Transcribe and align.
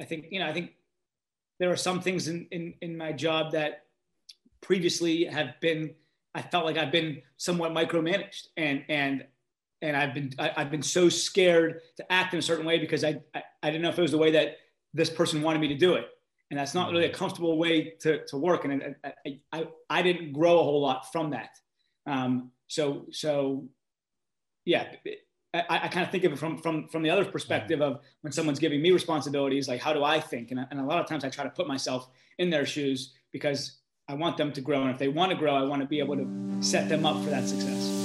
I 0.00 0.04
think 0.04 0.26
you 0.30 0.40
know 0.40 0.46
I 0.46 0.52
think 0.52 0.72
there 1.58 1.70
are 1.70 1.76
some 1.76 2.00
things 2.00 2.28
in 2.28 2.46
in, 2.50 2.74
in 2.80 2.96
my 2.96 3.12
job 3.12 3.52
that 3.52 3.84
previously 4.60 5.24
have 5.24 5.60
been 5.60 5.94
I 6.34 6.42
felt 6.42 6.64
like 6.64 6.76
I've 6.76 6.92
been 6.92 7.22
somewhat 7.36 7.72
micromanaged 7.72 8.48
and 8.56 8.84
and 8.88 9.24
and 9.82 9.96
I've 9.96 10.14
been 10.14 10.32
I, 10.38 10.48
have 10.56 10.70
been 10.70 10.82
so 10.82 11.08
scared 11.08 11.80
to 11.96 12.12
act 12.12 12.32
in 12.32 12.38
a 12.38 12.42
certain 12.42 12.66
way 12.66 12.78
because 12.78 13.04
I, 13.04 13.20
I, 13.34 13.42
I 13.62 13.70
didn't 13.70 13.82
know 13.82 13.90
if 13.90 13.98
it 13.98 14.02
was 14.02 14.10
the 14.10 14.18
way 14.18 14.30
that 14.32 14.56
this 14.94 15.10
person 15.10 15.42
wanted 15.42 15.60
me 15.60 15.68
to 15.68 15.76
do 15.76 15.94
it. 15.94 16.06
And 16.50 16.58
that's 16.58 16.74
not 16.74 16.90
really 16.90 17.04
a 17.04 17.12
comfortable 17.12 17.58
way 17.58 17.94
to, 18.00 18.24
to 18.26 18.38
work. 18.38 18.64
And 18.64 18.96
I, 19.04 19.38
I, 19.52 19.68
I 19.90 20.02
didn't 20.02 20.32
grow 20.32 20.58
a 20.58 20.62
whole 20.62 20.80
lot 20.80 21.12
from 21.12 21.30
that. 21.30 21.50
Um, 22.06 22.52
so 22.68 23.06
so 23.10 23.68
yeah 24.64 24.86
I, 25.68 25.84
I 25.84 25.88
kind 25.88 26.04
of 26.04 26.10
think 26.10 26.24
of 26.24 26.32
it 26.32 26.38
from 26.38 26.58
from 26.58 26.88
from 26.88 27.02
the 27.02 27.10
other 27.10 27.24
perspective 27.24 27.80
mm-hmm. 27.80 27.94
of 27.94 28.00
when 28.22 28.32
someone's 28.32 28.58
giving 28.58 28.82
me 28.82 28.90
responsibilities 28.90 29.68
like 29.68 29.80
how 29.80 29.92
do 29.92 30.04
I 30.04 30.20
think? 30.20 30.50
And, 30.50 30.66
and 30.70 30.80
a 30.80 30.84
lot 30.84 31.00
of 31.00 31.06
times 31.06 31.24
I 31.24 31.30
try 31.30 31.44
to 31.44 31.50
put 31.50 31.66
myself 31.66 32.08
in 32.38 32.50
their 32.50 32.66
shoes 32.66 33.14
because 33.32 33.78
I 34.08 34.14
want 34.14 34.36
them 34.36 34.52
to 34.52 34.60
grow. 34.60 34.82
And 34.82 34.90
if 34.90 34.98
they 34.98 35.08
want 35.08 35.30
to 35.30 35.36
grow 35.36 35.54
I 35.54 35.62
want 35.62 35.82
to 35.82 35.88
be 35.88 35.98
able 35.98 36.16
to 36.16 36.26
set 36.60 36.88
them 36.88 37.04
up 37.06 37.22
for 37.22 37.30
that 37.30 37.46
success. 37.46 37.97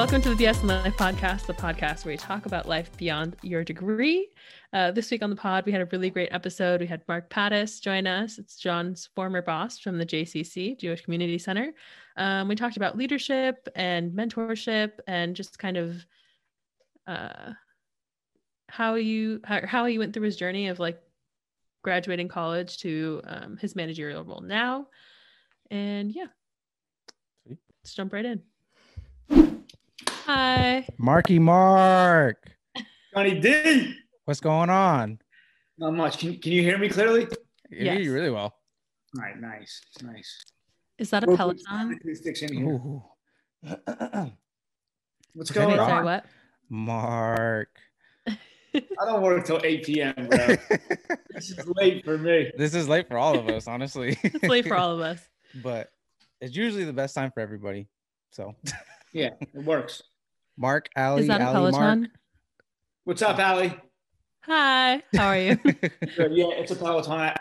Welcome 0.00 0.22
to 0.22 0.34
the 0.34 0.44
BS 0.46 0.62
in 0.62 0.68
Life 0.68 0.96
podcast, 0.96 1.44
the 1.44 1.52
podcast 1.52 2.06
where 2.06 2.14
we 2.14 2.16
talk 2.16 2.46
about 2.46 2.66
life 2.66 2.90
beyond 2.96 3.36
your 3.42 3.62
degree. 3.62 4.30
Uh, 4.72 4.90
this 4.92 5.10
week 5.10 5.22
on 5.22 5.28
the 5.28 5.36
pod, 5.36 5.66
we 5.66 5.72
had 5.72 5.82
a 5.82 5.88
really 5.92 6.08
great 6.08 6.30
episode. 6.32 6.80
We 6.80 6.86
had 6.86 7.02
Mark 7.06 7.28
Pattis 7.28 7.82
join 7.82 8.06
us. 8.06 8.38
It's 8.38 8.56
John's 8.56 9.10
former 9.14 9.42
boss 9.42 9.78
from 9.78 9.98
the 9.98 10.06
JCC, 10.06 10.78
Jewish 10.78 11.02
Community 11.02 11.36
Center. 11.36 11.74
Um, 12.16 12.48
we 12.48 12.54
talked 12.54 12.78
about 12.78 12.96
leadership 12.96 13.68
and 13.74 14.10
mentorship 14.12 14.92
and 15.06 15.36
just 15.36 15.58
kind 15.58 15.76
of 15.76 16.06
uh, 17.06 17.52
how 18.70 18.94
you 18.94 19.42
how, 19.44 19.66
how 19.66 19.84
he 19.84 19.98
went 19.98 20.14
through 20.14 20.24
his 20.24 20.36
journey 20.36 20.68
of 20.68 20.78
like 20.78 20.98
graduating 21.84 22.28
college 22.28 22.78
to 22.78 23.20
um, 23.24 23.58
his 23.58 23.76
managerial 23.76 24.24
role 24.24 24.40
now. 24.40 24.86
And 25.70 26.10
yeah, 26.10 26.28
let's 27.46 27.92
jump 27.94 28.14
right 28.14 28.24
in. 29.28 29.59
Hi. 30.32 30.86
Marky 30.96 31.40
Mark. 31.40 32.52
Johnny 33.12 33.40
D. 33.40 33.96
What's 34.26 34.38
going 34.38 34.70
on? 34.70 35.18
Not 35.76 35.94
much. 35.94 36.18
Can, 36.18 36.38
can 36.38 36.52
you 36.52 36.62
hear 36.62 36.78
me 36.78 36.88
clearly? 36.88 37.24
I 37.24 37.28
yes. 37.72 37.94
hear 37.94 38.04
you 38.04 38.12
really 38.12 38.30
well. 38.30 38.54
All 39.16 39.24
right, 39.24 39.40
nice. 39.40 39.80
Nice. 40.04 40.44
Is 40.98 41.10
that 41.10 41.24
a 41.24 41.36
Peloton? 41.36 41.98
What's 45.34 45.50
going 45.50 45.76
on? 45.76 45.88
Sorry, 45.88 46.04
what? 46.04 46.26
Mark. 46.68 47.76
I 48.28 48.36
don't 49.00 49.22
work 49.22 49.44
till 49.44 49.60
8 49.64 49.84
p.m., 49.84 50.14
bro. 50.14 50.28
this 51.30 51.50
is 51.50 51.66
late 51.74 52.04
for 52.04 52.16
me. 52.16 52.52
This 52.56 52.76
is 52.76 52.88
late 52.88 53.08
for 53.08 53.18
all 53.18 53.36
of 53.36 53.48
us, 53.48 53.66
honestly. 53.66 54.16
it's 54.22 54.44
late 54.44 54.68
for 54.68 54.76
all 54.76 54.92
of 54.92 55.00
us. 55.00 55.28
But 55.56 55.90
it's 56.40 56.54
usually 56.54 56.84
the 56.84 56.92
best 56.92 57.16
time 57.16 57.32
for 57.32 57.40
everybody. 57.40 57.88
So 58.30 58.54
yeah, 59.12 59.30
it 59.40 59.64
works. 59.64 60.04
Mark, 60.60 60.90
Ali, 60.94 61.22
Is 61.22 61.28
that 61.28 61.40
Ali, 61.40 61.50
a 61.50 61.54
Peloton? 61.54 62.00
Mark. 62.00 62.10
What's 63.04 63.22
up, 63.22 63.38
Ali? 63.38 63.74
Hi, 64.42 65.02
how 65.16 65.28
are 65.28 65.38
you? 65.38 65.58
Yeah, 65.64 66.52
it's 66.52 66.70
a 66.70 66.76
Peloton. 66.76 67.12
I, 67.12 67.34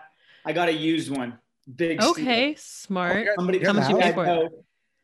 I 0.45 0.53
got 0.53 0.69
a 0.69 0.73
used 0.73 1.11
one. 1.11 1.37
Big. 1.75 2.01
Okay, 2.01 2.55
smart. 2.57 3.27
Oh, 3.29 3.33
somebody, 3.35 3.59
how 3.61 3.73
much 3.73 3.87
did 3.87 3.97
you 3.97 4.01
pay 4.01 4.13
for 4.13 4.25
know, 4.25 4.41
it? 4.43 4.51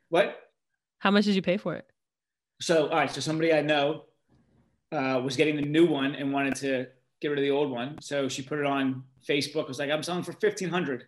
What? 0.08 0.40
How 1.00 1.12
much 1.12 1.26
did 1.26 1.36
you 1.36 1.42
pay 1.42 1.58
for 1.58 1.76
it? 1.76 1.86
So, 2.62 2.88
all 2.88 2.96
right. 2.96 3.12
So 3.12 3.20
somebody 3.20 3.52
I 3.52 3.60
know 3.60 4.06
uh, 4.94 5.20
was 5.22 5.36
getting 5.36 5.58
the 5.58 5.64
new 5.64 5.86
one 5.86 6.16
and 6.16 6.32
wanted 6.32 6.56
to 6.56 6.88
get 7.20 7.28
rid 7.28 7.40
of 7.40 7.44
the 7.44 7.52
old 7.52 7.70
one. 7.70 7.98
So 8.00 8.30
she 8.30 8.44
put 8.44 8.60
it 8.60 8.66
on 8.66 9.04
Facebook. 9.28 9.68
Was 9.68 9.78
like, 9.78 9.92
I'm 9.92 10.04
selling 10.04 10.24
for 10.24 10.32
fifteen 10.32 10.70
hundred. 10.70 11.04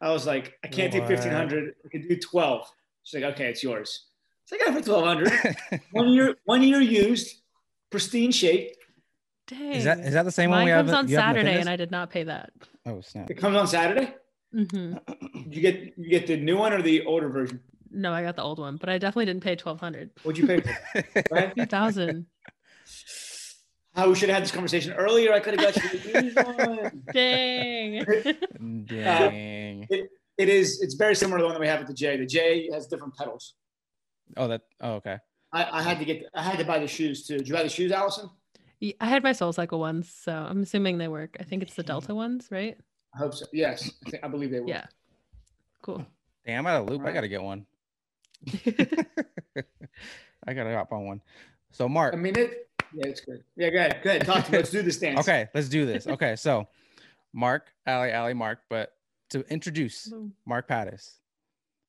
I 0.00 0.10
was 0.10 0.26
like, 0.26 0.54
I 0.64 0.68
can't 0.68 0.92
what? 0.94 1.06
do 1.06 1.14
fifteen 1.16 1.32
hundred. 1.32 1.74
I 1.84 1.88
can 1.90 2.08
do 2.08 2.16
twelve. 2.16 2.66
She's 3.02 3.20
like, 3.22 3.34
okay, 3.34 3.50
it's 3.50 3.62
yours. 3.62 4.06
So 4.46 4.56
I 4.56 4.58
got 4.58 4.68
it 4.68 4.78
for 4.78 4.84
twelve 4.84 5.04
hundred. 5.04 5.32
one 5.92 6.08
year, 6.08 6.36
one 6.44 6.62
year 6.62 6.80
used, 6.80 7.40
pristine 7.90 8.32
shape. 8.32 8.72
Dang. 9.46 9.72
Is 9.72 9.84
that 9.84 9.98
is 10.00 10.14
that 10.14 10.24
the 10.24 10.32
same 10.32 10.50
Mine 10.50 10.60
one 10.60 10.64
we 10.66 10.70
have? 10.70 10.88
It 10.88 10.90
comes 10.90 11.10
have? 11.10 11.18
on 11.18 11.34
Saturday, 11.34 11.60
and 11.60 11.68
I 11.68 11.76
did 11.76 11.90
not 11.90 12.10
pay 12.10 12.24
that. 12.24 12.50
Oh 12.86 13.00
snap! 13.00 13.30
It 13.30 13.34
comes 13.34 13.56
on 13.56 13.66
Saturday. 13.66 14.14
Mm-hmm. 14.54 14.96
You 15.50 15.60
get 15.60 15.94
you 15.96 16.08
get 16.08 16.26
the 16.26 16.36
new 16.36 16.56
one 16.56 16.72
or 16.72 16.82
the 16.82 17.04
older 17.04 17.28
version? 17.28 17.60
No, 17.90 18.12
I 18.12 18.22
got 18.22 18.34
the 18.34 18.42
old 18.42 18.58
one, 18.58 18.76
but 18.76 18.88
I 18.88 18.98
definitely 18.98 19.26
didn't 19.26 19.42
pay 19.42 19.56
twelve 19.56 19.78
hundred. 19.78 20.10
What'd 20.22 20.38
you 20.38 20.46
pay 20.46 20.60
for? 20.60 21.52
Two 21.56 21.66
thousand. 21.66 22.26
Oh, 23.96 24.08
we 24.08 24.16
should 24.16 24.28
have 24.28 24.34
had 24.34 24.42
this 24.42 24.50
conversation 24.50 24.92
earlier. 24.94 25.32
I 25.32 25.38
could 25.38 25.60
have 25.60 25.72
got 25.72 25.84
you 25.84 25.98
the 26.00 26.24
used 26.24 26.36
one. 26.36 27.02
Dang. 27.12 28.84
Dang. 28.86 29.82
Uh, 29.84 29.86
it, 29.88 30.10
it 30.36 30.48
is. 30.48 30.82
It's 30.82 30.94
very 30.94 31.14
similar 31.14 31.38
to 31.38 31.42
the 31.42 31.46
one 31.46 31.54
that 31.54 31.60
we 31.60 31.68
have 31.68 31.80
at 31.80 31.86
the 31.86 31.94
J. 31.94 32.16
The 32.16 32.26
J 32.26 32.70
has 32.72 32.88
different 32.88 33.14
pedals. 33.14 33.54
Oh, 34.36 34.48
that. 34.48 34.62
Oh, 34.80 34.94
okay. 34.94 35.18
I, 35.52 35.78
I 35.78 35.82
had 35.82 35.98
to 35.98 36.04
get. 36.04 36.26
I 36.34 36.42
had 36.42 36.58
to 36.58 36.64
buy 36.64 36.78
the 36.78 36.86
shoes 36.86 37.26
too. 37.26 37.38
Did 37.38 37.48
you 37.48 37.54
buy 37.54 37.62
the 37.62 37.68
shoes, 37.68 37.92
Allison? 37.92 38.30
Yeah, 38.80 38.94
I 39.00 39.06
had 39.06 39.22
my 39.22 39.32
Soul 39.32 39.52
Cycle 39.52 39.78
ones, 39.78 40.12
so 40.12 40.32
I'm 40.32 40.62
assuming 40.62 40.98
they 40.98 41.08
work. 41.08 41.36
I 41.38 41.44
think 41.44 41.62
it's 41.62 41.74
the 41.74 41.82
Delta 41.82 42.14
ones, 42.14 42.48
right? 42.50 42.76
I 43.14 43.18
hope 43.18 43.34
so. 43.34 43.46
Yes, 43.52 43.90
I, 44.06 44.10
think, 44.10 44.24
I 44.24 44.28
believe 44.28 44.50
they 44.50 44.60
work. 44.60 44.68
Yeah. 44.68 44.86
Cool. 45.82 46.04
Damn, 46.44 46.66
I'm 46.66 46.74
out 46.74 46.82
of 46.82 46.90
loop. 46.90 47.02
Right. 47.02 47.10
I 47.10 47.14
gotta 47.14 47.28
get 47.28 47.42
one. 47.42 47.66
I 50.46 50.52
gotta 50.52 50.74
hop 50.74 50.92
on 50.92 51.06
one. 51.06 51.22
So, 51.70 51.88
Mark. 51.88 52.14
I 52.14 52.16
mean 52.16 52.38
it. 52.38 52.68
Yeah, 52.92 53.08
it's 53.08 53.20
good. 53.20 53.42
Yeah, 53.56 53.70
go 53.70 53.78
ahead. 53.78 54.00
Go 54.02 54.10
ahead. 54.10 54.26
Talk 54.26 54.44
to 54.46 54.52
me. 54.52 54.58
Let's 54.58 54.70
do 54.70 54.82
this 54.82 54.98
dance. 54.98 55.20
Okay, 55.20 55.48
let's 55.54 55.68
do 55.68 55.86
this. 55.86 56.06
Okay, 56.14 56.36
so 56.36 56.68
Mark, 57.32 57.72
Ali, 57.86 58.12
Ali, 58.12 58.34
Mark, 58.34 58.60
but 58.70 58.92
to 59.30 59.40
introduce 59.52 60.12
Mark 60.46 60.68
Pattis. 60.68 61.18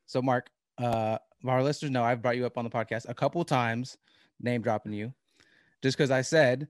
So, 0.07 0.21
Mark, 0.21 0.49
uh, 0.77 1.19
our 1.49 1.63
listeners 1.63 1.91
know 1.91 2.03
I've 2.03 2.21
brought 2.21 2.37
you 2.37 2.45
up 2.45 2.57
on 2.57 2.63
the 2.63 2.69
podcast 2.69 3.09
a 3.09 3.13
couple 3.13 3.43
times, 3.43 3.97
name 4.39 4.61
dropping 4.61 4.93
you, 4.93 5.13
just 5.81 5.97
because 5.97 6.11
I 6.11 6.21
said, 6.21 6.67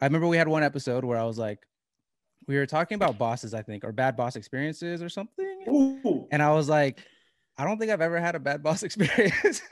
I 0.00 0.06
remember 0.06 0.26
we 0.26 0.36
had 0.36 0.48
one 0.48 0.62
episode 0.62 1.04
where 1.04 1.18
I 1.18 1.24
was 1.24 1.38
like, 1.38 1.66
we 2.46 2.56
were 2.56 2.66
talking 2.66 2.96
about 2.96 3.18
bosses, 3.18 3.54
I 3.54 3.62
think, 3.62 3.84
or 3.84 3.92
bad 3.92 4.16
boss 4.16 4.36
experiences 4.36 5.02
or 5.02 5.08
something. 5.08 5.64
Ooh. 5.68 6.28
And 6.30 6.42
I 6.42 6.52
was 6.52 6.68
like, 6.68 7.00
I 7.58 7.64
don't 7.64 7.78
think 7.78 7.90
I've 7.90 8.00
ever 8.00 8.20
had 8.20 8.34
a 8.34 8.40
bad 8.40 8.62
boss 8.62 8.82
experience. 8.82 9.62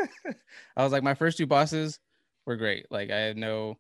I 0.77 0.83
was 0.83 0.93
like, 0.93 1.03
my 1.03 1.15
first 1.15 1.39
two 1.39 1.47
bosses 1.47 1.99
were 2.47 2.57
great. 2.57 2.87
Like 2.91 3.11
I 3.11 3.19
had 3.19 3.37
no, 3.37 3.79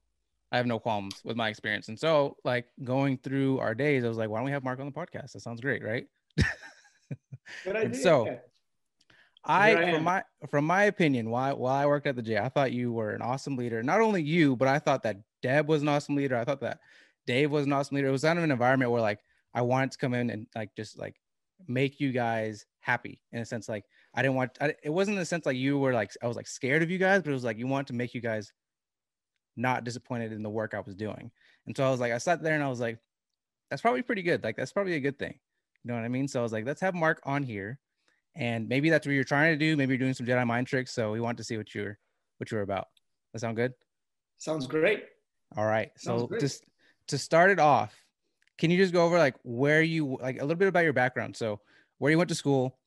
I 0.52 0.58
have 0.58 0.66
no 0.66 0.78
qualms 0.78 1.20
with 1.24 1.36
my 1.36 1.48
experience. 1.48 1.88
And 1.88 1.98
so 1.98 2.36
like 2.44 2.66
going 2.82 3.18
through 3.18 3.58
our 3.58 3.74
days, 3.74 4.04
I 4.04 4.08
was 4.08 4.18
like, 4.18 4.28
why 4.28 4.38
don't 4.38 4.46
we 4.46 4.52
have 4.52 4.64
Mark 4.64 4.78
on 4.78 4.86
the 4.86 4.92
podcast? 4.92 5.32
That 5.32 5.40
sounds 5.40 5.60
great, 5.60 5.82
right? 5.82 6.06
Good 7.64 7.76
and 7.76 7.96
so 7.96 8.38
I, 9.47 9.93
from 9.93 10.05
my 10.05 10.22
from 10.50 10.65
my 10.65 10.84
opinion, 10.84 11.31
why 11.31 11.53
while 11.53 11.75
I 11.75 11.87
worked 11.87 12.06
at 12.06 12.16
the 12.16 12.22
J, 12.22 12.38
I 12.38 12.49
thought 12.49 12.72
you 12.72 12.93
were 12.93 13.10
an 13.10 13.22
awesome 13.22 13.56
leader. 13.56 13.82
Not 13.82 14.00
only 14.00 14.22
you, 14.22 14.56
but 14.56 14.69
I 14.69 14.78
thought 14.78 15.03
that 15.03 15.19
Deb 15.43 15.69
was 15.69 15.82
an 15.82 15.88
awesome 15.88 16.16
leader. 16.16 16.37
I 16.37 16.44
thought 16.44 16.60
that 16.60 16.81
Dave 17.27 17.50
was 17.50 17.66
an 17.66 17.72
awesome 17.72 17.97
leader. 17.97 18.09
It 18.09 18.12
was 18.12 18.22
kind 18.22 18.38
of 18.38 18.44
an 18.44 18.50
environment 18.50 18.91
where 18.91 19.00
like 19.00 19.21
I 19.53 19.62
wanted 19.62 19.93
to 19.93 19.99
come 19.99 20.15
in 20.15 20.31
and 20.31 20.47
like 20.55 20.75
just 20.77 20.99
like 20.99 21.16
make 21.69 22.00
you 22.00 22.12
guys 22.12 22.66
happy 22.81 23.21
in 23.32 23.41
a 23.41 23.44
sense. 23.44 23.69
Like 23.69 23.84
I 24.15 24.22
didn't 24.22 24.37
want 24.37 24.56
I, 24.60 24.75
it 24.82 24.91
wasn't 24.91 25.16
in 25.16 25.21
the 25.21 25.27
sense 25.27 25.47
like 25.47 25.56
you 25.56 25.78
were 25.78 25.93
like 25.93 26.12
I 26.22 26.26
was 26.26 26.37
like 26.37 26.47
scared 26.47 26.82
of 26.82 26.91
you 26.91 26.99
guys, 26.99 27.22
but 27.22 27.31
it 27.31 27.34
was 27.34 27.44
like 27.44 27.59
you 27.59 27.66
wanted 27.66 27.88
to 27.88 27.94
make 27.94 28.15
you 28.15 28.21
guys 28.21 28.53
not 29.56 29.84
disappointed 29.84 30.32
in 30.32 30.43
the 30.43 30.50
work 30.50 30.75
I 30.75 30.81
was 30.81 30.94
doing. 30.94 31.31
And 31.66 31.76
so 31.76 31.87
I 31.87 31.91
was 31.91 32.00
like, 32.00 32.12
I 32.12 32.19
sat 32.19 32.43
there 32.43 32.55
and 32.55 32.62
I 32.65 32.69
was 32.69 32.81
like, 32.81 32.99
that's 33.71 33.82
probably 33.82 34.03
pretty 34.03 34.22
good. 34.22 34.43
Like 34.43 34.56
that's 34.56 34.72
probably 34.72 34.94
a 34.94 35.00
good 35.00 35.19
thing. 35.19 35.38
You 35.82 35.88
know 35.88 35.94
what 35.94 36.05
I 36.05 36.08
mean? 36.08 36.29
So 36.29 36.40
I 36.40 36.43
was 36.43 36.52
like, 36.52 36.67
let's 36.67 36.81
have 36.81 36.94
Mark 36.94 37.20
on 37.25 37.43
here 37.43 37.79
and 38.36 38.69
maybe 38.69 38.90
that's 38.90 39.06
what 39.06 39.12
you're 39.12 39.25
trying 39.25 39.52
to 39.52 39.58
do. 39.58 39.76
Maybe 39.76 39.92
you're 39.92 39.98
doing 39.98 40.14
some 40.14 40.26
Jedi 40.26 40.46
mind 40.46 40.66
tricks. 40.66 40.92
So 40.92 41.12
we 41.12 41.20
want 41.20 41.38
to 41.38 41.44
see 41.44 41.56
what 41.56 41.75
you're 41.75 41.98
what 42.38 42.50
you're 42.50 42.62
about. 42.62 42.88
That 43.32 43.40
sound 43.40 43.56
good? 43.56 43.72
Sounds 44.38 44.66
great. 44.66 45.04
All 45.56 45.64
right. 45.64 45.90
So 45.96 46.28
just 46.40 46.64
to 47.08 47.19
start 47.19 47.50
it 47.50 47.60
off, 47.60 47.94
can 48.58 48.70
you 48.70 48.76
just 48.76 48.92
go 48.92 49.04
over 49.04 49.19
like 49.19 49.36
where 49.42 49.82
you 49.82 50.19
like 50.20 50.36
a 50.38 50.42
little 50.42 50.56
bit 50.56 50.69
about 50.69 50.84
your 50.84 50.92
background? 50.92 51.36
So 51.36 51.60
where 51.98 52.10
you 52.10 52.19
went 52.19 52.28
to 52.28 52.34
school 52.34 52.78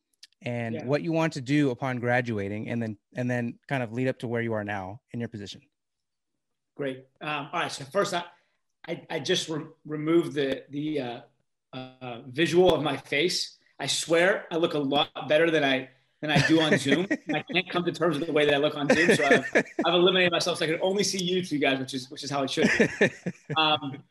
and 0.41 0.75
yeah. 0.75 0.85
what 0.85 1.01
you 1.01 1.11
want 1.11 1.33
to 1.33 1.41
do 1.41 1.71
upon 1.71 2.00
graduating, 2.00 2.69
and 2.69 2.81
then 2.81 2.97
and 3.15 3.29
then 3.29 3.57
kind 3.67 3.83
of 3.83 3.93
lead 3.93 4.07
up 4.07 4.19
to 4.19 4.27
where 4.27 4.41
you 4.41 4.53
are 4.53 4.63
now 4.63 5.01
in 5.11 5.19
your 5.19 5.29
position. 5.29 5.61
Great. 6.75 7.05
Um, 7.21 7.50
all 7.53 7.61
right. 7.61 7.71
So 7.71 7.85
first, 7.85 8.13
I 8.13 8.23
I, 8.88 9.01
I 9.09 9.19
just 9.19 9.50
re- 9.50 9.65
removed 9.85 10.33
the 10.33 10.63
the 10.69 11.00
uh, 11.00 11.19
uh, 11.73 12.21
visual 12.27 12.73
of 12.73 12.83
my 12.83 12.97
face 12.97 13.56
I 13.79 13.88
swear 13.88 14.45
I 14.51 14.57
look 14.57 14.74
a 14.74 14.79
lot 14.79 15.09
better 15.27 15.51
than 15.51 15.63
I 15.63 15.89
than 16.21 16.31
I 16.31 16.45
do 16.47 16.59
on 16.62 16.77
Zoom. 16.77 17.07
I 17.33 17.44
can't 17.51 17.69
come 17.69 17.85
to 17.85 17.91
terms 17.91 18.18
with 18.18 18.27
the 18.27 18.33
way 18.33 18.45
that 18.45 18.53
I 18.53 18.57
look 18.57 18.75
on 18.75 18.89
Zoom, 18.89 19.15
so 19.15 19.24
I've, 19.24 19.45
I've 19.56 19.94
eliminated 19.94 20.31
myself 20.31 20.57
so 20.57 20.65
I 20.65 20.68
can 20.69 20.79
only 20.81 21.03
see 21.03 21.24
you 21.24 21.44
two 21.44 21.59
guys, 21.59 21.79
which 21.79 21.94
is 21.94 22.09
which 22.09 22.24
is 22.24 22.31
how 22.31 22.44
it 22.44 22.50
should 22.50 22.69
be. 22.77 23.09
Um, 23.56 24.03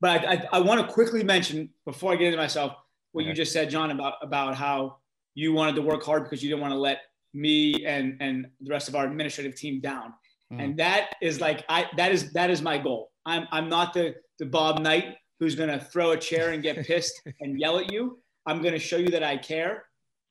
but 0.00 0.24
I, 0.24 0.32
I, 0.32 0.48
I 0.54 0.58
want 0.58 0.80
to 0.80 0.92
quickly 0.92 1.22
mention 1.22 1.70
before 1.84 2.12
I 2.12 2.16
get 2.16 2.26
into 2.26 2.36
myself 2.36 2.74
what 3.12 3.22
okay. 3.22 3.28
you 3.28 3.34
just 3.34 3.52
said, 3.52 3.70
John, 3.70 3.90
about 3.90 4.14
about 4.22 4.54
how 4.54 4.96
you 5.34 5.52
wanted 5.52 5.76
to 5.76 5.82
work 5.82 6.02
hard 6.02 6.24
because 6.24 6.42
you 6.42 6.48
didn't 6.48 6.62
want 6.62 6.72
to 6.72 6.78
let 6.78 6.98
me 7.34 7.86
and 7.86 8.16
and 8.20 8.48
the 8.60 8.70
rest 8.70 8.88
of 8.88 8.94
our 8.94 9.06
administrative 9.06 9.54
team 9.54 9.80
down. 9.80 10.12
Mm. 10.52 10.64
And 10.64 10.76
that 10.78 11.14
is 11.22 11.40
like 11.40 11.64
I 11.68 11.86
that 11.96 12.12
is 12.12 12.32
that 12.32 12.50
is 12.50 12.62
my 12.62 12.78
goal. 12.78 13.10
I'm 13.24 13.46
I'm 13.52 13.68
not 13.68 13.94
the 13.94 14.16
the 14.38 14.46
Bob 14.46 14.80
Knight 14.80 15.16
who's 15.38 15.54
going 15.54 15.68
to 15.68 15.84
throw 15.84 16.12
a 16.12 16.16
chair 16.16 16.50
and 16.50 16.62
get 16.62 16.84
pissed 16.86 17.20
and 17.40 17.58
yell 17.58 17.78
at 17.78 17.92
you. 17.92 18.18
I'm 18.46 18.60
going 18.60 18.74
to 18.74 18.80
show 18.80 18.96
you 18.96 19.08
that 19.08 19.22
I 19.22 19.36
care 19.36 19.84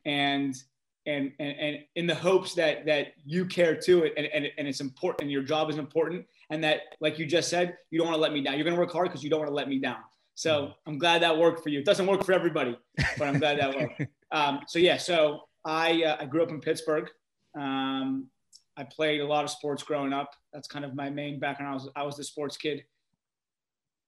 and 0.05 0.55
and 1.05 1.31
and, 1.39 1.59
and 1.59 1.77
in 1.95 2.07
the 2.07 2.15
hopes 2.15 2.53
that 2.55 2.85
that 2.85 3.13
you 3.25 3.45
care 3.45 3.75
too 3.75 4.09
and, 4.17 4.27
and, 4.27 4.47
and 4.57 4.67
it's 4.67 4.81
important 4.81 5.21
and 5.23 5.31
your 5.31 5.43
job 5.43 5.69
is 5.69 5.77
important 5.77 6.25
and 6.49 6.63
that 6.63 6.81
like 6.99 7.17
you 7.17 7.25
just 7.25 7.49
said 7.49 7.75
you 7.89 7.97
don't 7.97 8.07
want 8.07 8.17
to 8.17 8.21
let 8.21 8.33
me 8.33 8.41
down. 8.41 8.55
You're 8.55 8.63
going 8.63 8.75
to 8.75 8.79
work 8.79 8.91
hard 8.91 9.07
because 9.07 9.23
you 9.23 9.29
don't 9.29 9.39
want 9.39 9.49
to 9.49 9.55
let 9.55 9.67
me 9.67 9.79
down. 9.79 9.97
So 10.35 10.61
mm. 10.61 10.73
i'm 10.87 10.97
glad 10.97 11.21
that 11.21 11.37
worked 11.37 11.63
for 11.63 11.69
you. 11.69 11.79
It 11.79 11.85
doesn't 11.85 12.05
work 12.05 12.23
for 12.23 12.33
everybody 12.33 12.77
but 13.17 13.27
i'm 13.27 13.39
glad 13.39 13.59
that 13.59 13.75
worked. 13.75 14.01
Um, 14.33 14.61
so 14.65 14.79
yeah 14.79 14.95
so 14.95 15.41
i 15.65 16.03
uh, 16.03 16.15
i 16.21 16.25
grew 16.25 16.41
up 16.41 16.49
in 16.51 16.61
pittsburgh. 16.61 17.09
Um, 17.59 18.27
i 18.77 18.83
played 18.85 19.19
a 19.19 19.25
lot 19.25 19.43
of 19.43 19.49
sports 19.49 19.83
growing 19.83 20.13
up. 20.13 20.29
That's 20.53 20.69
kind 20.69 20.85
of 20.85 20.95
my 20.95 21.09
main 21.09 21.37
background. 21.39 21.71
I 21.71 21.73
was 21.73 21.89
i 21.97 22.03
was 22.03 22.15
the 22.15 22.23
sports 22.23 22.55
kid. 22.55 22.85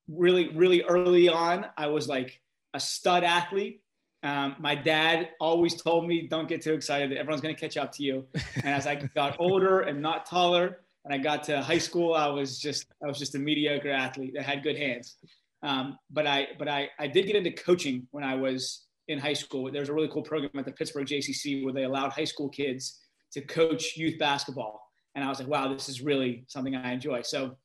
Really 0.08 0.50
really 0.50 0.82
early 0.84 1.28
on 1.28 1.66
i 1.78 1.88
was 1.88 2.08
like 2.08 2.40
a 2.74 2.80
stud 2.80 3.24
athlete 3.24 3.83
um, 4.24 4.56
my 4.58 4.74
dad 4.74 5.30
always 5.40 5.81
told 5.81 6.08
me, 6.08 6.28
don't 6.28 6.48
get 6.48 6.62
too 6.62 6.74
excited. 6.74 7.12
Everyone's 7.12 7.42
going 7.42 7.54
to 7.54 7.60
catch 7.60 7.75
up 7.78 7.92
to 7.94 8.04
you. 8.04 8.25
And 8.56 8.66
as 8.66 8.88
I 8.88 8.96
got 8.96 9.36
older 9.40 9.81
and 9.81 10.02
not 10.02 10.25
taller, 10.25 10.80
and 11.06 11.14
I 11.14 11.18
got 11.18 11.44
to 11.44 11.62
high 11.62 11.78
school, 11.78 12.14
I 12.14 12.28
was 12.28 12.58
just, 12.58 12.86
I 13.04 13.08
was 13.08 13.20
just 13.20 13.36
a 13.36 13.40
mediocre 13.40 13.92
athlete 13.92 14.31
that 14.36 14.44
had 14.44 14.64
good 14.64 14.78
hands. 14.78 15.18
Um, 15.62 15.98
but 16.10 16.25
I, 16.25 16.48
but 16.58 16.70
I, 16.70 16.90
I 16.98 17.08
did 17.08 17.25
get 17.25 17.36
into 17.36 17.52
coaching 17.52 18.08
when 18.12 18.24
I 18.24 18.36
was 18.36 18.86
in 19.10 19.20
high 19.20 19.34
school. 19.34 19.70
There 19.70 19.81
was 19.81 19.90
a 19.90 19.94
really 19.94 20.08
cool 20.08 20.22
program 20.22 20.52
at 20.58 20.66
the 20.66 20.72
Pittsburgh 20.72 21.06
JCC 21.06 21.64
where 21.64 21.74
they 21.74 21.84
allowed 21.84 22.14
high 22.14 22.24
school 22.24 22.48
kids 22.48 23.02
to 23.34 23.42
coach 23.42 23.98
youth 23.98 24.18
basketball. 24.18 24.81
And 25.16 25.25
I 25.25 25.28
was 25.28 25.40
like, 25.40 25.50
wow, 25.50 25.72
this 25.72 25.90
is 25.90 26.02
really 26.02 26.46
something 26.48 26.75
I 26.75 26.94
enjoy. 26.94 27.22
So 27.22 27.56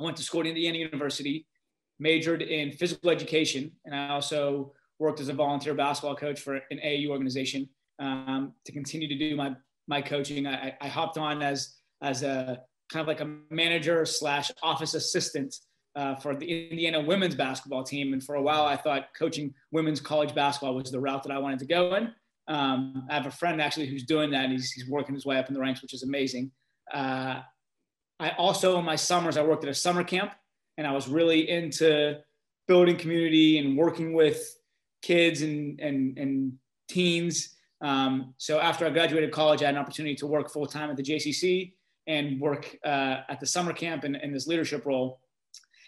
I 0.00 0.02
went 0.02 0.16
to 0.16 0.22
school 0.22 0.40
at 0.40 0.46
Indiana 0.46 0.78
University, 0.78 1.46
majored 1.98 2.42
in 2.42 2.72
physical 2.72 3.10
education, 3.10 3.70
and 3.84 3.94
I 3.94 4.08
also 4.10 4.72
worked 4.98 5.20
as 5.20 5.28
a 5.28 5.32
volunteer 5.32 5.74
basketball 5.74 6.16
coach 6.16 6.40
for 6.40 6.56
an 6.70 6.78
AAU 6.84 7.08
organization 7.08 7.68
um, 7.98 8.52
to 8.64 8.72
continue 8.72 9.08
to 9.08 9.16
do 9.16 9.36
my 9.36 9.54
my 9.88 10.02
coaching. 10.02 10.46
I, 10.46 10.74
I, 10.80 10.88
hopped 10.88 11.16
on 11.16 11.42
as 11.42 11.76
as 12.02 12.22
a 12.22 12.60
kind 12.92 13.00
of 13.00 13.06
like 13.06 13.20
a 13.20 13.36
manager 13.50 14.04
slash 14.04 14.50
office 14.62 14.94
assistant 14.94 15.54
uh, 15.94 16.16
for 16.16 16.34
the 16.34 16.70
Indiana 16.70 17.00
women's 17.00 17.34
basketball 17.34 17.84
team, 17.84 18.12
and 18.12 18.22
for 18.22 18.34
a 18.34 18.42
while 18.42 18.64
I 18.64 18.76
thought 18.76 19.08
coaching 19.18 19.54
women's 19.72 20.00
college 20.00 20.34
basketball 20.34 20.74
was 20.74 20.90
the 20.90 21.00
route 21.00 21.22
that 21.22 21.32
I 21.32 21.38
wanted 21.38 21.58
to 21.60 21.66
go 21.66 21.94
in. 21.94 22.12
Um, 22.48 23.06
I 23.10 23.14
have 23.14 23.26
a 23.26 23.30
friend 23.30 23.60
actually 23.60 23.86
who's 23.86 24.04
doing 24.04 24.30
that, 24.30 24.50
he's, 24.50 24.70
he's 24.72 24.88
working 24.88 25.14
his 25.14 25.26
way 25.26 25.36
up 25.38 25.48
in 25.48 25.54
the 25.54 25.60
ranks, 25.60 25.82
which 25.82 25.94
is 25.94 26.02
amazing. 26.02 26.52
Uh, 26.92 27.40
I 28.20 28.30
also 28.38 28.78
in 28.78 28.84
my 28.84 28.96
summers 28.96 29.36
I 29.36 29.42
worked 29.42 29.64
at 29.64 29.70
a 29.70 29.74
summer 29.74 30.04
camp, 30.04 30.32
and 30.78 30.86
I 30.86 30.92
was 30.92 31.08
really 31.08 31.48
into 31.48 32.18
building 32.68 32.96
community 32.96 33.58
and 33.58 33.76
working 33.76 34.12
with 34.12 34.56
kids 35.06 35.42
and 35.42 35.80
and 35.80 36.18
and 36.18 36.52
teens. 36.88 37.56
Um, 37.80 38.34
so 38.38 38.58
after 38.58 38.86
I 38.86 38.90
graduated 38.90 39.30
college, 39.30 39.62
I 39.62 39.66
had 39.66 39.74
an 39.74 39.80
opportunity 39.80 40.14
to 40.16 40.26
work 40.26 40.50
full 40.50 40.66
time 40.66 40.90
at 40.90 40.96
the 40.96 41.02
JCC 41.02 41.74
and 42.06 42.40
work 42.40 42.76
uh, 42.84 43.18
at 43.28 43.38
the 43.38 43.46
summer 43.46 43.72
camp 43.72 44.04
in, 44.04 44.16
in 44.16 44.32
this 44.32 44.46
leadership 44.46 44.86
role. 44.86 45.20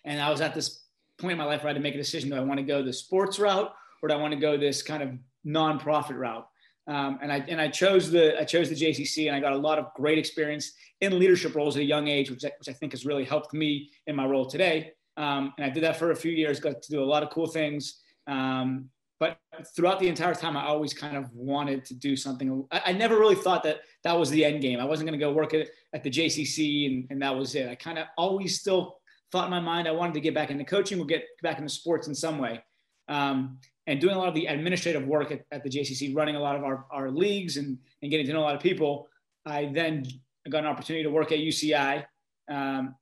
And 0.05 0.21
I 0.21 0.31
was 0.31 0.41
at 0.41 0.55
this 0.55 0.85
point 1.19 1.33
in 1.33 1.39
my 1.39 1.45
life 1.45 1.63
where 1.63 1.71
I 1.71 1.73
had 1.73 1.81
to 1.81 1.83
make 1.83 1.95
a 1.95 1.99
decision: 1.99 2.31
Do 2.31 2.37
I 2.37 2.41
want 2.41 2.59
to 2.59 2.67
go 2.67 2.83
the 2.83 2.93
sports 2.93 3.39
route 3.39 3.73
or 4.03 4.09
do 4.09 4.15
I 4.15 4.19
want 4.19 4.33
to 4.35 4.41
go 4.41 4.57
this 4.57 4.83
kind 4.83 5.03
of 5.03 5.11
nonprofit 5.45 6.17
route? 6.17 6.47
Um, 6.87 7.19
and 7.21 7.33
I 7.33 7.39
and 7.49 7.61
I 7.61 7.69
chose 7.69 8.11
the 8.11 8.41
I 8.41 8.45
chose 8.45 8.69
the 8.71 8.77
JCC, 8.77 9.27
and 9.27 9.37
I 9.37 9.41
got 9.41 9.53
a 9.53 9.63
lot 9.69 9.79
of 9.79 9.93
great 9.95 10.19
experience 10.19 10.73
in 11.01 11.19
leadership 11.19 11.55
roles 11.55 11.77
at 11.77 11.83
a 11.83 11.85
young 11.85 12.09
age, 12.09 12.31
which 12.31 12.45
I, 12.45 12.53
which 12.59 12.69
I 12.69 12.73
think 12.73 12.93
has 12.93 13.05
really 13.05 13.25
helped 13.25 13.53
me 13.53 13.91
in 14.07 14.17
my 14.17 14.27
role 14.27 14.47
today. 14.47 14.93
Um, 15.17 15.53
and 15.59 15.67
I 15.67 15.71
did 15.71 15.83
that 15.83 15.97
for 15.99 16.13
a 16.13 16.17
few 16.17 16.33
years, 16.33 16.61
got 16.61 16.81
to 16.81 16.91
do 16.91 17.03
a 17.03 17.11
lot 17.15 17.23
of 17.23 17.31
cool 17.31 17.49
things. 17.49 18.01
Um, 18.27 18.89
but 19.21 19.39
throughout 19.75 19.99
the 19.99 20.09
entire 20.09 20.35
time, 20.35 20.57
I 20.57 20.65
always 20.65 20.95
kind 20.95 21.17
of 21.17 21.33
wanted 21.33 21.85
to 21.87 21.95
do 21.95 22.17
something. 22.17 22.65
I, 22.71 22.83
I 22.87 22.93
never 22.93 23.19
really 23.19 23.35
thought 23.35 23.63
that 23.65 23.81
that 24.05 24.17
was 24.19 24.31
the 24.31 24.45
end 24.45 24.63
game. 24.63 24.79
I 24.79 24.85
wasn't 24.85 25.09
going 25.09 25.19
to 25.19 25.25
go 25.25 25.33
work 25.33 25.55
at, 25.55 25.69
at 25.93 26.03
the 26.03 26.11
JCC 26.11 26.87
and, 26.87 27.07
and 27.11 27.23
that 27.23 27.37
was 27.37 27.55
it. 27.55 27.69
I 27.69 27.75
kind 27.75 27.99
of 27.99 28.07
always 28.17 28.61
still 28.61 28.99
thought 29.33 29.45
in 29.45 29.51
my 29.51 29.61
mind 29.61 29.89
I 29.89 29.93
wanted 29.93 30.15
to 30.15 30.21
get 30.21 30.35
back 30.35 30.51
into 30.51 30.65
coaching 30.65 31.01
or 31.01 31.05
get 31.05 31.25
back 31.43 31.59
into 31.59 31.69
sports 31.69 32.07
in 32.07 32.15
some 32.15 32.39
way. 32.39 32.63
Um, 33.09 33.59
and 33.87 34.01
doing 34.01 34.15
a 34.15 34.19
lot 34.19 34.29
of 34.29 34.35
the 34.35 34.47
administrative 34.47 35.07
work 35.07 35.33
at, 35.33 35.45
at, 35.51 35.63
the 35.63 35.71
JCC, 35.71 36.15
running 36.15 36.37
a 36.37 36.41
lot 36.41 36.57
of 36.57 36.63
our, 36.63 36.85
our 36.91 37.11
leagues 37.11 37.57
and, 37.57 37.79
and 38.03 38.11
getting 38.11 38.27
to 38.27 38.33
know 38.35 38.41
a 38.41 38.43
lot 38.43 38.55
of 38.55 38.61
people, 38.61 39.09
I 39.47 39.71
then 39.73 40.05
got 40.51 40.59
an 40.59 40.67
opportunity 40.67 41.05
to 41.05 41.11
work 41.11 41.33
at 41.33 41.39
UCI 41.39 42.05
um, 42.51 42.95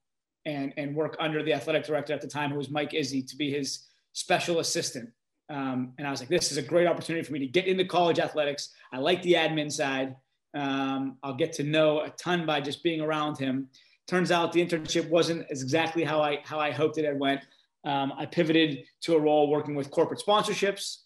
and, 0.44 0.72
and 0.76 0.94
work 0.94 1.16
under 1.18 1.42
the 1.42 1.52
athletic 1.52 1.84
director 1.84 2.12
at 2.12 2.20
the 2.20 2.28
time, 2.28 2.50
who 2.50 2.56
was 2.56 2.70
Mike 2.70 2.92
Izzi, 2.92 3.28
to 3.28 3.36
be 3.36 3.50
his 3.50 3.86
special 4.12 4.60
assistant. 4.60 5.10
Um, 5.48 5.92
and 5.98 6.06
I 6.06 6.10
was 6.10 6.20
like, 6.20 6.28
this 6.28 6.50
is 6.50 6.58
a 6.58 6.62
great 6.62 6.86
opportunity 6.86 7.24
for 7.24 7.32
me 7.32 7.38
to 7.40 7.46
get 7.46 7.66
into 7.66 7.84
college 7.84 8.18
athletics. 8.18 8.70
I 8.92 8.98
like 8.98 9.22
the 9.22 9.34
admin 9.34 9.70
side. 9.70 10.16
Um, 10.54 11.18
I'll 11.22 11.34
get 11.34 11.52
to 11.54 11.62
know 11.62 12.00
a 12.00 12.10
ton 12.10 12.46
by 12.46 12.60
just 12.60 12.82
being 12.82 13.00
around 13.00 13.38
him. 13.38 13.68
Turns 14.08 14.30
out 14.30 14.52
the 14.52 14.64
internship 14.64 15.08
wasn't 15.08 15.46
exactly 15.50 16.04
how 16.04 16.22
I 16.22 16.40
how 16.44 16.58
I 16.58 16.70
hoped 16.70 16.96
it 16.98 17.04
had 17.04 17.18
went. 17.18 17.42
Um, 17.84 18.12
I 18.16 18.26
pivoted 18.26 18.84
to 19.02 19.14
a 19.14 19.20
role 19.20 19.50
working 19.50 19.74
with 19.74 19.90
corporate 19.90 20.22
sponsorships 20.26 21.02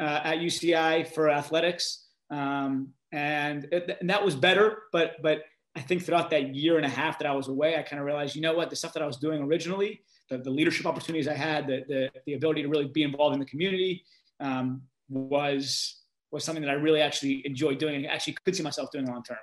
uh, 0.00 0.20
at 0.24 0.38
UCI 0.38 1.06
for 1.14 1.28
athletics, 1.30 2.06
um, 2.30 2.88
and, 3.12 3.68
it, 3.70 3.96
and 4.00 4.10
that 4.10 4.24
was 4.24 4.34
better. 4.34 4.84
But 4.92 5.16
but 5.22 5.42
I 5.76 5.80
think 5.80 6.04
throughout 6.04 6.30
that 6.30 6.54
year 6.54 6.76
and 6.76 6.86
a 6.86 6.88
half 6.88 7.18
that 7.18 7.26
I 7.26 7.32
was 7.32 7.48
away, 7.48 7.76
I 7.76 7.82
kind 7.82 7.98
of 7.98 8.06
realized, 8.06 8.36
you 8.36 8.42
know 8.42 8.54
what, 8.54 8.70
the 8.70 8.76
stuff 8.76 8.92
that 8.92 9.02
I 9.02 9.06
was 9.06 9.16
doing 9.16 9.42
originally 9.42 10.02
the, 10.28 10.38
the 10.38 10.50
leadership 10.50 10.86
opportunities 10.86 11.28
I 11.28 11.34
had, 11.34 11.66
the, 11.66 11.84
the, 11.88 12.10
the 12.26 12.34
ability 12.34 12.62
to 12.62 12.68
really 12.68 12.86
be 12.86 13.02
involved 13.02 13.34
in 13.34 13.40
the 13.40 13.46
community 13.46 14.04
um, 14.40 14.82
was, 15.08 16.02
was 16.30 16.44
something 16.44 16.62
that 16.62 16.70
I 16.70 16.74
really 16.74 17.00
actually 17.00 17.42
enjoyed 17.46 17.78
doing 17.78 17.96
and 17.96 18.06
actually 18.06 18.36
could 18.44 18.56
see 18.56 18.62
myself 18.62 18.90
doing 18.90 19.06
long 19.06 19.22
term. 19.22 19.38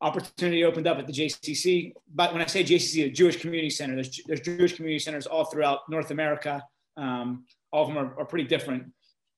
Opportunity 0.00 0.64
opened 0.64 0.86
up 0.86 0.98
at 0.98 1.06
the 1.06 1.12
JCC. 1.12 1.92
But 2.14 2.32
when 2.32 2.40
I 2.40 2.46
say 2.46 2.62
JCC, 2.62 3.12
Jewish 3.12 3.40
Community 3.40 3.70
Center, 3.70 3.96
there's, 3.96 4.20
there's 4.26 4.40
Jewish 4.40 4.76
community 4.76 5.00
centers 5.00 5.26
all 5.26 5.44
throughout 5.44 5.80
North 5.90 6.10
America. 6.10 6.62
Um, 6.96 7.44
all 7.72 7.82
of 7.82 7.88
them 7.88 7.98
are, 7.98 8.18
are, 8.18 8.24
pretty 8.24 8.46
different. 8.46 8.84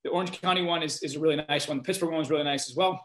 The 0.05 0.11
Orange 0.11 0.41
County 0.41 0.63
one 0.63 0.83
is, 0.83 1.03
is 1.03 1.17
a 1.17 1.19
really 1.19 1.37
nice 1.49 1.67
one. 1.67 1.79
The 1.79 1.83
Pittsburgh 1.83 2.13
one 2.13 2.21
is 2.21 2.31
really 2.31 2.45
nice 2.45 2.71
as 2.71 2.77
well. 2.77 3.01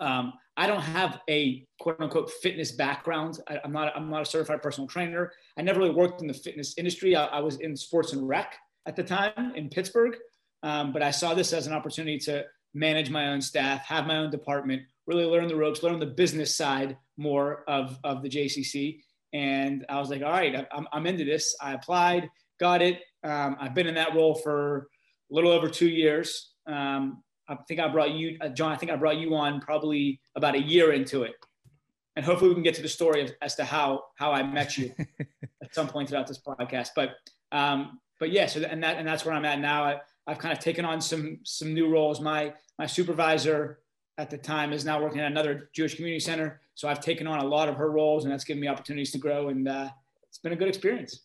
Um, 0.00 0.34
I 0.56 0.66
don't 0.66 0.82
have 0.82 1.20
a 1.30 1.66
quote 1.80 2.00
unquote 2.00 2.30
fitness 2.30 2.72
background. 2.72 3.38
I, 3.48 3.60
am 3.64 3.72
not 3.72 3.92
I'm 3.96 4.10
not 4.10 4.22
a 4.22 4.26
certified 4.26 4.62
personal 4.62 4.86
trainer. 4.86 5.32
I 5.56 5.62
never 5.62 5.80
really 5.80 5.94
worked 5.94 6.20
in 6.20 6.28
the 6.28 6.34
fitness 6.34 6.74
industry. 6.76 7.16
I, 7.16 7.26
I 7.26 7.40
was 7.40 7.56
in 7.56 7.76
sports 7.76 8.12
and 8.12 8.28
rec 8.28 8.54
at 8.86 8.96
the 8.96 9.02
time 9.02 9.52
in 9.54 9.68
Pittsburgh, 9.68 10.16
um, 10.62 10.92
but 10.92 11.02
I 11.02 11.10
saw 11.10 11.34
this 11.34 11.52
as 11.52 11.66
an 11.66 11.72
opportunity 11.72 12.18
to 12.18 12.44
manage 12.74 13.10
my 13.10 13.28
own 13.28 13.40
staff, 13.40 13.84
have 13.84 14.06
my 14.06 14.18
own 14.18 14.30
department, 14.30 14.82
really 15.06 15.24
learn 15.24 15.48
the 15.48 15.56
ropes, 15.56 15.82
learn 15.82 15.98
the 15.98 16.06
business 16.06 16.54
side 16.54 16.96
more 17.16 17.64
of 17.68 17.98
of 18.04 18.22
the 18.22 18.28
JCC. 18.28 19.00
And 19.32 19.86
I 19.88 19.98
was 19.98 20.10
like, 20.10 20.22
all 20.22 20.30
right, 20.30 20.66
I'm, 20.70 20.86
I'm 20.92 21.06
into 21.06 21.24
this. 21.24 21.56
I 21.60 21.72
applied, 21.72 22.28
got 22.60 22.82
it. 22.82 23.00
Um, 23.24 23.56
I've 23.58 23.74
been 23.74 23.86
in 23.86 23.94
that 23.94 24.14
role 24.14 24.34
for 24.34 24.88
a 25.30 25.34
little 25.34 25.50
over 25.50 25.68
two 25.68 25.88
years. 25.88 26.52
Um, 26.66 27.22
I 27.52 27.62
think 27.64 27.80
I 27.80 27.88
brought 27.88 28.12
you, 28.12 28.38
uh, 28.40 28.48
John. 28.48 28.72
I 28.72 28.76
think 28.76 28.90
I 28.90 28.96
brought 28.96 29.18
you 29.18 29.34
on 29.34 29.60
probably 29.60 30.20
about 30.34 30.54
a 30.54 30.62
year 30.62 30.92
into 30.92 31.22
it, 31.24 31.34
and 32.16 32.24
hopefully 32.24 32.48
we 32.48 32.54
can 32.54 32.62
get 32.62 32.74
to 32.76 32.82
the 32.82 32.88
story 32.88 33.22
of, 33.22 33.32
as 33.42 33.54
to 33.56 33.64
how 33.64 34.04
how 34.16 34.32
I 34.32 34.42
met 34.42 34.78
you 34.78 34.92
at 35.62 35.74
some 35.74 35.88
point 35.88 36.08
throughout 36.08 36.26
this 36.26 36.40
podcast. 36.40 36.90
But 36.96 37.10
um, 37.52 38.00
but 38.18 38.32
yeah, 38.32 38.46
so 38.46 38.60
and 38.62 38.82
that 38.82 38.96
and 38.96 39.06
that's 39.06 39.24
where 39.24 39.34
I'm 39.34 39.44
at 39.44 39.60
now. 39.60 39.84
I, 39.84 40.00
I've 40.26 40.38
kind 40.38 40.56
of 40.56 40.60
taken 40.60 40.84
on 40.84 41.00
some 41.00 41.38
some 41.44 41.74
new 41.74 41.88
roles. 41.90 42.20
My 42.20 42.54
my 42.78 42.86
supervisor 42.86 43.80
at 44.18 44.30
the 44.30 44.38
time 44.38 44.72
is 44.72 44.84
now 44.84 45.02
working 45.02 45.20
at 45.20 45.30
another 45.30 45.70
Jewish 45.74 45.94
community 45.94 46.20
center, 46.20 46.60
so 46.74 46.88
I've 46.88 47.00
taken 47.00 47.26
on 47.26 47.40
a 47.40 47.44
lot 47.44 47.68
of 47.68 47.76
her 47.76 47.90
roles, 47.90 48.24
and 48.24 48.32
that's 48.32 48.44
given 48.44 48.60
me 48.60 48.68
opportunities 48.68 49.12
to 49.12 49.18
grow, 49.18 49.48
and 49.48 49.68
uh, 49.68 49.90
it's 50.28 50.38
been 50.38 50.52
a 50.52 50.56
good 50.56 50.68
experience. 50.68 51.20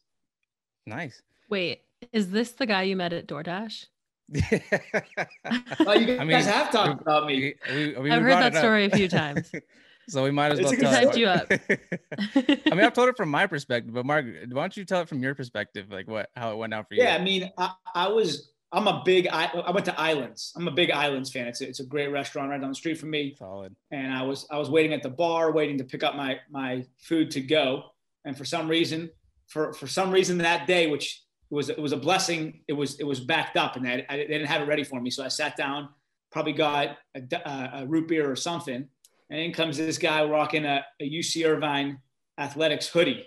Nice. 0.85 1.21
Wait, 1.49 1.83
is 2.11 2.31
this 2.31 2.51
the 2.51 2.65
guy 2.65 2.83
you 2.83 2.95
met 2.95 3.13
at 3.13 3.27
DoorDash? 3.27 3.85
Well, 4.29 5.99
you 5.99 6.05
guys 6.05 6.19
I 6.19 6.23
mean, 6.23 6.41
have 6.41 6.71
talked 6.71 7.01
about 7.01 7.25
me. 7.25 7.55
We, 7.69 7.95
we, 7.97 8.11
I've 8.11 8.21
heard 8.21 8.31
that 8.31 8.55
story 8.55 8.85
a 8.85 8.89
few 8.89 9.07
times. 9.07 9.51
so 10.09 10.23
we 10.23 10.31
might 10.31 10.51
as 10.51 10.61
well 10.61 10.71
tell 10.71 11.09
it. 11.09 11.17
you 11.17 11.27
up. 11.27 11.47
I 11.51 12.75
mean, 12.75 12.85
I've 12.85 12.93
told 12.93 13.09
it 13.09 13.17
from 13.17 13.29
my 13.29 13.47
perspective, 13.47 13.93
but 13.93 14.05
Mark, 14.05 14.25
why 14.25 14.61
don't 14.61 14.77
you 14.77 14.85
tell 14.85 15.01
it 15.01 15.09
from 15.09 15.21
your 15.21 15.35
perspective, 15.35 15.87
like 15.89 16.07
what 16.07 16.29
how 16.35 16.51
it 16.51 16.57
went 16.57 16.71
down 16.71 16.85
for 16.85 16.95
you? 16.95 17.03
Yeah, 17.03 17.15
I 17.15 17.23
mean, 17.23 17.51
I, 17.57 17.73
I 17.93 18.07
was 18.07 18.51
I'm 18.71 18.87
a 18.87 19.01
big 19.05 19.27
I, 19.27 19.45
I 19.45 19.71
went 19.71 19.85
to 19.85 19.99
Islands. 19.99 20.53
I'm 20.55 20.67
a 20.67 20.71
big 20.71 20.91
Islands 20.91 21.31
fan. 21.31 21.47
It's 21.47 21.61
a, 21.61 21.67
it's 21.67 21.79
a 21.79 21.85
great 21.85 22.07
restaurant 22.07 22.49
right 22.49 22.59
down 22.59 22.69
the 22.69 22.75
street 22.75 22.97
from 22.97 23.09
me. 23.11 23.35
Solid. 23.37 23.75
And 23.91 24.13
I 24.13 24.23
was 24.23 24.47
I 24.51 24.57
was 24.57 24.69
waiting 24.69 24.93
at 24.93 25.03
the 25.03 25.09
bar, 25.09 25.51
waiting 25.51 25.77
to 25.77 25.83
pick 25.83 26.03
up 26.03 26.15
my 26.15 26.39
my 26.49 26.85
food 26.99 27.31
to 27.31 27.41
go. 27.41 27.83
And 28.25 28.37
for 28.37 28.45
some 28.45 28.67
reason, 28.67 29.09
for 29.47 29.73
for 29.73 29.87
some 29.87 30.11
reason 30.11 30.37
that 30.39 30.67
day, 30.67 30.87
which 30.87 31.23
it 31.49 31.55
was 31.55 31.69
it 31.69 31.79
was 31.79 31.93
a 31.93 31.97
blessing. 31.97 32.61
It 32.67 32.73
was 32.73 32.99
it 32.99 33.05
was 33.05 33.21
backed 33.21 33.55
up, 33.55 33.77
and 33.77 33.87
I, 33.87 34.05
they 34.09 34.27
didn't 34.27 34.47
have 34.47 34.61
it 34.61 34.65
ready 34.65 34.83
for 34.83 34.99
me. 34.99 35.09
So 35.09 35.23
I 35.23 35.29
sat 35.29 35.55
down, 35.55 35.89
probably 36.31 36.53
got 36.53 36.97
a, 37.15 37.69
a, 37.73 37.85
root 37.87 38.09
beer 38.09 38.29
or 38.29 38.35
something, 38.35 38.87
and 39.29 39.39
in 39.39 39.53
comes 39.53 39.77
this 39.77 39.97
guy 39.97 40.23
rocking 40.25 40.65
a, 40.65 40.83
a 40.99 41.09
UC 41.09 41.47
Irvine 41.47 41.99
athletics 42.37 42.87
hoodie, 42.87 43.25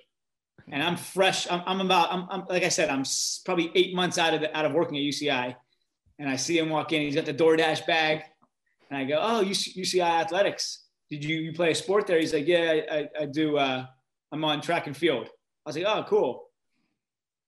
and 0.69 0.83
I'm 0.83 0.97
fresh. 0.97 1.51
I'm, 1.51 1.63
I'm 1.67 1.81
about 1.81 2.13
I'm, 2.13 2.27
I'm, 2.31 2.45
like 2.51 2.63
I 2.63 2.69
said, 2.69 2.91
I'm 2.91 3.05
probably 3.47 3.73
eight 3.75 3.95
months 3.95 4.19
out 4.19 4.35
of 4.35 4.43
the, 4.43 4.55
out 4.55 4.67
of 4.67 4.73
working 4.73 4.99
at 4.99 5.03
UCI, 5.03 5.57
and 6.19 6.29
I 6.29 6.37
see 6.37 6.59
him 6.59 6.69
walk 6.69 6.93
in. 6.93 7.01
He's 7.01 7.15
got 7.15 7.25
the 7.25 7.33
DoorDash 7.33 7.87
bag, 7.87 8.23
and 8.91 8.99
I 8.99 9.05
go, 9.05 9.19
"Oh, 9.19 9.43
UCI 9.43 10.21
athletics. 10.21 10.85
Did 11.09 11.25
you, 11.25 11.37
you 11.39 11.53
play 11.55 11.71
a 11.71 11.75
sport 11.75 12.07
there?" 12.07 12.21
He's 12.21 12.35
like, 12.35 12.47
"Yeah, 12.47 12.81
I, 12.91 13.09
I 13.19 13.25
do. 13.25 13.57
Uh, 13.57 13.87
I'm 14.31 14.45
on 14.45 14.61
track 14.61 14.89
and 14.89 14.97
field." 14.97 15.27
I 15.65 15.71
was 15.71 15.77
like, 15.77 15.87
"Oh, 15.87 16.05
cool." 16.07 16.50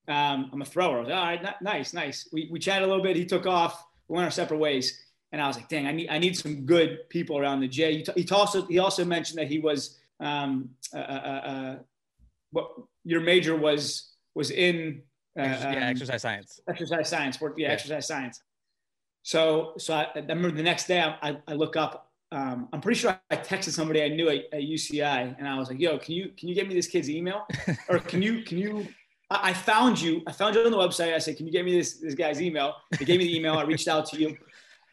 Um, 0.09 0.50
I'm 0.52 0.62
a 0.62 0.64
thrower. 0.64 0.97
I 0.97 1.00
was 1.00 1.09
like, 1.09 1.18
all 1.18 1.25
right, 1.25 1.44
n- 1.44 1.54
nice, 1.61 1.92
nice. 1.92 2.28
We, 2.32 2.49
we 2.50 2.59
chatted 2.59 2.82
a 2.82 2.87
little 2.87 3.02
bit. 3.02 3.16
He 3.16 3.25
took 3.25 3.47
off. 3.47 3.85
We 4.09 4.16
went 4.16 4.25
our 4.25 4.30
separate 4.30 4.59
ways. 4.59 5.00
And 5.32 5.40
I 5.40 5.47
was 5.47 5.56
like, 5.56 5.68
dang, 5.68 5.87
I 5.87 5.92
need, 5.92 6.09
I 6.11 6.18
need 6.18 6.37
some 6.37 6.66
good 6.66 7.09
people 7.09 7.38
around 7.38 7.61
the 7.61 7.68
J. 7.68 7.97
He, 7.97 8.02
t- 8.02 8.12
he 8.23 8.28
also, 8.30 8.66
he 8.66 8.78
also 8.78 9.04
mentioned 9.04 9.38
that 9.38 9.49
he 9.49 9.59
was, 9.59 9.99
um, 10.21 10.71
uh, 10.94 10.99
uh, 10.99 11.00
uh, 11.00 11.76
what 12.50 12.71
your 13.04 13.21
major 13.21 13.56
was, 13.56 14.11
was 14.35 14.50
in, 14.50 15.02
uh, 15.38 15.42
yeah, 15.42 15.68
um, 15.68 15.75
exercise 15.76 16.21
science, 16.21 16.61
exercise 16.68 17.09
science, 17.09 17.38
yeah, 17.40 17.49
yeah, 17.56 17.68
exercise 17.68 18.06
science. 18.06 18.42
So, 19.23 19.73
so 19.78 19.94
I, 19.94 20.09
I 20.14 20.18
remember 20.18 20.50
the 20.50 20.62
next 20.62 20.87
day 20.87 21.00
I, 21.00 21.38
I 21.49 21.54
look 21.54 21.76
up, 21.76 22.11
um, 22.30 22.68
I'm 22.73 22.82
pretty 22.82 23.00
sure 23.00 23.18
I 23.30 23.37
texted 23.37 23.71
somebody 23.71 24.02
I 24.02 24.09
knew 24.09 24.28
at, 24.28 24.44
at 24.52 24.61
UCI 24.61 25.37
and 25.38 25.49
I 25.49 25.59
was 25.59 25.68
like, 25.68 25.80
yo, 25.80 25.99
can 25.99 26.14
you, 26.14 26.30
can 26.37 26.49
you 26.49 26.54
get 26.54 26.68
me 26.68 26.75
this 26.75 26.88
kid's 26.88 27.09
email 27.09 27.47
or 27.88 27.99
can 27.99 28.21
you, 28.21 28.42
can 28.42 28.59
you 28.59 28.87
I 29.42 29.52
found 29.52 30.00
you. 30.00 30.22
I 30.26 30.32
found 30.32 30.54
you 30.54 30.64
on 30.64 30.70
the 30.70 30.76
website. 30.76 31.14
I 31.14 31.18
said, 31.18 31.36
"Can 31.36 31.46
you 31.46 31.52
get 31.52 31.64
me 31.64 31.76
this 31.76 31.98
this 31.98 32.14
guy's 32.14 32.40
email?" 32.40 32.74
They 32.98 33.04
gave 33.04 33.18
me 33.18 33.26
the 33.26 33.36
email. 33.36 33.54
I 33.54 33.62
reached 33.62 33.88
out 33.88 34.06
to 34.06 34.20
you. 34.20 34.36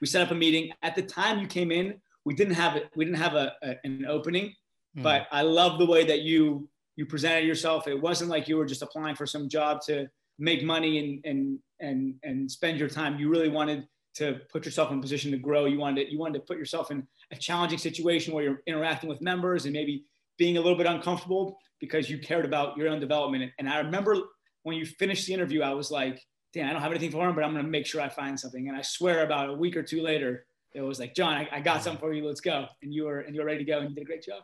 We 0.01 0.07
set 0.07 0.21
up 0.21 0.31
a 0.31 0.35
meeting. 0.35 0.71
At 0.81 0.95
the 0.95 1.01
time 1.01 1.39
you 1.39 1.47
came 1.47 1.71
in, 1.71 1.99
we 2.25 2.33
didn't 2.33 2.53
have 2.55 2.75
it. 2.75 2.89
We 2.95 3.05
didn't 3.05 3.19
have 3.19 3.35
a, 3.35 3.53
a 3.63 3.75
an 3.83 4.05
opening, 4.07 4.53
mm. 4.97 5.03
but 5.03 5.27
I 5.31 5.41
love 5.41 5.79
the 5.79 5.85
way 5.85 6.05
that 6.05 6.21
you 6.21 6.69
you 6.95 7.05
presented 7.05 7.45
yourself. 7.45 7.87
It 7.87 7.99
wasn't 7.99 8.29
like 8.29 8.47
you 8.47 8.57
were 8.57 8.65
just 8.65 8.81
applying 8.81 9.15
for 9.15 9.25
some 9.25 9.49
job 9.49 9.81
to 9.87 10.07
make 10.37 10.63
money 10.63 10.99
and 10.99 11.25
and 11.25 11.59
and 11.79 12.15
and 12.23 12.51
spend 12.51 12.79
your 12.79 12.89
time. 12.89 13.19
You 13.19 13.29
really 13.29 13.49
wanted 13.49 13.87
to 14.15 14.41
put 14.51 14.65
yourself 14.65 14.91
in 14.91 14.99
a 14.99 15.01
position 15.01 15.31
to 15.31 15.37
grow. 15.37 15.65
You 15.65 15.79
wanted 15.79 16.05
to, 16.05 16.11
you 16.11 16.19
wanted 16.19 16.39
to 16.39 16.45
put 16.45 16.57
yourself 16.57 16.91
in 16.91 17.07
a 17.31 17.35
challenging 17.35 17.77
situation 17.77 18.33
where 18.33 18.43
you're 18.43 18.61
interacting 18.67 19.09
with 19.09 19.21
members 19.21 19.65
and 19.65 19.73
maybe 19.73 20.03
being 20.39 20.57
a 20.57 20.61
little 20.61 20.77
bit 20.77 20.87
uncomfortable 20.87 21.59
because 21.79 22.09
you 22.09 22.17
cared 22.17 22.45
about 22.45 22.75
your 22.77 22.89
own 22.89 22.99
development. 22.99 23.51
And 23.59 23.69
I 23.69 23.77
remember 23.79 24.17
when 24.63 24.77
you 24.77 24.85
finished 24.85 25.27
the 25.27 25.33
interview, 25.33 25.61
I 25.61 25.73
was 25.73 25.91
like, 25.91 26.19
damn, 26.53 26.67
I 26.67 26.73
don't 26.73 26.81
have 26.81 26.91
anything 26.91 27.11
for 27.11 27.27
him, 27.27 27.35
but 27.35 27.43
I'm 27.43 27.53
going 27.53 27.63
to 27.63 27.69
make 27.69 27.85
sure 27.85 28.01
I 28.01 28.09
find 28.09 28.39
something. 28.39 28.67
And 28.67 28.75
I 28.75 28.81
swear 28.81 29.23
about 29.23 29.49
a 29.49 29.53
week 29.53 29.77
or 29.77 29.83
two 29.83 30.01
later, 30.01 30.45
it 30.73 30.81
was 30.81 30.99
like, 30.99 31.13
John, 31.13 31.33
I, 31.33 31.47
I 31.51 31.59
got 31.59 31.83
something 31.83 31.99
for 31.99 32.13
you. 32.13 32.25
Let's 32.25 32.41
go. 32.41 32.65
And 32.81 32.91
you 32.93 33.03
were, 33.03 33.19
and 33.19 33.35
you 33.35 33.41
were 33.41 33.47
ready 33.47 33.59
to 33.59 33.69
go 33.69 33.79
and 33.79 33.89
you 33.89 33.95
did 33.95 34.01
a 34.01 34.05
great 34.05 34.23
job. 34.23 34.43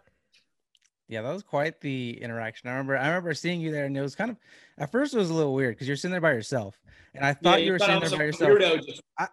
Yeah, 1.08 1.22
that 1.22 1.32
was 1.32 1.44
quite 1.44 1.80
the 1.82 2.20
interaction. 2.22 2.68
I 2.68 2.72
remember, 2.72 2.98
I 2.98 3.08
remember 3.08 3.34
seeing 3.36 3.62
you 3.62 3.72
there, 3.72 3.86
and 3.86 3.96
it 3.96 4.02
was 4.02 4.16
kind 4.16 4.32
of, 4.32 4.38
at 4.80 4.92
first, 4.92 5.14
it 5.14 5.18
was 5.18 5.30
a 5.30 5.34
little 5.34 5.54
weird 5.54 5.76
because 5.76 5.88
you're 5.88 5.98
sitting 5.98 6.12
there 6.12 6.22
by 6.22 6.32
yourself, 6.32 6.82
and 7.14 7.24
I 7.24 7.34
thought 7.34 7.52
yeah, 7.52 7.58
you, 7.58 7.66
you 7.66 7.72
were 7.74 7.80
sitting 7.80 8.00
there 8.00 8.18
by 8.18 8.24
yourself. 8.24 8.60
I, 9.20 9.28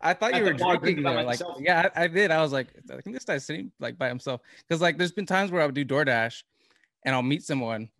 I, 0.00 0.14
thought 0.14 0.34
you 0.34 0.44
were 0.44 0.54
drinking 0.54 1.02
there. 1.02 1.22
Like, 1.24 1.40
yeah, 1.60 1.90
I, 1.94 2.04
I, 2.04 2.06
did. 2.06 2.30
I 2.30 2.40
was 2.40 2.52
like, 2.52 2.68
I 2.90 3.00
think 3.02 3.14
this 3.14 3.24
guy's 3.24 3.44
sitting 3.44 3.70
like 3.78 3.98
by 3.98 4.08
himself 4.08 4.40
because 4.66 4.80
like 4.80 4.96
there's 4.96 5.12
been 5.12 5.26
times 5.26 5.50
where 5.50 5.60
I 5.60 5.66
would 5.66 5.74
do 5.74 5.84
DoorDash, 5.84 6.42
and 7.04 7.14
I'll 7.14 7.22
meet 7.22 7.42
someone, 7.42 7.90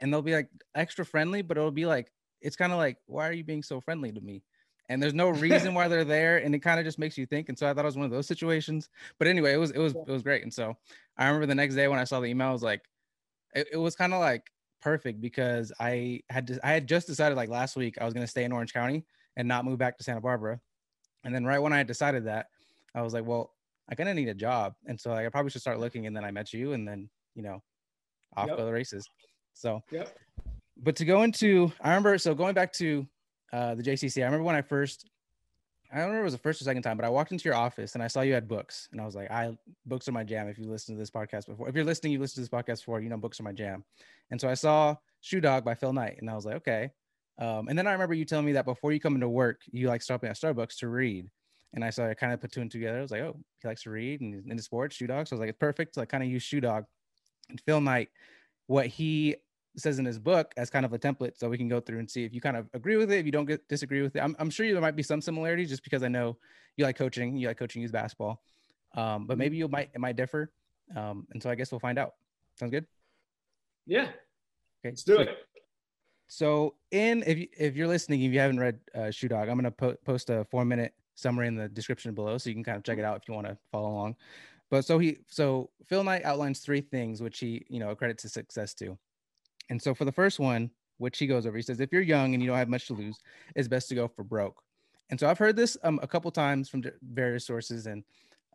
and 0.00 0.12
they'll 0.12 0.22
be 0.22 0.34
like 0.34 0.48
extra 0.74 1.04
friendly, 1.04 1.42
but 1.42 1.56
it'll 1.56 1.72
be 1.72 1.86
like 1.86 2.12
it's 2.40 2.56
kind 2.56 2.72
of 2.72 2.78
like, 2.78 2.96
why 3.06 3.28
are 3.28 3.32
you 3.32 3.44
being 3.44 3.62
so 3.62 3.80
friendly 3.80 4.12
to 4.12 4.20
me? 4.20 4.42
And 4.90 5.00
there's 5.00 5.14
no 5.14 5.30
reason 5.30 5.72
why 5.72 5.86
they're 5.86 6.04
there, 6.04 6.38
and 6.38 6.52
it 6.52 6.58
kind 6.58 6.80
of 6.80 6.84
just 6.84 6.98
makes 6.98 7.16
you 7.16 7.24
think. 7.24 7.48
And 7.48 7.56
so 7.56 7.68
I 7.68 7.72
thought 7.72 7.84
it 7.84 7.86
was 7.86 7.96
one 7.96 8.04
of 8.04 8.10
those 8.10 8.26
situations. 8.26 8.88
But 9.18 9.28
anyway, 9.28 9.52
it 9.52 9.56
was 9.56 9.70
it 9.70 9.78
was 9.78 9.94
it 9.94 10.10
was 10.10 10.22
great. 10.22 10.42
And 10.42 10.52
so 10.52 10.76
I 11.16 11.26
remember 11.26 11.46
the 11.46 11.54
next 11.54 11.76
day 11.76 11.86
when 11.86 12.00
I 12.00 12.04
saw 12.04 12.18
the 12.18 12.26
email, 12.26 12.48
I 12.48 12.52
was 12.52 12.64
like, 12.64 12.82
it, 13.54 13.68
it 13.72 13.76
was 13.76 13.94
kind 13.94 14.12
of 14.12 14.18
like 14.18 14.50
perfect 14.82 15.20
because 15.20 15.72
I 15.78 16.22
had 16.28 16.48
to, 16.48 16.66
I 16.66 16.72
had 16.72 16.88
just 16.88 17.06
decided 17.06 17.36
like 17.36 17.48
last 17.48 17.76
week 17.76 17.98
I 18.00 18.04
was 18.04 18.12
gonna 18.12 18.26
stay 18.26 18.42
in 18.42 18.50
Orange 18.50 18.72
County 18.72 19.06
and 19.36 19.46
not 19.46 19.64
move 19.64 19.78
back 19.78 19.96
to 19.98 20.04
Santa 20.04 20.20
Barbara. 20.20 20.60
And 21.22 21.32
then 21.32 21.44
right 21.44 21.60
when 21.60 21.72
I 21.72 21.78
had 21.78 21.86
decided 21.86 22.24
that, 22.24 22.46
I 22.92 23.02
was 23.02 23.14
like, 23.14 23.24
well, 23.24 23.52
I 23.88 23.94
kind 23.94 24.08
of 24.08 24.16
need 24.16 24.28
a 24.28 24.34
job, 24.34 24.74
and 24.86 25.00
so 25.00 25.10
like, 25.10 25.24
I 25.24 25.28
probably 25.28 25.52
should 25.52 25.60
start 25.60 25.78
looking. 25.78 26.08
And 26.08 26.16
then 26.16 26.24
I 26.24 26.32
met 26.32 26.52
you, 26.52 26.72
and 26.72 26.86
then 26.86 27.08
you 27.36 27.42
know, 27.44 27.62
off 28.36 28.48
yep. 28.48 28.56
go 28.56 28.66
the 28.66 28.72
races. 28.72 29.08
So, 29.54 29.84
yep. 29.92 30.18
But 30.76 30.96
to 30.96 31.04
go 31.04 31.22
into, 31.22 31.70
I 31.80 31.90
remember, 31.90 32.18
so 32.18 32.34
going 32.34 32.54
back 32.54 32.72
to 32.74 33.06
uh, 33.52 33.74
the 33.74 33.82
JCC, 33.82 34.22
I 34.22 34.24
remember 34.26 34.44
when 34.44 34.54
I 34.54 34.62
first, 34.62 35.08
I 35.92 35.96
don't 35.96 36.06
remember 36.06 36.22
it 36.22 36.24
was 36.24 36.34
the 36.34 36.38
first 36.38 36.60
or 36.60 36.64
second 36.64 36.82
time, 36.82 36.96
but 36.96 37.04
I 37.04 37.08
walked 37.08 37.32
into 37.32 37.44
your 37.44 37.56
office 37.56 37.94
and 37.94 38.02
I 38.02 38.06
saw 38.06 38.20
you 38.20 38.34
had 38.34 38.46
books, 38.46 38.88
and 38.92 39.00
I 39.00 39.04
was 39.04 39.16
like, 39.16 39.30
I 39.30 39.56
books 39.86 40.08
are 40.08 40.12
my 40.12 40.24
jam. 40.24 40.48
If 40.48 40.58
you 40.58 40.66
listen 40.66 40.94
to 40.94 40.98
this 40.98 41.10
podcast 41.10 41.46
before, 41.46 41.68
if 41.68 41.74
you're 41.74 41.84
listening, 41.84 42.12
you 42.12 42.20
listen 42.20 42.42
to 42.42 42.48
this 42.48 42.62
podcast 42.62 42.78
before, 42.78 43.00
you 43.00 43.08
know, 43.08 43.16
books 43.16 43.40
are 43.40 43.44
my 43.44 43.52
jam. 43.52 43.84
And 44.30 44.40
so 44.40 44.48
I 44.48 44.54
saw 44.54 44.96
Shoe 45.20 45.40
Dog 45.40 45.64
by 45.64 45.74
Phil 45.74 45.92
Knight, 45.92 46.18
and 46.20 46.30
I 46.30 46.34
was 46.34 46.46
like, 46.46 46.56
okay. 46.56 46.90
Um, 47.38 47.68
and 47.68 47.78
then 47.78 47.86
I 47.86 47.92
remember 47.92 48.14
you 48.14 48.24
telling 48.24 48.44
me 48.44 48.52
that 48.52 48.66
before 48.66 48.92
you 48.92 49.00
come 49.00 49.14
into 49.14 49.28
work, 49.28 49.62
you 49.72 49.88
like 49.88 50.02
stopping 50.02 50.28
at 50.28 50.36
Starbucks 50.36 50.76
to 50.78 50.88
read. 50.88 51.30
And 51.72 51.84
I 51.84 51.90
saw 51.90 52.08
I 52.08 52.14
kind 52.14 52.32
of 52.32 52.40
put 52.40 52.52
two 52.52 52.60
and 52.60 52.70
together. 52.70 52.98
I 52.98 53.02
was 53.02 53.10
like, 53.10 53.22
oh, 53.22 53.36
he 53.62 53.68
likes 53.68 53.84
to 53.84 53.90
read 53.90 54.20
and 54.20 54.44
into 54.50 54.62
sports, 54.62 54.96
Shoe 54.96 55.06
Dog. 55.06 55.26
So 55.26 55.34
I 55.34 55.36
was 55.36 55.40
like, 55.40 55.50
it's 55.50 55.58
perfect. 55.58 55.96
I 55.98 56.04
kind 56.04 56.22
of 56.22 56.28
use 56.28 56.42
Shoe 56.42 56.60
Dog 56.60 56.84
and 57.48 57.60
Phil 57.60 57.80
Knight. 57.80 58.10
What 58.66 58.86
he 58.86 59.36
says 59.76 59.98
in 59.98 60.04
his 60.04 60.18
book 60.18 60.52
as 60.56 60.70
kind 60.70 60.84
of 60.84 60.92
a 60.92 60.98
template 60.98 61.38
so 61.38 61.48
we 61.48 61.58
can 61.58 61.68
go 61.68 61.80
through 61.80 61.98
and 61.98 62.10
see 62.10 62.24
if 62.24 62.34
you 62.34 62.40
kind 62.40 62.56
of 62.56 62.68
agree 62.74 62.96
with 62.96 63.10
it 63.12 63.18
if 63.18 63.26
you 63.26 63.32
don't 63.32 63.46
get 63.46 63.66
disagree 63.68 64.02
with 64.02 64.16
it. 64.16 64.20
I'm, 64.20 64.34
I'm 64.38 64.50
sure 64.50 64.66
there 64.70 64.80
might 64.80 64.96
be 64.96 65.02
some 65.02 65.20
similarities 65.20 65.68
just 65.68 65.84
because 65.84 66.02
i 66.02 66.08
know 66.08 66.36
you 66.76 66.84
like 66.84 66.96
coaching 66.96 67.36
you 67.36 67.48
like 67.48 67.58
coaching 67.58 67.82
youth 67.82 67.92
basketball. 67.92 68.42
Um, 68.96 69.26
but 69.26 69.38
maybe 69.38 69.56
you 69.56 69.68
might 69.68 69.90
it 69.94 70.00
might 70.00 70.16
differ. 70.16 70.50
Um, 70.96 71.26
and 71.32 71.42
so 71.42 71.50
i 71.50 71.54
guess 71.54 71.70
we'll 71.70 71.80
find 71.80 71.98
out. 71.98 72.14
Sounds 72.56 72.70
good? 72.70 72.86
Yeah. 73.86 74.02
Okay. 74.02 74.12
Let's 74.84 75.04
do 75.04 75.16
so, 75.16 75.20
it. 75.20 75.38
so 76.26 76.74
in 76.90 77.22
if 77.26 77.38
you 77.38 77.48
if 77.56 77.76
you're 77.76 77.88
listening 77.88 78.22
if 78.22 78.32
you 78.32 78.40
haven't 78.40 78.58
read 78.58 78.78
uh, 78.94 79.10
shoe 79.10 79.28
dog 79.28 79.48
i'm 79.48 79.56
going 79.56 79.64
to 79.64 79.70
po- 79.70 79.96
post 80.04 80.30
a 80.30 80.44
four 80.50 80.64
minute 80.64 80.94
summary 81.14 81.46
in 81.48 81.54
the 81.54 81.68
description 81.68 82.14
below 82.14 82.38
so 82.38 82.48
you 82.48 82.54
can 82.54 82.64
kind 82.64 82.76
of 82.76 82.82
check 82.82 82.98
it 82.98 83.04
out 83.04 83.16
if 83.16 83.28
you 83.28 83.34
want 83.34 83.46
to 83.46 83.56
follow 83.70 83.90
along. 83.90 84.16
But 84.70 84.84
so 84.84 84.98
he 84.98 85.18
so 85.26 85.70
phil 85.86 86.02
knight 86.04 86.24
outlines 86.24 86.60
three 86.60 86.80
things 86.80 87.22
which 87.22 87.38
he 87.38 87.64
you 87.68 87.78
know 87.78 87.90
accredits 87.90 88.22
his 88.22 88.32
success 88.32 88.74
to 88.74 88.98
and 89.70 89.80
so 89.80 89.94
for 89.94 90.04
the 90.04 90.12
first 90.12 90.38
one, 90.38 90.70
which 90.98 91.18
he 91.18 91.26
goes 91.26 91.46
over, 91.46 91.56
he 91.56 91.62
says, 91.62 91.80
if 91.80 91.90
you're 91.92 92.02
young 92.02 92.34
and 92.34 92.42
you 92.42 92.48
don't 92.48 92.58
have 92.58 92.68
much 92.68 92.86
to 92.88 92.92
lose, 92.92 93.18
it's 93.56 93.68
best 93.68 93.88
to 93.88 93.94
go 93.94 94.06
for 94.06 94.22
broke. 94.22 94.62
And 95.08 95.18
so 95.18 95.28
I've 95.28 95.38
heard 95.38 95.56
this 95.56 95.76
um, 95.82 95.98
a 96.02 96.06
couple 96.06 96.30
times 96.30 96.68
from 96.68 96.82
various 97.02 97.46
sources, 97.46 97.86
and 97.86 98.04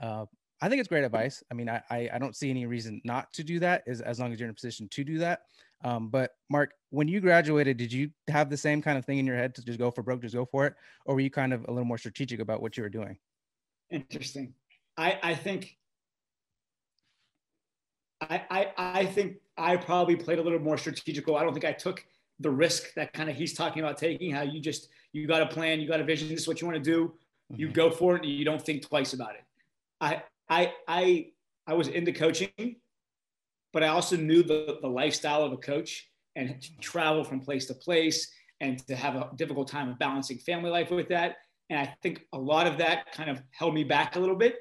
uh, 0.02 0.26
I 0.62 0.70
think 0.70 0.80
it's 0.80 0.88
great 0.88 1.04
advice. 1.04 1.44
I 1.52 1.54
mean, 1.54 1.68
I, 1.68 1.82
I, 1.90 2.10
I 2.14 2.18
don't 2.18 2.36
see 2.36 2.50
any 2.50 2.66
reason 2.66 3.02
not 3.04 3.34
to 3.34 3.44
do 3.44 3.60
that 3.60 3.84
as, 3.88 4.00
as 4.00 4.20
long 4.20 4.32
as 4.32 4.40
you're 4.40 4.48
in 4.48 4.52
a 4.52 4.54
position 4.54 4.88
to 4.90 5.04
do 5.04 5.18
that. 5.18 5.42
Um, 5.84 6.10
but 6.10 6.32
Mark, 6.50 6.72
when 6.92 7.08
you 7.08 7.20
graduated, 7.20 7.78
did 7.78 7.92
you 7.92 8.10
have 8.30 8.50
the 8.50 8.58
same 8.58 8.82
kind 8.82 8.98
of 8.98 9.06
thing 9.06 9.18
in 9.18 9.26
your 9.26 9.36
head 9.36 9.54
to 9.56 9.66
just 9.66 9.80
go 9.80 9.92
for 9.92 10.02
broke, 10.02 10.22
just 10.22 10.36
go 10.36 10.46
for 10.46 10.66
it, 10.66 10.76
or 11.06 11.16
were 11.16 11.22
you 11.22 11.30
kind 11.30 11.54
of 11.54 11.66
a 11.68 11.72
little 11.72 11.86
more 11.86 11.98
strategic 11.98 12.40
about 12.40 12.62
what 12.62 12.78
you 12.78 12.84
were 12.84 12.90
doing? 12.90 13.18
Interesting. 13.92 14.54
I 14.98 15.20
I 15.22 15.36
think 15.36 15.78
I, 18.30 18.42
I, 18.50 18.72
I 18.78 19.06
think 19.06 19.38
I 19.58 19.78
probably 19.78 20.16
played 20.16 20.40
a 20.40 20.42
little 20.42 20.60
more 20.60 20.78
strategical. 20.78 21.38
I 21.38 21.44
don't 21.44 21.54
think 21.54 21.66
I 21.66 21.72
took 21.72 22.06
the 22.40 22.50
risk 22.50 22.94
that 22.96 23.14
kind 23.14 23.30
of 23.30 23.36
he's 23.36 23.54
talking 23.54 23.82
about 23.82 23.98
taking. 23.98 24.32
How 24.32 24.42
you 24.42 24.60
just 24.60 24.90
you 25.14 25.28
got 25.28 25.42
a 25.42 25.48
plan, 25.48 25.80
you 25.80 25.88
got 25.88 26.00
a 26.00 26.04
vision. 26.04 26.30
This 26.30 26.42
is 26.42 26.48
what 26.48 26.62
you 26.62 26.68
want 26.68 26.84
to 26.84 26.92
do. 26.92 27.08
Mm-hmm. 27.52 27.60
You 27.60 27.72
go 27.72 27.90
for 27.90 28.16
it, 28.16 28.24
and 28.24 28.32
you 28.32 28.46
don't 28.46 28.62
think 28.62 28.88
twice 28.88 29.14
about 29.14 29.36
it. 29.36 29.44
I 30.02 30.24
I 30.50 30.74
I 30.88 31.28
I 31.68 31.74
was 31.74 31.88
into 31.88 32.12
coaching, 32.12 32.76
but 33.74 33.84
I 33.84 33.88
also 33.88 34.18
knew 34.18 34.44
the 34.44 34.80
the 34.82 34.90
lifestyle 34.90 35.44
of 35.44 35.52
a 35.54 35.58
coach 35.58 36.10
and 36.36 36.62
to 36.62 36.78
travel 36.78 37.24
from 37.24 37.40
place 37.40 37.66
to 37.68 37.74
place 37.74 38.30
and 38.62 38.86
to 38.88 38.96
have 38.96 39.16
a 39.16 39.30
difficult 39.36 39.68
time 39.68 39.90
of 39.90 40.00
balancing 40.00 40.38
family 40.38 40.70
life 40.70 40.92
with 40.92 41.08
that. 41.10 41.38
And 41.70 41.80
I 41.80 41.96
think 42.04 42.26
a 42.34 42.38
lot 42.38 42.68
of 42.68 42.78
that 42.78 43.12
kind 43.14 43.30
of 43.30 43.42
held 43.52 43.74
me 43.74 43.84
back 43.84 44.16
a 44.16 44.20
little 44.20 44.36
bit. 44.36 44.58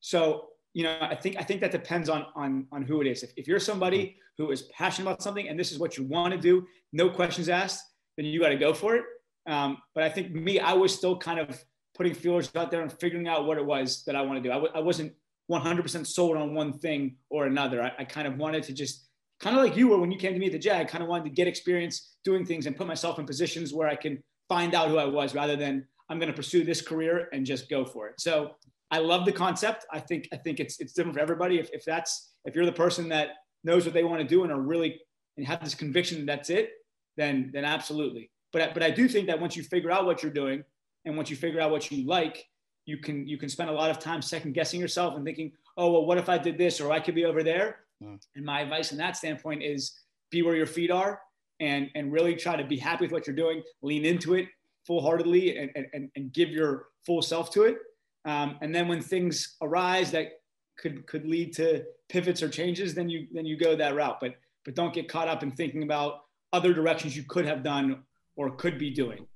So 0.00 0.48
you 0.74 0.82
know, 0.82 0.98
I 1.00 1.14
think 1.14 1.36
I 1.38 1.42
think 1.42 1.60
that 1.62 1.70
depends 1.70 2.08
on 2.08 2.26
on 2.34 2.66
on 2.72 2.82
who 2.82 3.00
it 3.00 3.06
is. 3.06 3.22
If, 3.22 3.32
if 3.36 3.48
you're 3.48 3.60
somebody 3.60 4.16
who 4.36 4.50
is 4.50 4.62
passionate 4.62 5.08
about 5.08 5.22
something 5.22 5.48
and 5.48 5.58
this 5.58 5.72
is 5.72 5.78
what 5.78 5.96
you 5.96 6.04
want 6.04 6.34
to 6.34 6.38
do, 6.38 6.66
no 6.92 7.08
questions 7.08 7.48
asked, 7.48 7.82
then 8.16 8.26
you 8.26 8.40
got 8.40 8.48
to 8.48 8.56
go 8.56 8.74
for 8.74 8.96
it. 8.96 9.04
Um, 9.46 9.78
but 9.94 10.02
I 10.02 10.08
think 10.08 10.32
me, 10.32 10.58
I 10.58 10.72
was 10.72 10.92
still 10.92 11.16
kind 11.16 11.38
of 11.38 11.64
putting 11.96 12.12
feelers 12.12 12.50
out 12.56 12.72
there 12.72 12.82
and 12.82 12.92
figuring 12.92 13.28
out 13.28 13.46
what 13.46 13.56
it 13.56 13.64
was 13.64 14.02
that 14.04 14.16
I 14.16 14.22
want 14.22 14.42
to 14.42 14.42
do. 14.42 14.50
I 14.50 14.54
w- 14.54 14.72
I 14.74 14.80
wasn't 14.80 15.12
100% 15.50 16.06
sold 16.06 16.36
on 16.36 16.54
one 16.54 16.72
thing 16.72 17.16
or 17.30 17.46
another. 17.46 17.82
I, 17.82 17.92
I 18.00 18.04
kind 18.04 18.26
of 18.26 18.36
wanted 18.36 18.64
to 18.64 18.72
just 18.72 19.06
kind 19.40 19.56
of 19.56 19.62
like 19.62 19.76
you 19.76 19.88
were 19.88 19.98
when 19.98 20.10
you 20.10 20.18
came 20.18 20.32
to 20.32 20.38
me 20.38 20.46
at 20.46 20.52
the 20.52 20.58
Jag. 20.58 20.80
I 20.80 20.84
kind 20.84 21.04
of 21.04 21.08
wanted 21.08 21.24
to 21.24 21.30
get 21.30 21.46
experience 21.46 22.16
doing 22.24 22.44
things 22.44 22.66
and 22.66 22.76
put 22.76 22.86
myself 22.86 23.18
in 23.18 23.26
positions 23.26 23.72
where 23.72 23.86
I 23.86 23.94
can 23.94 24.22
find 24.48 24.74
out 24.74 24.88
who 24.88 24.98
I 24.98 25.04
was 25.04 25.34
rather 25.34 25.54
than 25.54 25.86
I'm 26.08 26.18
going 26.18 26.30
to 26.30 26.36
pursue 26.36 26.64
this 26.64 26.82
career 26.82 27.28
and 27.32 27.46
just 27.46 27.68
go 27.68 27.84
for 27.84 28.08
it. 28.08 28.20
So 28.20 28.52
I 28.94 28.98
love 28.98 29.24
the 29.24 29.32
concept. 29.32 29.86
I 29.90 29.98
think 29.98 30.28
I 30.32 30.36
think 30.36 30.60
it's 30.60 30.80
it's 30.80 30.92
different 30.92 31.16
for 31.16 31.20
everybody. 31.20 31.58
If, 31.58 31.68
if 31.72 31.84
that's 31.84 32.34
if 32.44 32.54
you're 32.54 32.64
the 32.64 32.70
person 32.70 33.08
that 33.08 33.30
knows 33.64 33.84
what 33.84 33.92
they 33.92 34.04
want 34.04 34.22
to 34.22 34.28
do 34.28 34.44
and 34.44 34.52
are 34.52 34.60
really 34.60 35.00
and 35.36 35.44
have 35.44 35.64
this 35.64 35.74
conviction 35.74 36.18
that 36.18 36.26
that's 36.26 36.48
it, 36.48 36.70
then 37.16 37.50
then 37.52 37.64
absolutely. 37.64 38.30
but 38.52 38.62
I, 38.62 38.72
but 38.72 38.84
I 38.84 38.90
do 38.90 39.08
think 39.08 39.26
that 39.26 39.40
once 39.40 39.56
you 39.56 39.64
figure 39.64 39.90
out 39.90 40.06
what 40.06 40.22
you're 40.22 40.32
doing 40.32 40.62
and 41.04 41.16
once 41.16 41.28
you 41.28 41.34
figure 41.34 41.60
out 41.60 41.72
what 41.72 41.90
you 41.90 42.06
like, 42.06 42.46
you 42.86 42.98
can 42.98 43.26
you 43.26 43.36
can 43.36 43.48
spend 43.48 43.68
a 43.68 43.72
lot 43.72 43.90
of 43.90 43.98
time 43.98 44.22
second 44.22 44.52
guessing 44.52 44.80
yourself 44.80 45.16
and 45.16 45.24
thinking, 45.24 45.50
oh 45.76 45.90
well, 45.90 46.06
what 46.06 46.16
if 46.16 46.28
I 46.28 46.38
did 46.38 46.56
this 46.56 46.80
or 46.80 46.92
I 46.92 47.00
could 47.00 47.16
be 47.16 47.24
over 47.24 47.42
there. 47.42 47.80
Mm. 48.00 48.20
And 48.36 48.44
my 48.44 48.60
advice 48.60 48.92
in 48.92 48.98
that 48.98 49.16
standpoint 49.16 49.64
is 49.64 49.92
be 50.30 50.42
where 50.42 50.54
your 50.54 50.66
feet 50.66 50.92
are 50.92 51.20
and 51.58 51.90
and 51.96 52.12
really 52.12 52.36
try 52.36 52.54
to 52.54 52.64
be 52.64 52.76
happy 52.76 53.06
with 53.06 53.12
what 53.12 53.26
you're 53.26 53.34
doing, 53.34 53.60
lean 53.82 54.04
into 54.04 54.34
it 54.34 54.46
full 54.86 55.02
heartedly 55.02 55.58
and, 55.58 55.70
and, 55.94 56.10
and 56.14 56.32
give 56.32 56.50
your 56.50 56.86
full 57.04 57.22
self 57.22 57.50
to 57.50 57.62
it. 57.64 57.78
Um, 58.24 58.58
and 58.62 58.74
then 58.74 58.88
when 58.88 59.02
things 59.02 59.56
arise 59.60 60.10
that 60.12 60.40
could 60.76 61.06
could 61.06 61.26
lead 61.26 61.54
to 61.54 61.84
pivots 62.08 62.42
or 62.42 62.48
changes, 62.48 62.94
then 62.94 63.08
you 63.08 63.26
then 63.32 63.44
you 63.44 63.56
go 63.56 63.76
that 63.76 63.94
route. 63.94 64.18
But 64.20 64.34
but 64.64 64.74
don't 64.74 64.94
get 64.94 65.08
caught 65.08 65.28
up 65.28 65.42
in 65.42 65.50
thinking 65.50 65.82
about 65.82 66.22
other 66.52 66.72
directions 66.72 67.16
you 67.16 67.24
could 67.24 67.44
have 67.44 67.62
done 67.62 68.02
or 68.36 68.50
could 68.56 68.78
be 68.78 68.90
doing. 68.90 69.26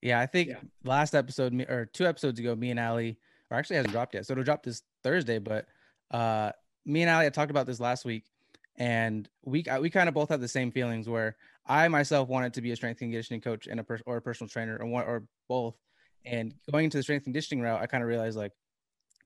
Yeah, 0.00 0.20
I 0.20 0.26
think 0.26 0.50
yeah. 0.50 0.56
last 0.84 1.14
episode 1.14 1.54
or 1.68 1.86
two 1.86 2.06
episodes 2.06 2.38
ago, 2.38 2.54
me 2.54 2.70
and 2.70 2.78
Ali, 2.78 3.18
or 3.50 3.58
actually 3.58 3.76
hasn't 3.76 3.92
dropped 3.92 4.14
yet, 4.14 4.26
so 4.26 4.32
it'll 4.32 4.44
drop 4.44 4.62
this 4.62 4.82
Thursday. 5.02 5.38
But 5.38 5.66
uh, 6.10 6.52
me 6.86 7.02
and 7.02 7.10
Ali 7.10 7.24
had 7.24 7.34
talked 7.34 7.50
about 7.50 7.66
this 7.66 7.80
last 7.80 8.04
week, 8.04 8.24
and 8.76 9.28
we 9.44 9.64
we 9.80 9.90
kind 9.90 10.08
of 10.08 10.14
both 10.14 10.28
had 10.28 10.40
the 10.40 10.48
same 10.48 10.70
feelings 10.70 11.08
where 11.08 11.36
I 11.66 11.88
myself 11.88 12.28
wanted 12.28 12.54
to 12.54 12.62
be 12.62 12.70
a 12.70 12.76
strength 12.76 13.02
and 13.02 13.10
conditioning 13.10 13.40
coach 13.40 13.66
and 13.66 13.80
a 13.80 13.84
per- 13.84 14.00
or 14.06 14.18
a 14.18 14.22
personal 14.22 14.48
trainer 14.48 14.78
or 14.78 14.86
one 14.86 15.04
or 15.04 15.24
both. 15.48 15.74
And 16.28 16.54
going 16.70 16.84
into 16.84 16.96
the 16.96 17.02
strength 17.02 17.20
and 17.20 17.32
conditioning 17.32 17.62
route, 17.62 17.80
I 17.80 17.86
kind 17.86 18.02
of 18.02 18.08
realized 18.08 18.36
like 18.36 18.52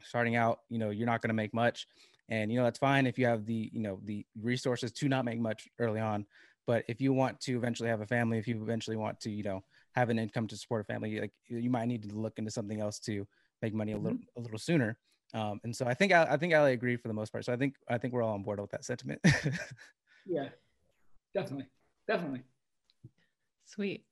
starting 0.02 0.36
out, 0.36 0.60
you 0.68 0.78
know, 0.78 0.90
you're 0.90 1.06
not 1.06 1.20
going 1.20 1.28
to 1.30 1.34
make 1.34 1.52
much, 1.52 1.86
and 2.28 2.50
you 2.50 2.58
know 2.58 2.64
that's 2.64 2.78
fine 2.78 3.06
if 3.06 3.18
you 3.18 3.26
have 3.26 3.44
the 3.44 3.70
you 3.72 3.80
know 3.80 4.00
the 4.04 4.24
resources 4.40 4.92
to 4.92 5.08
not 5.08 5.24
make 5.24 5.40
much 5.40 5.68
early 5.78 6.00
on. 6.00 6.26
But 6.66 6.84
if 6.88 7.00
you 7.00 7.12
want 7.12 7.40
to 7.40 7.56
eventually 7.56 7.88
have 7.88 8.00
a 8.00 8.06
family, 8.06 8.38
if 8.38 8.46
you 8.46 8.62
eventually 8.62 8.96
want 8.96 9.18
to, 9.20 9.30
you 9.30 9.42
know, 9.42 9.64
have 9.96 10.10
an 10.10 10.18
income 10.18 10.46
to 10.46 10.56
support 10.56 10.82
a 10.82 10.84
family, 10.84 11.20
like 11.20 11.32
you 11.48 11.70
might 11.70 11.86
need 11.86 12.08
to 12.08 12.14
look 12.14 12.38
into 12.38 12.50
something 12.50 12.80
else 12.80 12.98
to 13.00 13.26
make 13.62 13.74
money 13.74 13.92
a 13.92 13.98
little 13.98 14.18
mm-hmm. 14.18 14.40
a 14.40 14.42
little 14.42 14.58
sooner. 14.58 14.96
Um, 15.34 15.60
and 15.64 15.74
so 15.74 15.86
I 15.86 15.94
think 15.94 16.12
I, 16.12 16.24
I 16.30 16.36
think 16.36 16.54
I 16.54 16.70
agree 16.70 16.96
for 16.96 17.08
the 17.08 17.14
most 17.14 17.32
part. 17.32 17.44
So 17.44 17.52
I 17.52 17.56
think 17.56 17.74
I 17.88 17.98
think 17.98 18.12
we're 18.12 18.22
all 18.22 18.34
on 18.34 18.42
board 18.42 18.60
with 18.60 18.70
that 18.70 18.84
sentiment. 18.84 19.20
yeah, 20.26 20.48
definitely, 21.34 21.66
definitely. 22.06 22.42
Sweet. 23.64 24.04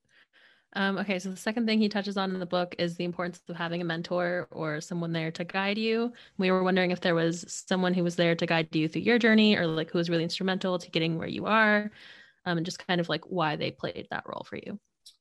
Um, 0.75 0.99
okay, 0.99 1.19
so 1.19 1.31
the 1.31 1.37
second 1.37 1.67
thing 1.67 1.81
he 1.81 1.89
touches 1.89 2.17
on 2.17 2.33
in 2.33 2.39
the 2.39 2.47
book 2.47 2.77
is 2.79 2.97
the 2.97 3.05
importance 3.05 3.41
of 3.49 3.57
having 3.57 3.81
a 3.81 3.85
mentor 3.85 4.47
or 4.53 4.81
someone 4.81 5.13
there 5.13 5.33
to 5.33 5.43
guide 5.43 5.79
you. 5.79 6.13
We 6.39 6.53
were 6.53 6.63
wondering 6.63 6.93
if 6.93 7.01
there 7.01 7.17
was 7.17 7.45
someone 7.69 7.93
who 7.93 8.05
was 8.05 8.15
there 8.15 8.37
to 8.37 8.47
guide 8.47 8.75
you 8.75 8.87
through 8.89 9.03
your 9.03 9.19
journey, 9.19 9.57
or 9.57 9.67
like 9.67 9.91
who 9.91 9.99
was 9.99 10.09
really 10.09 10.23
instrumental 10.23 10.79
to 10.79 10.91
getting 10.91 11.19
where 11.19 11.27
you 11.27 11.47
are, 11.47 11.91
um, 12.47 12.57
and 12.59 12.65
just 12.65 12.87
kind 12.87 13.01
of 13.01 13.09
like 13.09 13.25
why 13.25 13.57
they 13.57 13.73
played 13.73 14.07
that 14.11 14.23
role 14.27 14.47
for 14.49 14.57
you. 14.57 14.79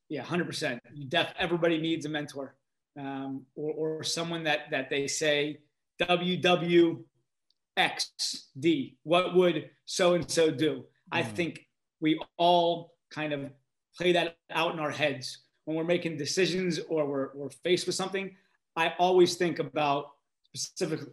Yeah, 0.08 0.22
hundred 0.22 0.46
percent. 0.46 0.80
Def 1.08 1.34
everybody 1.36 1.78
needs 1.78 2.06
a 2.06 2.08
mentor, 2.08 2.54
um, 2.98 3.44
or, 3.56 3.98
or 3.98 4.04
someone 4.04 4.44
that 4.44 4.70
that 4.70 4.88
they 4.88 5.08
say 5.08 5.58
WWXD. 6.00 7.04
What 9.02 9.34
would 9.34 9.70
so 9.84 10.14
and 10.14 10.30
so 10.30 10.52
do? 10.52 10.74
Mm. 10.74 10.84
I 11.10 11.22
think 11.24 11.66
we 12.00 12.20
all 12.36 12.94
kind 13.10 13.32
of 13.32 13.50
play 13.96 14.12
that 14.12 14.36
out 14.50 14.72
in 14.72 14.80
our 14.80 14.90
heads 14.90 15.38
when 15.64 15.76
we're 15.76 15.84
making 15.84 16.16
decisions 16.16 16.80
or 16.88 17.06
we're, 17.06 17.28
we're 17.34 17.50
faced 17.50 17.86
with 17.86 17.94
something. 17.94 18.34
I 18.76 18.94
always 18.98 19.36
think 19.36 19.58
about 19.58 20.06
specific. 20.54 21.08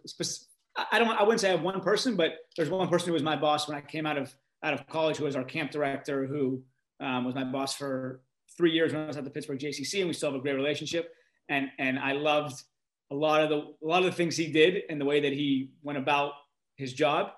I 0.91 0.99
don't. 0.99 1.09
I 1.09 1.23
wouldn't 1.23 1.41
say 1.41 1.49
I 1.49 1.51
have 1.51 1.63
one 1.63 1.81
person, 1.81 2.15
but 2.15 2.33
there's 2.55 2.69
one 2.69 2.87
person 2.87 3.07
who 3.07 3.13
was 3.13 3.23
my 3.23 3.35
boss 3.35 3.67
when 3.67 3.77
I 3.77 3.81
came 3.81 4.05
out 4.05 4.17
of 4.17 4.33
out 4.63 4.73
of 4.73 4.87
college, 4.87 5.17
who 5.17 5.25
was 5.25 5.35
our 5.35 5.43
camp 5.43 5.71
director, 5.71 6.25
who 6.25 6.63
um, 6.99 7.25
was 7.25 7.35
my 7.35 7.43
boss 7.43 7.75
for 7.75 8.21
three 8.55 8.71
years 8.71 8.93
when 8.93 9.03
I 9.03 9.07
was 9.07 9.17
at 9.17 9.23
the 9.23 9.29
Pittsburgh 9.29 9.59
JCC, 9.59 9.99
and 9.99 10.07
we 10.07 10.13
still 10.13 10.31
have 10.31 10.39
a 10.39 10.41
great 10.41 10.55
relationship. 10.55 11.11
And 11.49 11.69
and 11.79 11.97
I 11.97 12.13
loved 12.13 12.63
a 13.11 13.15
lot 13.15 13.41
of 13.41 13.49
the 13.49 13.57
a 13.85 13.87
lot 13.87 13.99
of 13.99 14.05
the 14.05 14.11
things 14.11 14.37
he 14.37 14.51
did 14.51 14.83
and 14.89 15.01
the 15.01 15.05
way 15.05 15.19
that 15.19 15.33
he 15.33 15.71
went 15.81 15.97
about 15.97 16.33
his 16.75 16.93
job. 16.93 17.31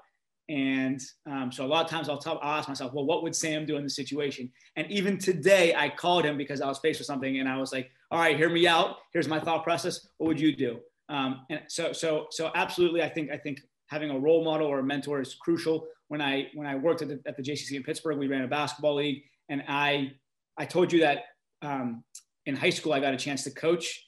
And 0.49 0.99
um, 1.29 1.51
so 1.51 1.63
a 1.63 1.67
lot 1.67 1.85
of 1.85 1.91
times 1.91 2.09
I'll, 2.09 2.17
tell, 2.17 2.39
I'll 2.41 2.57
ask 2.57 2.67
myself, 2.67 2.91
well, 2.91 3.05
what 3.05 3.21
would 3.21 3.35
Sam 3.35 3.67
do 3.67 3.77
in 3.77 3.83
this 3.83 3.95
situation? 3.95 4.51
And 4.75 4.89
even 4.91 5.19
today, 5.19 5.75
I 5.75 5.89
called 5.89 6.25
him 6.25 6.37
because 6.37 6.59
I 6.59 6.67
was 6.67 6.79
faced 6.79 6.99
with 6.99 7.05
something, 7.05 7.39
and 7.39 7.47
I 7.47 7.57
was 7.57 7.71
like, 7.71 7.91
all 8.09 8.19
right, 8.19 8.35
hear 8.35 8.49
me 8.49 8.67
out. 8.67 8.97
Here's 9.13 9.27
my 9.27 9.39
thought 9.39 9.63
process. 9.63 10.07
What 10.17 10.27
would 10.27 10.41
you 10.41 10.55
do? 10.55 10.79
Um, 11.07 11.41
and 11.51 11.61
so 11.67 11.93
so 11.93 12.27
so 12.31 12.51
absolutely, 12.55 13.03
I 13.03 13.09
think 13.09 13.31
I 13.31 13.37
think 13.37 13.61
having 13.87 14.09
a 14.09 14.17
role 14.17 14.43
model 14.43 14.67
or 14.67 14.79
a 14.79 14.83
mentor 14.83 15.21
is 15.21 15.35
crucial. 15.35 15.87
When 16.07 16.21
I 16.21 16.47
when 16.55 16.65
I 16.65 16.75
worked 16.75 17.03
at 17.03 17.09
the, 17.09 17.21
at 17.27 17.37
the 17.37 17.43
JCC 17.43 17.73
in 17.73 17.83
Pittsburgh, 17.83 18.17
we 18.17 18.27
ran 18.27 18.43
a 18.43 18.47
basketball 18.47 18.95
league, 18.95 19.21
and 19.49 19.63
I 19.67 20.13
I 20.57 20.65
told 20.65 20.91
you 20.91 21.01
that 21.01 21.25
um, 21.61 22.03
in 22.47 22.55
high 22.55 22.71
school 22.71 22.93
I 22.93 22.99
got 22.99 23.13
a 23.13 23.17
chance 23.17 23.43
to 23.43 23.51
coach 23.51 24.07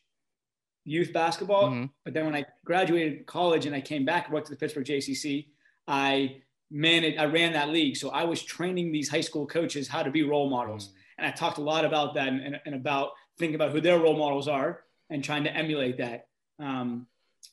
youth 0.86 1.14
basketball. 1.14 1.70
Mm-hmm. 1.70 1.86
But 2.04 2.16
then 2.16 2.26
when 2.26 2.36
I 2.36 2.46
graduated 2.66 3.28
college 3.28 3.68
and 3.68 3.76
I 3.76 3.82
came 3.82 4.06
back 4.06 4.26
and 4.26 4.34
worked 4.34 4.48
at 4.48 4.52
the 4.52 4.58
Pittsburgh 4.58 4.86
JCC, 4.86 5.48
I 5.88 6.42
managed, 6.70 7.18
I 7.18 7.26
ran 7.26 7.54
that 7.54 7.70
league. 7.70 7.98
So 7.98 8.10
I 8.10 8.24
was 8.24 8.42
training 8.44 8.92
these 8.92 9.10
high 9.10 9.22
school 9.22 9.46
coaches 9.46 9.88
how 9.88 10.04
to 10.04 10.12
be 10.12 10.24
role 10.24 10.50
models. 10.50 10.88
Mm-hmm. 10.88 10.96
And 11.20 11.28
I 11.28 11.32
talked 11.32 11.58
a 11.58 11.62
lot 11.62 11.86
about 11.86 12.16
that 12.16 12.28
and, 12.28 12.60
and, 12.66 12.76
about 12.76 13.12
thinking 13.38 13.56
about 13.56 13.72
who 13.72 13.82
their 13.82 14.00
role 14.00 14.18
models 14.18 14.48
are 14.48 14.82
and 15.10 15.24
trying 15.24 15.44
to 15.44 15.56
emulate 15.56 15.98
that. 15.98 16.28
Um, 16.60 17.08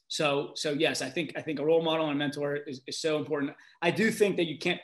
so, 0.06 0.52
so 0.54 0.72
yes, 0.72 1.02
I 1.02 1.10
think, 1.10 1.32
I 1.36 1.42
think 1.42 1.58
a 1.58 1.64
role 1.64 1.82
model 1.82 2.06
and 2.06 2.14
a 2.14 2.18
mentor 2.18 2.56
is, 2.56 2.80
is 2.86 2.98
so 2.98 3.18
important. 3.18 3.52
I 3.82 3.90
do 3.90 4.10
think 4.10 4.36
that 4.36 4.46
you 4.46 4.58
can't 4.58 4.80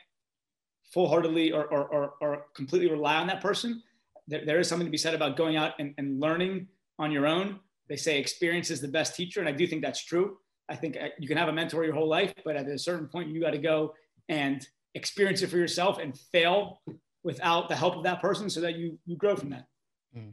full 0.93 1.09
heartedly 1.09 1.53
or, 1.53 1.65
or, 1.65 1.85
or, 1.85 2.15
or, 2.21 2.47
completely 2.55 2.91
rely 2.91 3.17
on 3.17 3.27
that 3.29 3.41
person. 3.41 3.83
There, 4.29 4.45
there 4.45 4.61
is 4.61 4.69
something 4.69 4.87
to 4.87 4.91
be 4.91 4.99
said 4.99 5.15
about 5.15 5.37
going 5.37 5.57
out 5.57 5.73
and, 5.79 5.95
and 5.99 6.21
learning 6.21 6.69
on 6.99 7.11
your 7.11 7.27
own 7.27 7.61
they 7.89 7.97
say 7.97 8.19
experience 8.19 8.71
is 8.71 8.81
the 8.81 8.89
best 8.89 9.15
teacher, 9.15 9.41
and 9.41 9.49
I 9.49 9.53
do 9.53 9.67
think 9.67 9.83
that's 9.83 10.05
true. 10.05 10.39
I 10.69 10.77
think 10.77 10.97
uh, 10.97 11.09
you 11.19 11.29
can 11.29 11.37
have 11.37 11.49
a 11.49 11.53
mentor 11.53 11.85
your 11.85 11.95
whole 11.95 12.09
life, 12.09 12.33
but 12.45 12.57
at 12.57 12.67
a 12.67 12.79
certain 12.79 13.07
point, 13.07 13.29
you 13.29 13.41
got 13.41 13.51
to 13.51 13.59
go 13.59 13.95
and 14.29 14.67
experience 14.95 15.43
it 15.43 15.49
for 15.49 15.59
yourself 15.59 15.99
and 15.99 16.19
fail 16.33 16.81
without 17.23 17.69
the 17.69 17.77
help 17.77 17.97
of 17.97 18.05
that 18.05 18.21
person, 18.21 18.49
so 18.49 18.61
that 18.61 18.77
you 18.77 18.99
you 19.07 19.17
grow 19.17 19.37
from 19.37 19.51
that. 19.51 19.67
Hmm. 20.15 20.31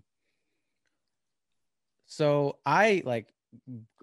So 2.05 2.57
I 2.65 3.01
like 3.05 3.27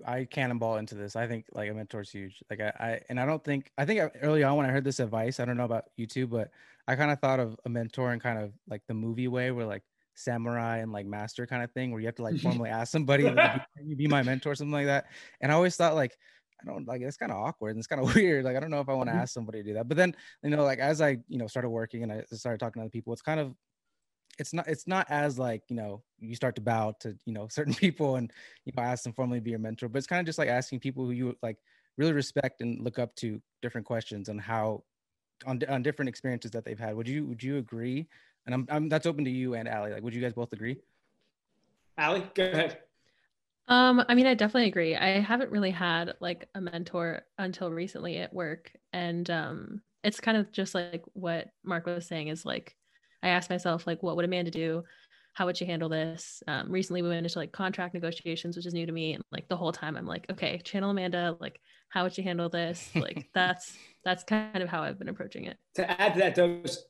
I 0.07 0.25
cannonball 0.25 0.77
into 0.77 0.95
this. 0.95 1.17
I 1.17 1.27
think 1.27 1.47
like 1.53 1.71
a 1.71 1.75
mentor 1.75 2.01
is 2.01 2.11
huge. 2.11 2.43
Like 2.51 2.61
I, 2.61 2.73
I 2.79 3.01
and 3.09 3.19
I 3.21 3.27
don't 3.27 3.43
think 3.43 3.71
I 3.79 3.85
think 3.85 4.13
early 4.23 4.43
on 4.43 4.57
when 4.57 4.67
I 4.67 4.71
heard 4.71 4.85
this 4.85 5.01
advice, 5.01 5.41
I 5.41 5.45
don't 5.45 5.57
know 5.57 5.65
about 5.65 5.85
you 5.97 6.27
but 6.27 6.51
I 6.87 6.97
kind 6.97 7.11
of 7.11 7.21
thought 7.21 7.41
of 7.41 7.57
a 7.65 7.69
mentor 7.69 8.13
in 8.13 8.21
kind 8.21 8.39
of 8.39 8.53
like 8.69 8.83
the 8.89 8.95
movie 8.95 9.29
way, 9.29 9.51
where 9.51 9.67
like 9.67 9.83
samurai 10.19 10.79
and 10.79 10.93
like 10.93 11.07
master 11.07 11.47
kind 11.47 11.63
of 11.63 11.71
thing 11.73 11.91
where 11.91 12.01
you 12.01 12.07
have 12.07 12.15
to 12.15 12.23
like 12.23 12.39
formally 12.41 12.71
ask 12.71 12.93
somebody 12.93 13.25
like, 13.25 13.63
you 13.83 13.97
be 13.97 14.07
my 14.07 14.23
mentor? 14.23 14.53
or 14.53 14.55
something 14.55 14.73
like 14.73 14.87
that 14.87 15.07
and 15.41 15.53
i 15.53 15.55
always 15.55 15.77
thought 15.77 15.95
like 15.95 16.17
i 16.61 16.67
don't 16.67 16.87
like 16.87 17.01
it's 17.03 17.17
kind 17.17 17.33
of 17.33 17.39
awkward 17.39 17.71
and 17.71 17.79
it's 17.79 17.87
kind 17.87 18.03
of 18.03 18.15
weird 18.15 18.45
like 18.45 18.57
i 18.57 18.61
don't 18.61 18.71
know 18.71 18.81
if 18.81 18.89
i 18.89 18.93
want 18.93 19.09
to 19.09 19.13
mm-hmm. 19.13 19.23
ask 19.23 19.33
somebody 19.33 19.63
to 19.63 19.69
do 19.69 19.75
that. 19.75 19.89
But 19.89 19.97
then 19.97 20.15
you 20.43 20.51
know 20.51 20.65
like 20.65 20.79
as 20.79 21.01
i 21.01 21.19
you 21.29 21.39
know 21.39 21.47
started 21.47 21.71
working 21.71 22.03
and 22.03 22.13
i 22.13 22.23
started 22.33 22.59
talking 22.59 22.81
to 22.81 22.85
other 22.85 22.91
people 22.91 23.13
it's 23.13 23.23
kind 23.23 23.41
of 23.41 23.55
it's 24.39 24.53
not 24.53 24.69
it's 24.69 24.87
not 24.87 25.07
as 25.11 25.39
like 25.39 25.63
you 25.69 25.77
know 25.77 26.03
you 26.19 26.35
start 26.35 26.55
to 26.55 26.61
bow 26.61 26.95
to 27.01 27.17
you 27.27 27.33
know 27.33 27.49
certain 27.49 27.75
people 27.75 28.17
and 28.17 28.33
you 28.65 28.73
know 28.77 28.83
ask 28.83 29.05
them 29.05 29.13
formally 29.13 29.41
be 29.41 29.51
your 29.51 29.59
mentor 29.59 29.89
but 29.89 29.99
it's 29.99 30.07
kind 30.07 30.21
of 30.21 30.27
just 30.27 30.39
like 30.39 30.49
asking 30.49 30.81
people 30.81 31.05
who 31.05 31.11
you 31.11 31.37
like 31.43 31.59
really 31.97 32.13
respect 32.13 32.61
and 32.61 32.81
look 32.83 32.99
up 32.99 33.15
to 33.17 33.41
different 33.61 33.87
questions 33.87 34.29
and 34.29 34.41
how 34.41 34.83
on, 35.47 35.61
on 35.69 35.83
different 35.83 36.09
experiences 36.09 36.51
that 36.53 36.65
they've 36.65 36.79
had. 36.79 36.97
Would 36.97 37.09
you 37.09 37.27
would 37.27 37.43
you 37.43 37.59
agree 37.59 38.09
and 38.49 38.55
I'm, 38.55 38.67
I'm 38.71 38.89
that's 38.89 39.05
open 39.05 39.27
to 39.27 39.31
you 39.31 39.55
and 39.55 39.69
Ali. 39.69 39.93
Like, 39.93 40.03
would 40.03 40.15
you 40.15 40.23
guys 40.23 40.33
both 40.33 40.55
agree? 40.55 40.79
Ali, 41.99 42.25
go 42.35 42.45
ahead. 42.45 42.79
Um, 43.69 44.03
I 44.09 44.15
mean, 44.15 44.27
I 44.27 44.33
definitely 44.33 44.69
agree. 44.69 44.97
I 44.97 45.21
haven't 45.21 45.51
really 45.51 45.71
had 45.71 46.15
like 46.21 46.49
a 46.55 46.61
mentor 46.63 47.25
until 47.37 47.71
recently 47.71 48.17
at 48.17 48.33
work. 48.33 48.73
And 48.95 49.29
um 49.29 49.83
it's 50.03 50.21
kind 50.21 50.39
of 50.39 50.51
just 50.51 50.75
like 50.75 51.05
what 51.13 51.49
Mark 51.63 51.85
was 51.85 52.07
saying 52.07 52.29
is 52.29 52.47
like 52.47 52.75
I 53.23 53.29
asked 53.29 53.51
myself, 53.51 53.87
like, 53.87 54.03
what 54.03 54.17
would 54.17 54.25
Amanda 54.25 54.51
do? 54.51 54.85
How 55.35 55.45
would 55.45 55.59
she 55.59 55.67
handle 55.67 55.91
this? 55.91 56.43
Um, 56.49 56.71
recently 56.71 57.03
we 57.03 57.09
went 57.09 57.27
into 57.27 57.39
like 57.39 57.53
contract 57.53 57.93
negotiations, 57.93 58.57
which 58.57 58.65
is 58.65 58.73
new 58.73 58.87
to 58.87 58.93
me. 58.93 59.13
And 59.13 59.23
like 59.31 59.49
the 59.49 59.57
whole 59.57 59.73
time 59.73 59.97
I'm 59.97 60.07
like, 60.07 60.25
okay, 60.31 60.59
channel 60.65 60.91
Amanda, 60.91 61.37
like, 61.39 61.61
how 61.91 62.05
would 62.05 62.15
she 62.15 62.23
handle 62.23 62.49
this? 62.49 62.89
Like 62.95 63.29
that's 63.35 63.77
that's 64.05 64.25
kind 64.25 64.63
of 64.63 64.71
how 64.71 64.83
I've 64.83 64.99
been 64.99 65.11
approaching 65.11 65.45
it. 65.45 65.59
To 65.75 66.01
add 66.01 66.15
to 66.15 66.21
that, 66.21 66.35
those 66.37 66.87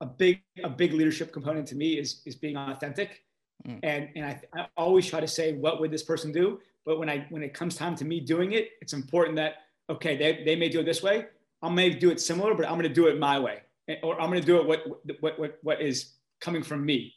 a 0.00 0.06
big 0.06 0.40
a 0.64 0.68
big 0.68 0.92
leadership 0.92 1.32
component 1.32 1.66
to 1.68 1.76
me 1.76 1.98
is 1.98 2.22
is 2.26 2.34
being 2.34 2.56
authentic. 2.56 3.24
Mm. 3.68 3.80
and 3.82 4.08
and 4.16 4.24
I, 4.24 4.40
I 4.54 4.66
always 4.76 5.06
try 5.06 5.20
to 5.20 5.28
say 5.28 5.52
what 5.52 5.80
would 5.80 5.90
this 5.90 6.02
person 6.02 6.32
do? 6.32 6.60
But 6.86 6.98
when 6.98 7.10
i 7.10 7.26
when 7.28 7.42
it 7.42 7.52
comes 7.52 7.76
time 7.76 7.94
to 7.96 8.04
me 8.04 8.20
doing 8.20 8.52
it 8.52 8.70
it's 8.80 8.94
important 8.94 9.36
that 9.36 9.56
okay 9.90 10.16
they, 10.16 10.42
they 10.44 10.56
may 10.56 10.68
do 10.68 10.80
it 10.80 10.84
this 10.84 11.02
way. 11.02 11.26
I 11.62 11.68
may 11.68 11.90
do 11.90 12.10
it 12.10 12.20
similar 12.20 12.54
but 12.54 12.64
i'm 12.66 12.72
going 12.72 12.88
to 12.88 13.00
do 13.02 13.06
it 13.08 13.18
my 13.18 13.38
way. 13.38 13.58
Or 14.02 14.18
i'm 14.20 14.30
going 14.30 14.40
to 14.40 14.46
do 14.46 14.58
it 14.58 14.66
what, 14.66 14.86
what 15.20 15.38
what 15.38 15.58
what 15.62 15.82
is 15.82 16.14
coming 16.40 16.62
from 16.62 16.84
me. 16.86 17.14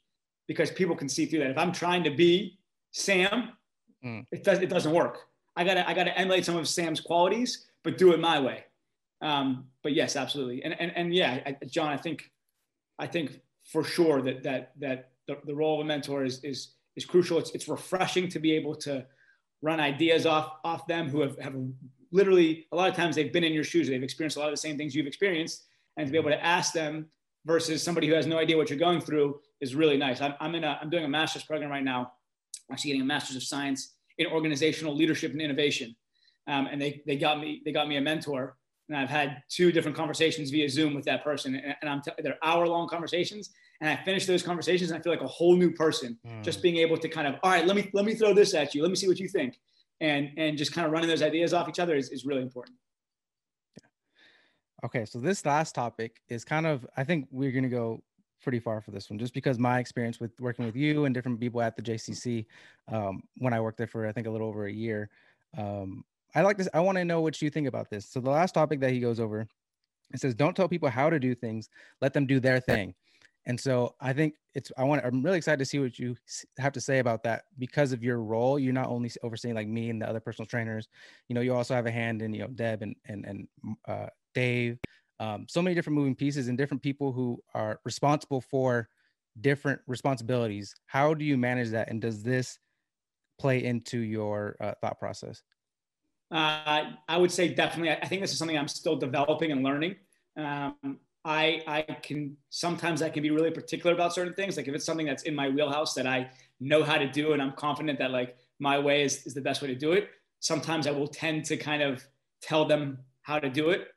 Because 0.48 0.70
people 0.70 0.96
can 0.96 1.08
see 1.08 1.26
through 1.26 1.40
that. 1.40 1.52
If 1.52 1.58
i'm 1.58 1.72
trying 1.72 2.04
to 2.04 2.12
be 2.12 2.60
sam 2.92 3.54
mm. 4.04 4.26
it 4.32 4.44
does 4.44 4.60
it 4.60 4.70
doesn't 4.70 4.92
work. 4.92 5.20
I 5.56 5.64
gotta 5.64 5.88
i 5.90 5.94
gotta 5.94 6.18
emulate 6.18 6.44
some 6.44 6.58
of 6.58 6.68
sam's 6.68 7.00
qualities 7.00 7.68
but 7.84 7.98
do 7.98 8.12
it 8.12 8.20
my 8.20 8.40
way. 8.42 8.66
Um, 9.22 9.68
but 9.82 9.94
yes 9.94 10.18
absolutely. 10.18 10.62
And 10.66 10.78
and, 10.78 10.92
and 10.98 11.16
yeah 11.16 11.40
I, 11.46 11.58
john 11.68 11.88
i 11.88 11.96
think 11.96 12.30
I 13.00 13.08
think 13.08 13.42
for 13.64 13.84
sure 13.84 14.22
that 14.22 14.44
that 14.44 14.74
that 14.80 15.12
the, 15.28 15.38
the 15.46 15.56
role 15.56 15.80
of 15.80 15.86
a 15.86 15.88
mentor 15.88 16.24
is 16.24 16.44
is 16.44 16.74
is 16.96 17.06
crucial. 17.06 17.38
It's 17.38 17.52
it's 17.52 17.68
refreshing 17.68 18.28
to 18.30 18.40
be 18.40 18.54
able 18.54 18.76
to 18.76 19.06
run 19.62 19.80
ideas 19.80 20.26
off 20.26 20.54
off 20.64 20.88
them 20.88 21.10
who 21.10 21.22
have, 21.22 21.38
have 21.40 21.56
literally 22.12 22.68
a 22.72 22.76
lot 22.76 22.90
of 22.90 22.96
times 22.96 23.16
they've 23.16 23.34
been 23.34 23.44
in 23.44 23.54
your 23.54 23.64
shoes. 23.64 23.88
They've 23.88 24.04
experienced 24.04 24.38
a 24.38 24.40
lot 24.40 24.50
of 24.50 24.54
the 24.54 24.58
same 24.58 24.78
things 24.78 24.94
you've 24.94 25.08
experienced, 25.08 25.66
and 25.98 26.06
to 26.08 26.12
be 26.12 26.18
able 26.18 26.30
to 26.30 26.44
ask 26.44 26.74
them 26.74 27.08
versus 27.46 27.84
somebody 27.84 28.08
who 28.08 28.14
has 28.14 28.28
no 28.28 28.38
idea 28.38 28.58
what 28.58 28.70
you're 28.70 28.80
going 28.80 29.02
through 29.02 29.40
is 29.60 29.76
really 29.76 29.98
nice. 29.98 30.22
I'm, 30.22 30.34
I'm 30.40 30.56
in 30.56 30.64
a 30.64 30.78
I'm 30.82 30.90
doing 30.90 31.06
a 31.06 31.10
master's 31.10 31.44
program 31.44 31.70
right 31.70 31.84
now. 31.84 32.14
Actually 32.72 32.92
getting 32.92 33.02
a 33.02 33.06
master's 33.06 33.36
of 33.36 33.44
science 33.44 33.96
in 34.18 34.28
organizational 34.28 34.96
leadership 34.96 35.32
and 35.32 35.42
innovation, 35.42 35.96
um, 36.48 36.68
and 36.72 36.82
they 36.82 37.02
they 37.06 37.18
got 37.18 37.40
me 37.40 37.62
they 37.66 37.72
got 37.72 37.88
me 37.88 37.98
a 37.98 38.02
mentor 38.02 38.58
and 38.90 38.98
I've 38.98 39.10
had 39.10 39.44
two 39.50 39.72
different 39.72 39.96
conversations 39.96 40.50
via 40.50 40.70
Zoom 40.70 40.94
with 40.94 41.06
that 41.06 41.24
person, 41.24 41.56
and, 41.56 41.76
and 41.82 41.90
I'm 41.90 42.02
t- 42.02 42.12
they're 42.20 42.38
hour 42.44 42.68
long 42.68 42.88
conversations, 42.88 43.52
and 43.82 43.90
I 43.90 44.02
finish 44.04 44.26
those 44.26 44.44
conversations 44.44 44.92
and 44.92 45.00
I 45.00 45.04
feel 45.04 45.12
like 45.12 45.22
a 45.22 45.28
whole 45.28 45.56
new 45.56 45.72
person, 45.72 46.18
mm. 46.26 46.44
just 46.44 46.62
being 46.62 46.78
able 46.78 46.98
to 46.98 47.10
kind 47.10 47.28
of 47.28 47.36
all 47.44 47.52
right, 47.52 47.66
let 47.66 47.76
me 47.76 47.90
let 47.94 48.06
me 48.06 48.16
throw 48.16 48.34
this 48.34 48.54
at 48.54 48.76
you, 48.76 48.82
let 48.82 48.90
me 48.90 48.96
see 48.96 49.08
what 49.08 49.20
you 49.20 49.28
think, 49.28 49.60
and 50.02 50.30
and 50.38 50.58
just 50.58 50.74
kind 50.74 50.86
of 50.86 50.92
running 50.92 51.10
those 51.10 51.22
ideas 51.22 51.54
off 51.54 51.70
each 51.70 51.80
other 51.80 51.96
is, 51.96 52.10
is 52.10 52.26
really 52.26 52.42
important. 52.42 52.76
Okay, 54.84 55.06
so 55.06 55.18
this 55.20 55.46
last 55.46 55.76
topic 55.76 56.22
is 56.28 56.44
kind 56.44 56.68
of 56.68 56.86
I 56.98 57.04
think 57.04 57.28
we're 57.32 57.52
gonna 57.52 57.70
go 57.70 58.04
pretty 58.42 58.60
far 58.60 58.82
for 58.82 58.92
this 58.92 59.10
one, 59.10 59.18
just 59.18 59.34
because 59.34 59.58
my 59.58 59.80
experience 59.80 60.20
with 60.20 60.32
working 60.40 60.66
with 60.66 60.76
you 60.76 61.06
and 61.06 61.16
different 61.16 61.40
people 61.40 61.62
at 61.62 61.78
the 61.78 61.82
JCC, 61.82 62.46
um, 62.92 63.24
when 63.38 63.54
I 63.54 63.62
worked 63.62 63.78
there 63.78 63.88
for 63.88 64.06
I 64.06 64.12
think 64.12 64.28
a 64.28 64.30
little 64.30 64.48
over 64.48 64.66
a 64.66 64.72
year. 64.72 65.10
Um, 65.58 66.04
I 66.36 66.42
like 66.42 66.58
this. 66.58 66.70
I 66.74 66.80
want 66.80 66.98
to 66.98 67.06
know 67.06 67.22
what 67.22 67.42
you 67.42 67.50
think 67.50 67.68
about 67.68 67.90
this. 67.90 68.08
So 68.10 68.20
the 68.20 68.30
last 68.30 68.54
topic 68.54 68.80
that 68.82 68.92
he 68.92 69.00
goes 69.00 69.20
over, 69.20 69.48
it 70.14 70.20
says, 70.20 70.36
"Don't 70.36 70.56
tell 70.56 70.68
people 70.68 70.90
how 70.90 71.10
to 71.10 71.20
do 71.20 71.36
things. 71.36 71.70
Let 72.02 72.14
them 72.14 72.26
do 72.26 72.40
their 72.40 72.60
thing." 72.60 72.96
And 73.46 73.60
so 73.60 73.96
I 74.00 74.14
think 74.14 74.36
it's. 74.56 74.72
I 74.78 74.84
want. 74.84 75.04
I'm 75.06 75.22
really 75.22 75.38
excited 75.38 75.60
to 75.60 75.66
see 75.66 75.80
what 75.80 76.00
you 76.00 76.16
have 76.58 76.74
to 76.74 76.82
say 76.82 77.00
about 77.00 77.24
that 77.24 77.44
because 77.60 77.92
of 77.92 78.04
your 78.04 78.22
role. 78.22 78.58
You're 78.58 78.74
not 78.74 78.90
only 78.90 79.12
overseeing 79.22 79.56
like 79.56 79.68
me 79.68 79.90
and 79.90 80.02
the 80.02 80.08
other 80.08 80.20
personal 80.22 80.48
trainers. 80.48 80.88
You 81.28 81.36
know, 81.36 81.42
you 81.42 81.54
also 81.54 81.74
have 81.74 81.86
a 81.86 81.92
hand 81.92 82.22
in 82.22 82.34
you 82.34 82.42
know 82.42 82.48
Deb 82.48 82.82
and 82.82 82.96
and 83.06 83.26
and 83.26 83.48
uh, 83.88 84.08
Dave. 84.34 84.80
Um, 85.20 85.46
so 85.48 85.62
many 85.62 85.76
different 85.76 85.98
moving 85.98 86.16
pieces 86.16 86.48
and 86.48 86.58
different 86.58 86.82
people 86.82 87.12
who 87.12 87.42
are 87.54 87.80
responsible 87.86 88.42
for 88.42 88.90
different 89.42 89.82
responsibilities. 89.88 90.74
How 90.86 91.14
do 91.14 91.26
you 91.26 91.38
manage 91.38 91.70
that? 91.70 91.90
And 91.90 92.02
does 92.02 92.24
this 92.24 92.60
play 93.40 93.64
into 93.64 94.00
your 94.00 94.56
uh, 94.62 94.74
thought 94.82 95.00
process? 95.00 95.44
Uh, 96.34 96.94
I 97.08 97.18
would 97.18 97.32
say 97.32 97.54
definitely. 97.54 97.92
I 97.92 98.08
think 98.08 98.22
this 98.22 98.32
is 98.32 98.40
something 98.40 98.58
I'm 98.58 98.68
still 98.68 98.96
developing 98.96 99.52
and 99.52 99.64
learning. 99.64 99.96
Um, 100.36 100.98
I 101.24 101.62
I 101.68 101.82
can 102.02 102.36
sometimes 102.50 103.04
I 103.04 103.10
can 103.10 103.22
be 103.22 103.30
really 103.30 103.52
particular 103.52 103.94
about 103.94 104.14
certain 104.14 104.34
things. 104.34 104.58
Like 104.58 104.68
if 104.68 104.74
it's 104.74 104.84
something 104.84 105.06
that's 105.06 105.24
in 105.24 105.36
my 105.36 105.48
wheelhouse 105.48 105.94
that 105.94 106.08
I 106.08 106.32
know 106.60 106.84
how 106.84 106.98
to 106.98 107.08
do 107.08 107.34
and 107.34 107.42
I'm 107.42 107.52
confident 107.52 108.00
that 108.00 108.10
like 108.10 108.36
my 108.60 108.80
way 108.80 109.04
is, 109.04 109.26
is 109.28 109.36
the 109.36 109.42
best 109.42 109.62
way 109.62 109.68
to 109.68 109.76
do 109.76 109.92
it. 109.92 110.10
Sometimes 110.40 110.88
I 110.88 110.92
will 110.92 111.08
tend 111.08 111.46
to 111.46 111.58
kind 111.58 111.84
of 111.84 112.04
tell 112.42 112.66
them 112.66 112.98
how 113.22 113.38
to 113.38 113.50
do 113.50 113.70
it. 113.70 113.90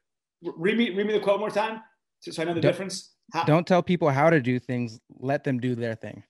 Read 0.42 0.76
me 0.76 0.90
read 0.90 1.06
me 1.06 1.14
the 1.14 1.20
quote 1.20 1.40
more 1.40 1.50
time 1.50 1.80
so 2.20 2.42
I 2.42 2.44
know 2.44 2.52
the 2.52 2.60
don't, 2.60 2.70
difference. 2.70 3.14
How, 3.32 3.44
don't 3.44 3.66
tell 3.66 3.82
people 3.82 4.10
how 4.10 4.28
to 4.28 4.40
do 4.40 4.58
things. 4.58 5.00
Let 5.18 5.42
them 5.42 5.58
do 5.58 5.74
their 5.74 5.94
thing. 5.94 6.22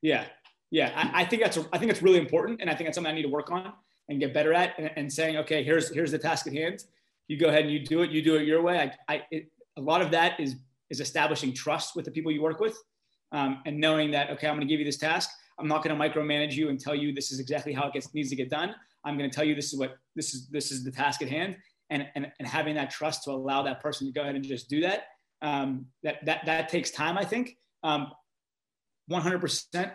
Yeah, 0.00 0.26
yeah. 0.70 0.92
I, 0.94 1.22
I 1.22 1.24
think 1.24 1.42
that's 1.42 1.56
a, 1.56 1.66
I 1.72 1.78
think 1.78 1.90
it's 1.90 2.02
really 2.02 2.18
important, 2.18 2.60
and 2.60 2.70
I 2.70 2.74
think 2.74 2.86
that's 2.86 2.96
something 2.96 3.12
I 3.12 3.14
need 3.14 3.22
to 3.22 3.28
work 3.28 3.50
on 3.50 3.72
and 4.12 4.20
get 4.20 4.32
better 4.32 4.52
at 4.52 4.74
and, 4.78 4.90
and, 4.96 5.12
saying, 5.12 5.36
okay, 5.38 5.64
here's 5.64 5.92
here's 5.92 6.12
the 6.12 6.18
task 6.18 6.46
at 6.46 6.52
hand. 6.52 6.84
You 7.28 7.38
go 7.38 7.48
ahead 7.48 7.62
and 7.64 7.72
you 7.72 7.84
do 7.84 8.02
it. 8.02 8.10
You 8.10 8.22
do 8.22 8.36
it 8.36 8.46
your 8.46 8.62
way. 8.62 8.92
I, 9.08 9.14
I 9.14 9.22
it, 9.30 9.50
a 9.76 9.80
lot 9.80 10.02
of 10.02 10.10
that 10.12 10.38
is 10.38 10.56
is 10.90 11.00
establishing 11.00 11.52
trust 11.52 11.96
with 11.96 12.04
the 12.04 12.10
people 12.10 12.30
you 12.30 12.42
work 12.42 12.60
with, 12.60 12.76
um, 13.32 13.60
and 13.66 13.78
knowing 13.78 14.10
that 14.12 14.30
okay, 14.30 14.46
I'm 14.46 14.54
going 14.54 14.66
to 14.66 14.72
give 14.72 14.78
you 14.78 14.86
this 14.86 14.98
task. 14.98 15.30
I'm 15.58 15.68
not 15.68 15.82
going 15.82 15.96
to 15.96 16.08
micromanage 16.08 16.52
you 16.52 16.68
and 16.68 16.78
tell 16.78 16.94
you 16.94 17.12
this 17.12 17.32
is 17.32 17.40
exactly 17.40 17.72
how 17.72 17.88
it 17.88 17.94
gets 17.94 18.12
needs 18.14 18.30
to 18.30 18.36
get 18.36 18.50
done. 18.50 18.74
I'm 19.04 19.18
going 19.18 19.28
to 19.28 19.34
tell 19.34 19.44
you 19.44 19.54
this 19.54 19.72
is 19.72 19.78
what 19.78 19.96
this 20.14 20.34
is 20.34 20.48
this 20.48 20.70
is 20.70 20.84
the 20.84 20.90
task 20.90 21.22
at 21.22 21.28
hand, 21.28 21.56
and 21.90 22.06
and, 22.14 22.30
and 22.38 22.46
having 22.46 22.74
that 22.74 22.90
trust 22.90 23.24
to 23.24 23.30
allow 23.30 23.62
that 23.62 23.80
person 23.80 24.06
to 24.06 24.12
go 24.12 24.22
ahead 24.22 24.36
and 24.36 24.44
just 24.44 24.68
do 24.68 24.80
that. 24.82 25.04
Um, 25.40 25.86
that 26.02 26.24
that 26.26 26.46
that 26.46 26.68
takes 26.68 26.90
time, 26.90 27.18
I 27.18 27.24
think. 27.24 27.56
Um, 27.82 28.12
100%. 29.10 29.92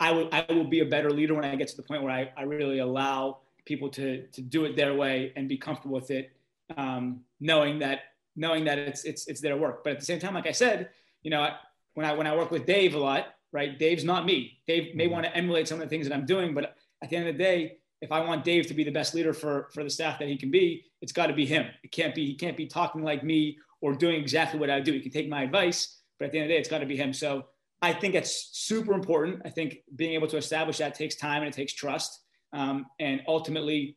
I 0.00 0.10
will 0.12 0.28
I 0.32 0.44
will 0.48 0.64
be 0.64 0.80
a 0.80 0.84
better 0.84 1.10
leader 1.10 1.34
when 1.34 1.44
I 1.44 1.54
get 1.56 1.68
to 1.68 1.76
the 1.76 1.82
point 1.82 2.02
where 2.02 2.12
I, 2.12 2.30
I 2.36 2.42
really 2.42 2.78
allow 2.78 3.38
people 3.64 3.88
to 3.90 4.26
to 4.26 4.40
do 4.40 4.64
it 4.64 4.76
their 4.76 4.94
way 4.94 5.32
and 5.36 5.48
be 5.48 5.56
comfortable 5.56 5.94
with 5.94 6.10
it, 6.10 6.32
um, 6.76 7.20
knowing 7.40 7.78
that 7.80 8.00
knowing 8.34 8.64
that 8.64 8.78
it's 8.78 9.04
it's 9.04 9.26
it's 9.26 9.40
their 9.40 9.56
work. 9.56 9.84
But 9.84 9.94
at 9.94 9.98
the 10.00 10.04
same 10.04 10.18
time, 10.18 10.34
like 10.34 10.46
I 10.46 10.52
said, 10.52 10.90
you 11.22 11.30
know, 11.30 11.48
when 11.94 12.06
I 12.06 12.12
when 12.12 12.26
I 12.26 12.36
work 12.36 12.50
with 12.50 12.66
Dave 12.66 12.94
a 12.94 12.98
lot, 12.98 13.34
right? 13.52 13.78
Dave's 13.78 14.04
not 14.04 14.24
me. 14.24 14.58
Dave 14.66 14.94
may 14.94 15.04
mm-hmm. 15.04 15.12
want 15.12 15.26
to 15.26 15.36
emulate 15.36 15.68
some 15.68 15.80
of 15.80 15.86
the 15.86 15.90
things 15.90 16.08
that 16.08 16.14
I'm 16.14 16.26
doing, 16.26 16.54
but 16.54 16.76
at 17.02 17.10
the 17.10 17.16
end 17.16 17.28
of 17.28 17.36
the 17.36 17.42
day, 17.42 17.78
if 18.00 18.12
I 18.12 18.20
want 18.20 18.44
Dave 18.44 18.66
to 18.68 18.74
be 18.74 18.84
the 18.84 18.90
best 18.90 19.14
leader 19.14 19.32
for 19.32 19.68
for 19.72 19.84
the 19.84 19.90
staff 19.90 20.18
that 20.18 20.28
he 20.28 20.36
can 20.36 20.50
be, 20.50 20.84
it's 21.02 21.12
got 21.12 21.26
to 21.26 21.34
be 21.34 21.46
him. 21.46 21.66
It 21.82 21.92
can't 21.92 22.14
be 22.14 22.24
he 22.26 22.34
can't 22.34 22.56
be 22.56 22.66
talking 22.66 23.02
like 23.02 23.22
me 23.22 23.58
or 23.80 23.94
doing 23.94 24.20
exactly 24.20 24.58
what 24.58 24.70
I 24.70 24.80
do. 24.80 24.92
He 24.92 25.00
can 25.00 25.12
take 25.12 25.28
my 25.28 25.42
advice, 25.42 25.98
but 26.18 26.26
at 26.26 26.32
the 26.32 26.38
end 26.38 26.44
of 26.46 26.48
the 26.48 26.54
day, 26.54 26.60
it's 26.60 26.68
got 26.68 26.78
to 26.78 26.86
be 26.86 26.96
him. 26.96 27.12
So 27.12 27.46
I 27.80 27.92
think 27.92 28.14
it's 28.14 28.50
super 28.52 28.92
important. 28.92 29.42
I 29.44 29.50
think 29.50 29.78
being 29.94 30.14
able 30.14 30.26
to 30.28 30.36
establish 30.36 30.78
that 30.78 30.94
takes 30.94 31.14
time 31.14 31.42
and 31.42 31.52
it 31.52 31.56
takes 31.56 31.72
trust. 31.72 32.20
Um, 32.52 32.86
and 32.98 33.22
ultimately, 33.28 33.96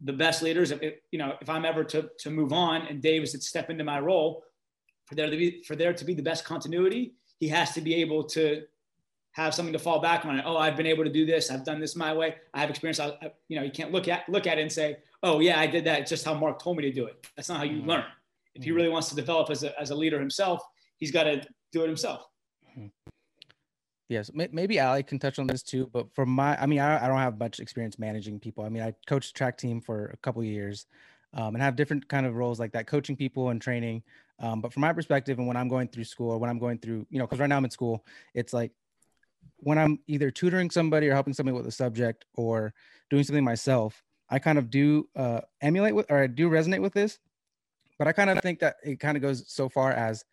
the 0.00 0.12
best 0.12 0.42
leaders, 0.42 0.70
if, 0.70 0.94
you 1.10 1.18
know, 1.18 1.34
if 1.40 1.48
I'm 1.48 1.64
ever 1.64 1.84
to, 1.84 2.08
to 2.20 2.30
move 2.30 2.52
on 2.52 2.82
and 2.82 3.02
Dave 3.02 3.22
is 3.22 3.32
to 3.32 3.40
step 3.40 3.70
into 3.70 3.84
my 3.84 4.00
role, 4.00 4.44
for 5.04 5.14
there 5.14 5.30
to 5.30 5.36
be 5.36 5.62
for 5.62 5.74
there 5.74 5.92
to 5.92 6.04
be 6.04 6.14
the 6.14 6.22
best 6.22 6.44
continuity, 6.44 7.14
he 7.40 7.48
has 7.48 7.72
to 7.72 7.80
be 7.80 7.94
able 7.94 8.24
to 8.24 8.62
have 9.32 9.54
something 9.54 9.72
to 9.72 9.78
fall 9.78 10.00
back 10.00 10.26
on. 10.26 10.40
Oh, 10.44 10.56
I've 10.56 10.76
been 10.76 10.86
able 10.86 11.04
to 11.04 11.10
do 11.10 11.24
this. 11.24 11.50
I've 11.50 11.64
done 11.64 11.80
this 11.80 11.96
my 11.96 12.12
way. 12.12 12.36
I 12.52 12.60
have 12.60 12.70
experience. 12.70 13.00
I, 13.00 13.08
I, 13.22 13.32
you 13.48 13.56
know, 13.56 13.62
you 13.62 13.70
can't 13.70 13.92
look 13.92 14.08
at 14.08 14.28
look 14.28 14.46
at 14.46 14.58
it 14.58 14.62
and 14.62 14.72
say, 14.72 14.98
"Oh, 15.22 15.40
yeah, 15.40 15.58
I 15.58 15.66
did 15.66 15.84
that." 15.84 16.00
It's 16.00 16.10
just 16.10 16.24
how 16.24 16.34
Mark 16.34 16.60
told 16.62 16.76
me 16.76 16.82
to 16.82 16.92
do 16.92 17.06
it. 17.06 17.26
That's 17.36 17.48
not 17.48 17.58
how 17.58 17.64
you 17.64 17.78
mm-hmm. 17.78 17.88
learn. 17.88 18.04
If 18.54 18.64
he 18.64 18.70
mm-hmm. 18.70 18.76
really 18.76 18.88
wants 18.88 19.08
to 19.10 19.14
develop 19.14 19.50
as 19.50 19.62
a, 19.62 19.78
as 19.80 19.90
a 19.90 19.94
leader 19.94 20.18
himself, 20.18 20.62
he's 20.98 21.10
got 21.10 21.24
to 21.24 21.42
do 21.72 21.82
it 21.84 21.86
himself. 21.86 22.26
Yes, 24.08 24.30
maybe 24.32 24.80
Ali 24.80 25.02
can 25.02 25.18
touch 25.18 25.38
on 25.38 25.46
this 25.46 25.62
too. 25.62 25.90
But 25.92 26.14
for 26.14 26.24
my, 26.24 26.60
I 26.60 26.64
mean, 26.64 26.78
I, 26.78 27.04
I 27.04 27.08
don't 27.08 27.18
have 27.18 27.38
much 27.38 27.60
experience 27.60 27.98
managing 27.98 28.40
people. 28.40 28.64
I 28.64 28.70
mean, 28.70 28.82
I 28.82 28.94
coached 29.06 29.36
track 29.36 29.58
team 29.58 29.82
for 29.82 30.06
a 30.06 30.16
couple 30.18 30.42
years, 30.42 30.86
um, 31.34 31.54
and 31.54 31.62
have 31.62 31.76
different 31.76 32.08
kind 32.08 32.24
of 32.24 32.34
roles 32.34 32.58
like 32.58 32.72
that, 32.72 32.86
coaching 32.86 33.16
people 33.16 33.50
and 33.50 33.60
training. 33.60 34.02
Um, 34.40 34.62
but 34.62 34.72
from 34.72 34.80
my 34.80 34.94
perspective, 34.94 35.38
and 35.38 35.46
when 35.46 35.58
I'm 35.58 35.68
going 35.68 35.88
through 35.88 36.04
school, 36.04 36.30
or 36.30 36.38
when 36.38 36.48
I'm 36.48 36.58
going 36.58 36.78
through, 36.78 37.06
you 37.10 37.18
know, 37.18 37.26
because 37.26 37.38
right 37.38 37.48
now 37.48 37.58
I'm 37.58 37.64
in 37.66 37.70
school, 37.70 38.06
it's 38.32 38.54
like 38.54 38.72
when 39.58 39.76
I'm 39.76 39.98
either 40.06 40.30
tutoring 40.30 40.70
somebody 40.70 41.08
or 41.08 41.14
helping 41.14 41.34
somebody 41.34 41.56
with 41.56 41.66
a 41.66 41.72
subject 41.72 42.24
or 42.34 42.72
doing 43.10 43.24
something 43.24 43.44
myself, 43.44 44.02
I 44.30 44.38
kind 44.38 44.56
of 44.56 44.70
do 44.70 45.08
uh, 45.16 45.40
emulate 45.60 45.94
with, 45.94 46.06
or 46.10 46.22
I 46.22 46.28
do 46.28 46.48
resonate 46.48 46.80
with 46.80 46.94
this. 46.94 47.18
But 47.98 48.08
I 48.08 48.12
kind 48.12 48.30
of 48.30 48.40
think 48.40 48.60
that 48.60 48.76
it 48.84 49.00
kind 49.00 49.16
of 49.16 49.22
goes 49.22 49.44
so 49.52 49.68
far 49.68 49.92
as 49.92 50.24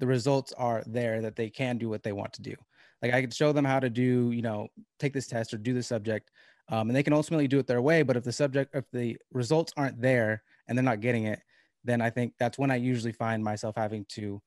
the 0.00 0.06
results 0.06 0.52
are 0.54 0.82
there 0.86 1.20
that 1.20 1.36
they 1.36 1.50
can 1.50 1.76
do 1.76 1.88
what 1.88 2.02
they 2.02 2.12
want 2.12 2.32
to 2.32 2.42
do. 2.42 2.54
Like 3.02 3.14
I 3.14 3.20
could 3.20 3.34
show 3.34 3.52
them 3.52 3.64
how 3.64 3.80
to 3.80 3.90
do, 3.90 4.30
you 4.30 4.42
know, 4.42 4.68
take 4.98 5.12
this 5.12 5.26
test 5.26 5.54
or 5.54 5.58
do 5.58 5.72
the 5.72 5.82
subject, 5.82 6.30
um, 6.68 6.88
and 6.88 6.96
they 6.96 7.02
can 7.02 7.12
ultimately 7.12 7.48
do 7.48 7.58
it 7.58 7.66
their 7.66 7.82
way. 7.82 8.02
But 8.02 8.16
if 8.16 8.24
the 8.24 8.32
subject, 8.32 8.74
if 8.74 8.84
the 8.92 9.16
results 9.32 9.72
aren't 9.76 10.00
there 10.00 10.42
and 10.68 10.76
they're 10.76 10.84
not 10.84 11.00
getting 11.00 11.24
it, 11.24 11.40
then 11.84 12.00
I 12.00 12.10
think 12.10 12.34
that's 12.38 12.58
when 12.58 12.70
I 12.70 12.76
usually 12.76 13.12
find 13.12 13.42
myself 13.42 13.74
having 13.76 14.04
to 14.10 14.42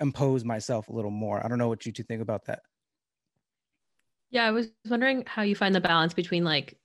impose 0.00 0.44
myself 0.44 0.88
a 0.88 0.92
little 0.92 1.10
more. 1.10 1.44
I 1.44 1.48
don't 1.48 1.58
know 1.58 1.68
what 1.68 1.86
you 1.86 1.92
two 1.92 2.02
think 2.02 2.22
about 2.22 2.44
that. 2.46 2.62
Yeah, 4.30 4.44
I 4.44 4.50
was 4.50 4.68
wondering 4.88 5.24
how 5.26 5.42
you 5.42 5.54
find 5.54 5.74
the 5.74 5.80
balance 5.80 6.14
between 6.14 6.44
like 6.44 6.76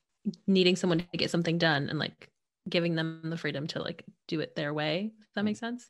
needing 0.48 0.76
someone 0.76 1.00
to 1.00 1.18
get 1.18 1.30
something 1.30 1.58
done 1.58 1.90
and 1.90 2.00
like 2.00 2.30
giving 2.70 2.96
them 2.96 3.22
the 3.26 3.38
freedom 3.38 3.68
to 3.68 3.82
like 3.82 4.06
do 4.28 4.40
it 4.40 4.56
their 4.56 4.74
way. 4.74 5.12
Does 5.20 5.36
that 5.36 5.44
makes 5.44 5.60
sense? 5.60 5.90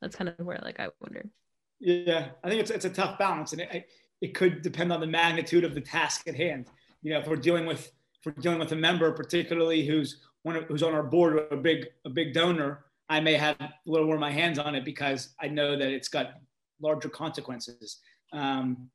That's 0.00 0.14
kind 0.14 0.28
of 0.28 0.46
where 0.46 0.60
like 0.62 0.78
I 0.78 0.88
wonder. 1.00 1.28
Yeah, 1.80 2.28
I 2.44 2.48
think 2.48 2.60
it's 2.60 2.70
it's 2.70 2.84
a 2.84 2.90
tough 2.90 3.18
balance, 3.18 3.52
and 3.52 3.62
it, 3.62 3.88
it 4.22 4.34
could 4.34 4.62
depend 4.62 4.92
on 4.92 5.00
the 5.00 5.06
magnitude 5.06 5.64
of 5.64 5.74
the 5.74 5.80
task 5.80 6.26
at 6.28 6.36
hand. 6.36 6.68
You 7.02 7.12
know, 7.12 7.18
if 7.18 7.26
we're 7.26 7.36
dealing 7.36 7.66
with 7.66 7.90
if 8.20 8.24
we're 8.24 8.40
dealing 8.40 8.60
with 8.60 8.70
a 8.70 8.76
member, 8.76 9.10
particularly 9.12 9.84
who's 9.84 10.22
one 10.44 10.56
of, 10.56 10.64
who's 10.64 10.84
on 10.84 10.94
our 10.94 11.02
board, 11.02 11.34
or 11.34 11.48
a 11.50 11.56
big 11.56 11.86
a 12.06 12.08
big 12.08 12.32
donor, 12.32 12.84
I 13.08 13.20
may 13.20 13.34
have 13.34 13.60
a 13.60 13.72
little 13.84 14.06
more 14.06 14.14
of 14.14 14.20
my 14.20 14.30
hands 14.30 14.58
on 14.58 14.76
it 14.76 14.84
because 14.84 15.34
I 15.40 15.48
know 15.48 15.76
that 15.76 15.88
it's 15.88 16.08
got 16.08 16.34
larger 16.80 17.08
consequences. 17.08 17.98
Um, 18.32 18.88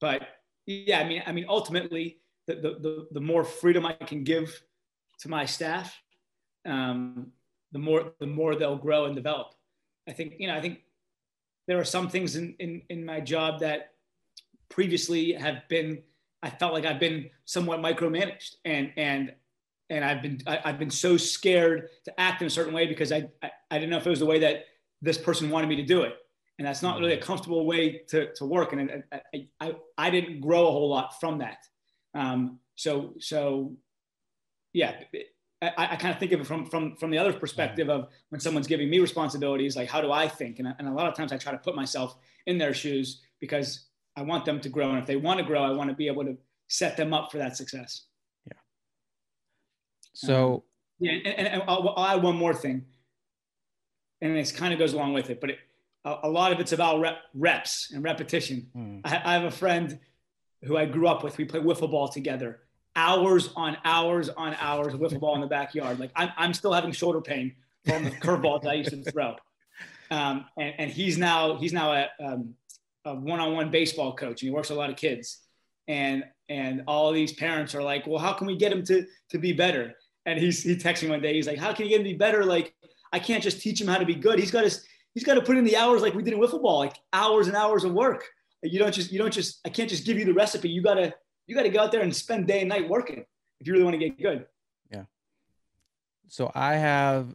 but 0.00 0.22
yeah, 0.66 1.00
I 1.00 1.08
mean, 1.08 1.22
I 1.26 1.32
mean, 1.32 1.46
ultimately, 1.48 2.18
the, 2.46 2.54
the, 2.54 2.70
the, 2.80 3.08
the 3.12 3.20
more 3.20 3.44
freedom 3.44 3.84
I 3.84 3.92
can 3.94 4.22
give 4.22 4.62
to 5.20 5.28
my 5.28 5.44
staff, 5.44 6.00
um, 6.66 7.32
the 7.72 7.80
more 7.80 8.12
the 8.20 8.26
more 8.26 8.54
they'll 8.54 8.76
grow 8.76 9.06
and 9.06 9.16
develop. 9.16 9.54
I 10.08 10.12
think 10.12 10.34
you 10.38 10.46
know, 10.46 10.54
I 10.54 10.60
think 10.60 10.82
there 11.66 11.80
are 11.80 11.84
some 11.84 12.08
things 12.08 12.36
in, 12.36 12.54
in, 12.58 12.82
in 12.90 13.04
my 13.04 13.20
job 13.20 13.60
that 13.60 13.93
previously 14.74 15.32
have 15.32 15.68
been 15.68 16.02
I 16.42 16.50
felt 16.50 16.74
like 16.74 16.84
I've 16.84 17.00
been 17.00 17.30
somewhat 17.44 17.80
micromanaged 17.80 18.56
and 18.64 18.92
and 18.96 19.32
and 19.90 20.04
I've 20.04 20.22
been 20.22 20.40
I, 20.46 20.56
have 20.64 20.78
been 20.78 20.90
so 20.90 21.16
scared 21.16 21.88
to 22.04 22.20
act 22.20 22.42
in 22.42 22.46
a 22.46 22.50
certain 22.50 22.74
way 22.74 22.86
because 22.86 23.12
I, 23.12 23.28
I, 23.42 23.50
I 23.70 23.78
didn't 23.78 23.90
know 23.90 23.98
if 23.98 24.06
it 24.06 24.10
was 24.10 24.18
the 24.18 24.26
way 24.26 24.40
that 24.40 24.64
this 25.00 25.18
person 25.18 25.50
wanted 25.50 25.68
me 25.68 25.76
to 25.76 25.84
do 25.84 26.02
it 26.02 26.14
and 26.58 26.66
that's 26.66 26.82
not 26.82 27.00
really 27.00 27.14
a 27.14 27.20
comfortable 27.20 27.66
way 27.66 28.02
to, 28.08 28.32
to 28.34 28.44
work. 28.44 28.72
And 28.72 29.02
I, 29.12 29.48
I, 29.60 29.76
I 29.98 30.10
didn't 30.10 30.40
grow 30.40 30.68
a 30.68 30.70
whole 30.70 30.88
lot 30.88 31.18
from 31.20 31.38
that. 31.38 31.58
Um, 32.14 32.60
so, 32.76 33.14
so 33.18 33.76
yeah, 34.72 34.94
I, 35.60 35.72
I 35.76 35.96
kind 35.96 36.14
of 36.14 36.20
think 36.20 36.32
of 36.32 36.40
it 36.40 36.46
from, 36.46 36.66
from, 36.66 36.96
from 36.96 37.10
the 37.10 37.18
other 37.18 37.32
perspective 37.32 37.88
of 37.88 38.08
when 38.28 38.40
someone's 38.40 38.68
giving 38.68 38.88
me 38.88 39.00
responsibilities, 39.00 39.74
like 39.74 39.88
how 39.88 40.00
do 40.00 40.12
I 40.12 40.28
think? 40.28 40.60
And, 40.60 40.72
and 40.78 40.86
a 40.86 40.92
lot 40.92 41.08
of 41.08 41.14
times 41.14 41.32
I 41.32 41.38
try 41.38 41.52
to 41.52 41.58
put 41.58 41.74
myself 41.74 42.16
in 42.46 42.56
their 42.56 42.74
shoes 42.74 43.22
because 43.40 43.86
I 44.16 44.22
want 44.22 44.44
them 44.44 44.60
to 44.60 44.68
grow. 44.68 44.90
And 44.90 44.98
if 44.98 45.06
they 45.06 45.16
want 45.16 45.38
to 45.38 45.44
grow, 45.44 45.62
I 45.62 45.70
want 45.70 45.90
to 45.90 45.96
be 45.96 46.06
able 46.06 46.24
to 46.24 46.36
set 46.68 46.96
them 46.96 47.12
up 47.12 47.30
for 47.30 47.38
that 47.38 47.56
success. 47.56 48.04
Yeah. 48.46 48.52
So, 50.12 50.54
um, 50.54 50.62
yeah. 51.00 51.12
And, 51.24 51.48
and 51.48 51.62
I'll, 51.66 51.94
I'll, 51.96 52.16
add 52.16 52.22
one 52.22 52.36
more 52.36 52.54
thing. 52.54 52.84
And 54.20 54.36
this 54.36 54.52
kind 54.52 54.72
of 54.72 54.78
goes 54.78 54.92
along 54.92 55.12
with 55.12 55.30
it, 55.30 55.40
but 55.40 55.50
it, 55.50 55.58
a, 56.04 56.16
a, 56.24 56.28
lot 56.28 56.52
of 56.52 56.60
it's 56.60 56.72
about 56.72 57.00
rep, 57.00 57.18
reps 57.34 57.90
and 57.92 58.02
repetition. 58.02 58.68
Mm. 58.76 59.00
I, 59.04 59.20
I 59.24 59.32
have 59.34 59.44
a 59.44 59.50
friend 59.50 59.98
who 60.62 60.76
I 60.76 60.86
grew 60.86 61.08
up 61.08 61.22
with. 61.22 61.36
We 61.36 61.44
played 61.44 61.64
wiffle 61.64 61.90
ball 61.90 62.08
together 62.08 62.60
hours 62.96 63.50
on 63.56 63.76
hours 63.84 64.28
on 64.28 64.54
hours 64.60 64.94
of 64.94 65.00
wiffle 65.00 65.20
ball 65.20 65.34
in 65.34 65.40
the 65.40 65.46
backyard. 65.46 65.98
Like 65.98 66.10
I'm, 66.14 66.30
I'm 66.36 66.54
still 66.54 66.72
having 66.72 66.92
shoulder 66.92 67.20
pain 67.20 67.54
from 67.86 68.04
the 68.04 68.10
curveballs 68.10 68.66
I 68.66 68.74
used 68.74 68.90
to 68.90 69.10
throw. 69.10 69.36
Um, 70.10 70.44
and, 70.58 70.74
and, 70.78 70.90
he's 70.90 71.16
now 71.16 71.56
he's 71.56 71.72
now 71.72 71.90
a, 71.92 72.08
um, 72.22 72.54
a, 73.04 73.14
one-on-one 73.14 73.70
baseball 73.70 74.14
coach, 74.14 74.42
and 74.42 74.48
he 74.48 74.50
works 74.50 74.70
with 74.70 74.78
a 74.78 74.80
lot 74.80 74.90
of 74.90 74.96
kids. 74.96 75.40
And 75.88 76.24
and 76.48 76.82
all 76.86 77.12
these 77.12 77.32
parents 77.32 77.74
are 77.74 77.82
like, 77.82 78.06
well, 78.06 78.18
how 78.18 78.32
can 78.32 78.46
we 78.46 78.56
get 78.56 78.72
him 78.72 78.84
to 78.84 79.06
to 79.30 79.38
be 79.38 79.52
better? 79.52 79.94
And 80.26 80.38
he's 80.38 80.62
he 80.62 80.76
texted 80.76 81.04
me 81.04 81.10
one 81.10 81.20
day. 81.20 81.34
He's 81.34 81.46
like, 81.46 81.58
how 81.58 81.72
can 81.72 81.84
you 81.84 81.90
get 81.90 82.00
him 82.00 82.06
to 82.06 82.12
be 82.12 82.16
better? 82.16 82.44
Like 82.44 82.74
I 83.12 83.18
can't 83.18 83.42
just 83.42 83.60
teach 83.60 83.80
him 83.80 83.88
how 83.88 83.98
to 83.98 84.06
be 84.06 84.14
good. 84.14 84.38
He's 84.38 84.50
got 84.50 84.68
to 84.68 84.78
he's 85.12 85.24
got 85.24 85.34
to 85.34 85.42
put 85.42 85.56
in 85.56 85.64
the 85.64 85.76
hours 85.76 86.02
like 86.02 86.14
we 86.14 86.22
did 86.22 86.32
in 86.32 86.40
wiffle 86.40 86.62
ball, 86.62 86.78
like 86.78 86.96
hours 87.12 87.46
and 87.46 87.56
hours 87.56 87.84
of 87.84 87.92
work. 87.92 88.24
You 88.62 88.78
don't 88.78 88.94
just 88.94 89.12
you 89.12 89.18
don't 89.18 89.32
just 89.32 89.60
I 89.66 89.68
can't 89.68 89.90
just 89.90 90.06
give 90.06 90.18
you 90.18 90.24
the 90.24 90.32
recipe. 90.32 90.70
You 90.70 90.82
got 90.82 90.94
to 90.94 91.12
you 91.46 91.54
got 91.54 91.64
to 91.64 91.68
go 91.68 91.80
out 91.80 91.92
there 91.92 92.00
and 92.00 92.14
spend 92.14 92.46
day 92.46 92.60
and 92.60 92.68
night 92.68 92.88
working 92.88 93.24
if 93.60 93.66
you 93.66 93.72
really 93.72 93.84
want 93.84 93.94
to 93.94 93.98
get 93.98 94.20
good. 94.20 94.46
Yeah. 94.90 95.04
So 96.28 96.50
I 96.54 96.74
have, 96.74 97.34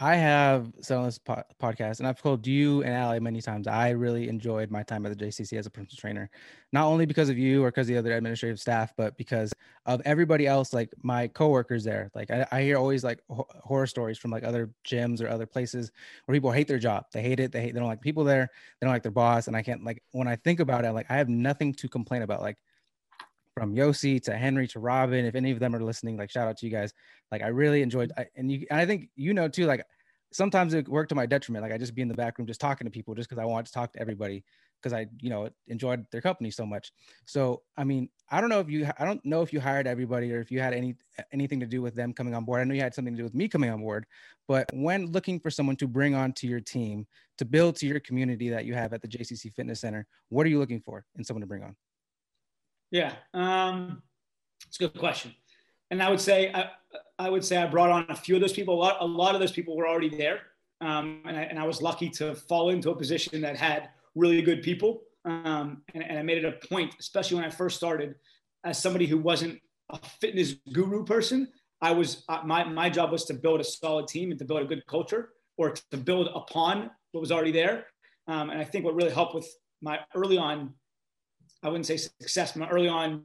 I 0.00 0.14
have 0.14 0.72
said 0.80 0.96
on 0.96 1.06
this 1.06 1.18
po- 1.18 1.42
podcast, 1.60 1.98
and 1.98 2.06
I've 2.06 2.22
told 2.22 2.46
you 2.46 2.84
and 2.84 2.94
Ali 2.94 3.18
many 3.18 3.40
times. 3.42 3.66
I 3.66 3.90
really 3.90 4.28
enjoyed 4.28 4.70
my 4.70 4.84
time 4.84 5.04
at 5.04 5.08
the 5.10 5.16
JCC 5.16 5.56
as 5.58 5.66
a 5.66 5.70
personal 5.70 5.96
trainer, 5.96 6.30
not 6.72 6.84
only 6.84 7.04
because 7.04 7.28
of 7.28 7.36
you 7.36 7.64
or 7.64 7.72
because 7.72 7.88
of 7.88 7.94
the 7.94 7.98
other 7.98 8.12
administrative 8.16 8.60
staff, 8.60 8.92
but 8.96 9.16
because 9.16 9.52
of 9.86 10.00
everybody 10.04 10.46
else, 10.46 10.72
like 10.72 10.94
my 11.02 11.26
coworkers 11.26 11.82
there. 11.82 12.12
Like 12.14 12.30
I, 12.30 12.46
I 12.52 12.62
hear 12.62 12.76
always 12.76 13.02
like 13.02 13.18
ho- 13.28 13.48
horror 13.60 13.88
stories 13.88 14.18
from 14.18 14.30
like 14.30 14.44
other 14.44 14.70
gyms 14.86 15.20
or 15.20 15.28
other 15.28 15.46
places 15.46 15.90
where 16.26 16.36
people 16.36 16.52
hate 16.52 16.68
their 16.68 16.78
job. 16.78 17.06
They 17.12 17.20
hate 17.22 17.40
it. 17.40 17.50
They 17.50 17.60
hate. 17.60 17.74
They 17.74 17.80
don't 17.80 17.88
like 17.88 18.00
people 18.00 18.22
there. 18.22 18.48
They 18.80 18.84
don't 18.86 18.94
like 18.94 19.02
their 19.02 19.10
boss. 19.10 19.48
And 19.48 19.56
I 19.56 19.62
can't 19.62 19.82
like 19.82 20.00
when 20.12 20.28
I 20.28 20.36
think 20.36 20.60
about 20.60 20.84
it, 20.84 20.92
like 20.92 21.10
I 21.10 21.16
have 21.16 21.28
nothing 21.28 21.74
to 21.74 21.88
complain 21.88 22.22
about. 22.22 22.40
Like 22.40 22.58
from 23.58 23.74
Yossi 23.74 24.22
to 24.22 24.36
Henry 24.36 24.68
to 24.68 24.78
Robin. 24.78 25.24
If 25.24 25.34
any 25.34 25.50
of 25.50 25.58
them 25.58 25.74
are 25.74 25.82
listening, 25.82 26.16
like 26.16 26.30
shout 26.30 26.48
out 26.48 26.56
to 26.58 26.66
you 26.66 26.72
guys. 26.72 26.92
Like 27.32 27.42
I 27.42 27.48
really 27.48 27.82
enjoyed, 27.82 28.12
I, 28.16 28.26
and 28.36 28.50
you, 28.50 28.66
and 28.70 28.80
I 28.80 28.86
think 28.86 29.08
you 29.16 29.34
know 29.34 29.48
too. 29.48 29.66
Like 29.66 29.84
sometimes 30.32 30.74
it 30.74 30.88
worked 30.88 31.08
to 31.08 31.14
my 31.14 31.26
detriment. 31.26 31.62
Like 31.62 31.72
I 31.72 31.78
just 31.78 31.94
be 31.94 32.02
in 32.02 32.08
the 32.08 32.14
back 32.14 32.38
room 32.38 32.46
just 32.46 32.60
talking 32.60 32.84
to 32.84 32.90
people 32.90 33.14
just 33.14 33.28
because 33.28 33.40
I 33.40 33.46
want 33.46 33.66
to 33.66 33.72
talk 33.72 33.92
to 33.94 34.00
everybody 34.00 34.44
because 34.80 34.92
I 34.92 35.06
you 35.20 35.28
know 35.28 35.48
enjoyed 35.66 36.06
their 36.12 36.20
company 36.20 36.50
so 36.50 36.64
much. 36.64 36.92
So 37.24 37.62
I 37.76 37.84
mean, 37.84 38.08
I 38.30 38.40
don't 38.40 38.50
know 38.50 38.60
if 38.60 38.70
you, 38.70 38.88
I 38.98 39.04
don't 39.04 39.24
know 39.24 39.42
if 39.42 39.52
you 39.52 39.60
hired 39.60 39.86
everybody 39.86 40.32
or 40.32 40.40
if 40.40 40.50
you 40.50 40.60
had 40.60 40.72
any 40.72 40.94
anything 41.32 41.60
to 41.60 41.66
do 41.66 41.82
with 41.82 41.94
them 41.94 42.12
coming 42.12 42.34
on 42.34 42.44
board. 42.44 42.60
I 42.60 42.64
know 42.64 42.74
you 42.74 42.80
had 42.80 42.94
something 42.94 43.14
to 43.14 43.18
do 43.18 43.24
with 43.24 43.34
me 43.34 43.48
coming 43.48 43.70
on 43.70 43.80
board, 43.80 44.06
but 44.46 44.66
when 44.72 45.06
looking 45.06 45.40
for 45.40 45.50
someone 45.50 45.76
to 45.76 45.88
bring 45.88 46.14
on 46.14 46.32
to 46.34 46.46
your 46.46 46.60
team 46.60 47.06
to 47.38 47.44
build 47.44 47.76
to 47.76 47.86
your 47.86 48.00
community 48.00 48.48
that 48.50 48.64
you 48.64 48.74
have 48.74 48.92
at 48.92 49.02
the 49.02 49.08
JCC 49.08 49.52
Fitness 49.52 49.80
Center, 49.80 50.06
what 50.28 50.46
are 50.46 50.50
you 50.50 50.58
looking 50.58 50.80
for 50.80 51.04
in 51.16 51.24
someone 51.24 51.40
to 51.40 51.46
bring 51.46 51.64
on? 51.64 51.74
Yeah, 52.90 53.12
um, 53.34 54.02
it's 54.66 54.80
a 54.80 54.88
good 54.88 54.98
question. 54.98 55.34
And 55.90 56.02
I 56.02 56.10
would 56.10 56.20
say 56.20 56.52
I, 56.52 56.70
I, 57.18 57.30
would 57.30 57.44
say 57.44 57.56
I 57.56 57.66
brought 57.66 57.90
on 57.90 58.06
a 58.08 58.16
few 58.16 58.34
of 58.34 58.40
those 58.40 58.52
people. 58.52 58.74
A 58.74 58.80
lot, 58.80 58.96
a 59.00 59.06
lot 59.06 59.34
of 59.34 59.40
those 59.40 59.52
people 59.52 59.76
were 59.76 59.86
already 59.86 60.08
there, 60.08 60.40
um, 60.80 61.22
and, 61.26 61.36
I, 61.36 61.42
and 61.42 61.58
I 61.58 61.66
was 61.66 61.82
lucky 61.82 62.08
to 62.10 62.34
fall 62.34 62.70
into 62.70 62.90
a 62.90 62.96
position 62.96 63.40
that 63.42 63.56
had 63.56 63.90
really 64.14 64.42
good 64.42 64.62
people. 64.62 65.02
Um, 65.24 65.82
and, 65.94 66.02
and 66.02 66.18
I 66.18 66.22
made 66.22 66.38
it 66.38 66.44
a 66.44 66.66
point, 66.66 66.94
especially 66.98 67.36
when 67.36 67.44
I 67.44 67.50
first 67.50 67.76
started, 67.76 68.14
as 68.64 68.80
somebody 68.80 69.06
who 69.06 69.18
wasn't 69.18 69.60
a 69.90 69.98
fitness 70.20 70.54
guru 70.72 71.04
person. 71.04 71.48
I 71.80 71.92
was 71.92 72.24
uh, 72.28 72.40
my 72.44 72.64
my 72.64 72.90
job 72.90 73.12
was 73.12 73.24
to 73.26 73.34
build 73.34 73.60
a 73.60 73.64
solid 73.64 74.08
team 74.08 74.30
and 74.30 74.38
to 74.38 74.44
build 74.44 74.62
a 74.62 74.64
good 74.64 74.84
culture, 74.86 75.30
or 75.56 75.74
to 75.90 75.96
build 75.96 76.28
upon 76.34 76.90
what 77.12 77.20
was 77.20 77.32
already 77.32 77.52
there. 77.52 77.86
Um, 78.26 78.50
and 78.50 78.60
I 78.60 78.64
think 78.64 78.84
what 78.84 78.94
really 78.94 79.10
helped 79.10 79.34
with 79.34 79.48
my 79.80 80.00
early 80.14 80.38
on 80.38 80.74
I 81.62 81.68
wouldn't 81.68 81.86
say 81.86 81.96
success, 81.96 82.52
but 82.52 82.68
early 82.70 82.88
on, 82.88 83.22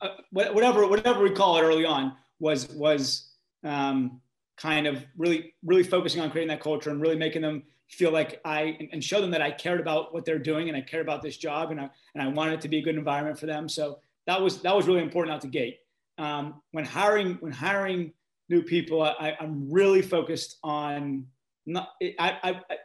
uh, 0.00 0.08
whatever 0.30 0.86
whatever 0.86 1.22
we 1.22 1.30
call 1.30 1.56
it 1.58 1.62
early 1.62 1.84
on 1.84 2.14
was 2.38 2.68
was 2.68 3.32
um, 3.64 4.20
kind 4.56 4.86
of 4.86 5.04
really 5.16 5.54
really 5.64 5.82
focusing 5.82 6.20
on 6.20 6.30
creating 6.30 6.48
that 6.48 6.60
culture 6.60 6.90
and 6.90 7.00
really 7.00 7.16
making 7.16 7.42
them 7.42 7.62
feel 7.88 8.10
like 8.10 8.40
I 8.44 8.88
and 8.92 9.02
show 9.02 9.20
them 9.20 9.30
that 9.30 9.42
I 9.42 9.50
cared 9.50 9.80
about 9.80 10.12
what 10.12 10.24
they're 10.24 10.38
doing 10.38 10.68
and 10.68 10.76
I 10.76 10.80
cared 10.80 11.02
about 11.02 11.22
this 11.22 11.36
job 11.36 11.70
and 11.70 11.80
I 11.80 11.90
and 12.14 12.22
I 12.22 12.28
wanted 12.28 12.54
it 12.54 12.60
to 12.62 12.68
be 12.68 12.78
a 12.78 12.82
good 12.82 12.96
environment 12.96 13.38
for 13.38 13.46
them. 13.46 13.68
So 13.68 13.98
that 14.26 14.40
was 14.40 14.60
that 14.62 14.74
was 14.74 14.86
really 14.86 15.02
important 15.02 15.34
out 15.34 15.40
the 15.40 15.48
gate. 15.48 15.78
Um, 16.18 16.62
when 16.72 16.84
hiring 16.84 17.34
when 17.40 17.52
hiring 17.52 18.12
new 18.48 18.62
people, 18.62 19.02
I, 19.02 19.36
am 19.40 19.70
really 19.70 20.02
focused 20.02 20.58
on 20.62 21.26
not. 21.64 21.90
I, 22.02 22.38
I, 22.42 22.50
I 22.70 22.76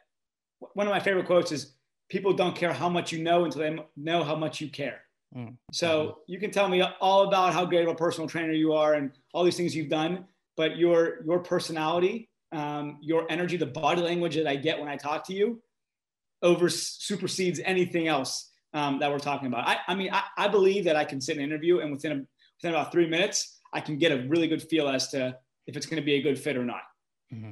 one 0.74 0.88
of 0.88 0.92
my 0.92 1.00
favorite 1.00 1.26
quotes 1.26 1.52
is 1.52 1.74
people 2.12 2.34
don't 2.34 2.56
care 2.56 2.74
how 2.74 2.90
much 2.90 3.14
you 3.14 3.24
know 3.24 3.46
until 3.46 3.62
they 3.62 3.76
know 3.96 4.22
how 4.22 4.36
much 4.36 4.60
you 4.60 4.70
care. 4.70 5.02
Mm. 5.36 5.56
So 5.72 6.20
you 6.28 6.40
can 6.40 6.52
tell 6.52 6.68
me 6.68 6.82
all 7.00 7.28
about 7.30 7.54
how 7.54 7.66
great 7.66 7.84
of 7.84 7.88
a 7.88 7.96
personal 7.96 8.28
trainer 8.28 8.52
you 8.52 8.74
are 8.74 8.96
and 8.96 9.12
all 9.34 9.46
these 9.46 9.56
things 9.56 9.74
you've 9.74 9.90
done, 9.90 10.26
but 10.58 10.76
your 10.78 11.24
your 11.26 11.40
personality, 11.40 12.30
um, 12.52 12.98
your 13.02 13.26
energy, 13.30 13.56
the 13.56 13.66
body 13.66 14.02
language 14.02 14.36
that 14.36 14.46
I 14.46 14.58
get 14.58 14.78
when 14.78 14.90
I 14.90 14.98
talk 14.98 15.26
to 15.28 15.34
you, 15.34 15.62
over 16.42 16.68
supersedes 16.68 17.62
anything 17.64 18.10
else 18.10 18.52
um, 18.74 19.00
that 19.00 19.10
we're 19.10 19.20
talking 19.20 19.48
about. 19.48 19.66
I, 19.66 19.78
I 19.88 19.96
mean, 19.96 20.10
I, 20.12 20.24
I, 20.38 20.48
believe 20.50 20.84
that 20.86 20.98
I 20.98 21.06
can 21.06 21.22
sit 21.22 21.38
in 21.38 21.44
an 21.44 21.50
interview 21.50 21.80
and 21.80 21.92
within 21.92 22.12
a, 22.12 22.16
within 22.58 22.76
about 22.76 22.92
three 22.92 23.08
minutes, 23.08 23.60
I 23.74 23.80
can 23.80 23.98
get 23.98 24.12
a 24.12 24.28
really 24.28 24.48
good 24.48 24.64
feel 24.64 24.90
as 24.90 25.10
to 25.10 25.38
if 25.68 25.78
it's 25.78 25.86
going 25.86 26.02
to 26.02 26.06
be 26.06 26.16
a 26.16 26.22
good 26.22 26.38
fit 26.38 26.58
or 26.58 26.66
not. 26.66 26.84
Mm-hmm. 27.34 27.52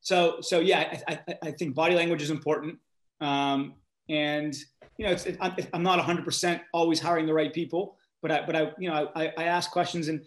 So 0.00 0.38
so 0.40 0.60
yeah, 0.60 0.96
I, 1.08 1.12
I, 1.28 1.38
I 1.48 1.50
think 1.50 1.74
body 1.74 1.96
language 1.96 2.22
is 2.22 2.30
important. 2.30 2.78
Um, 3.20 3.74
and 4.08 4.54
you 4.96 5.06
know, 5.06 5.12
it's, 5.12 5.26
it, 5.26 5.38
I'm 5.40 5.82
not 5.82 5.98
100% 5.98 6.60
always 6.72 7.00
hiring 7.00 7.26
the 7.26 7.34
right 7.34 7.52
people, 7.52 7.96
but 8.22 8.30
I, 8.30 8.44
but 8.44 8.56
I, 8.56 8.72
you 8.78 8.90
know, 8.90 9.10
I, 9.14 9.32
I 9.38 9.44
ask 9.44 9.70
questions 9.70 10.08
and 10.08 10.24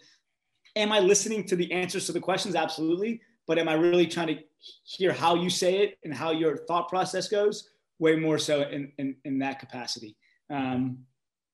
am 0.76 0.92
I 0.92 0.98
listening 0.98 1.44
to 1.44 1.56
the 1.56 1.70
answers 1.72 2.06
to 2.06 2.12
the 2.12 2.20
questions? 2.20 2.54
Absolutely. 2.54 3.20
But 3.46 3.58
am 3.58 3.68
I 3.68 3.74
really 3.74 4.06
trying 4.06 4.28
to 4.28 4.38
hear 4.84 5.12
how 5.12 5.34
you 5.34 5.50
say 5.50 5.82
it 5.82 5.98
and 6.02 6.12
how 6.14 6.30
your 6.30 6.56
thought 6.56 6.88
process 6.88 7.28
goes? 7.28 7.68
Way 7.98 8.16
more 8.16 8.38
so 8.38 8.62
in, 8.62 8.90
in, 8.98 9.16
in 9.24 9.38
that 9.40 9.60
capacity. 9.60 10.16
Um, 10.50 10.98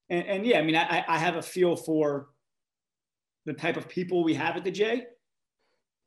and, 0.09 0.27
and, 0.27 0.47
yeah, 0.47 0.59
I 0.59 0.63
mean, 0.63 0.77
I, 0.77 1.05
I 1.07 1.19
have 1.19 1.37
a 1.37 1.43
feel 1.43 1.77
for 1.77 2.29
the 3.45 3.53
type 3.53 3.77
of 3.77 3.89
people 3.89 4.25
we 4.25 4.35
have 4.35 4.57
at 4.57 4.65
the 4.65 4.71
J. 4.71 5.07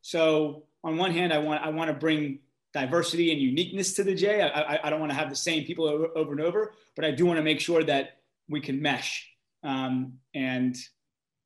So 0.02 0.63
on 0.84 0.98
one 0.98 1.12
hand, 1.12 1.32
I 1.32 1.38
want 1.38 1.63
I 1.63 1.69
want 1.69 1.89
to 1.89 1.93
bring 1.93 2.39
diversity 2.73 3.31
and 3.31 3.39
uniqueness 3.39 3.93
to 3.93 4.03
the 4.03 4.15
J. 4.15 4.41
I, 4.41 4.47
I, 4.47 4.79
I 4.83 4.89
don't 4.89 4.99
want 4.99 5.12
to 5.12 5.17
have 5.17 5.29
the 5.29 5.36
same 5.36 5.63
people 5.63 5.86
over, 5.86 6.09
over, 6.15 6.31
and 6.31 6.41
over, 6.41 6.73
but 6.95 7.05
I 7.05 7.12
do 7.12 7.25
want 7.25 7.38
to 7.38 7.43
make 7.43 7.59
sure 7.59 7.83
that 7.83 8.17
we 8.49 8.59
can 8.59 8.81
mesh. 8.81 9.29
Um, 9.63 10.13
and 10.33 10.75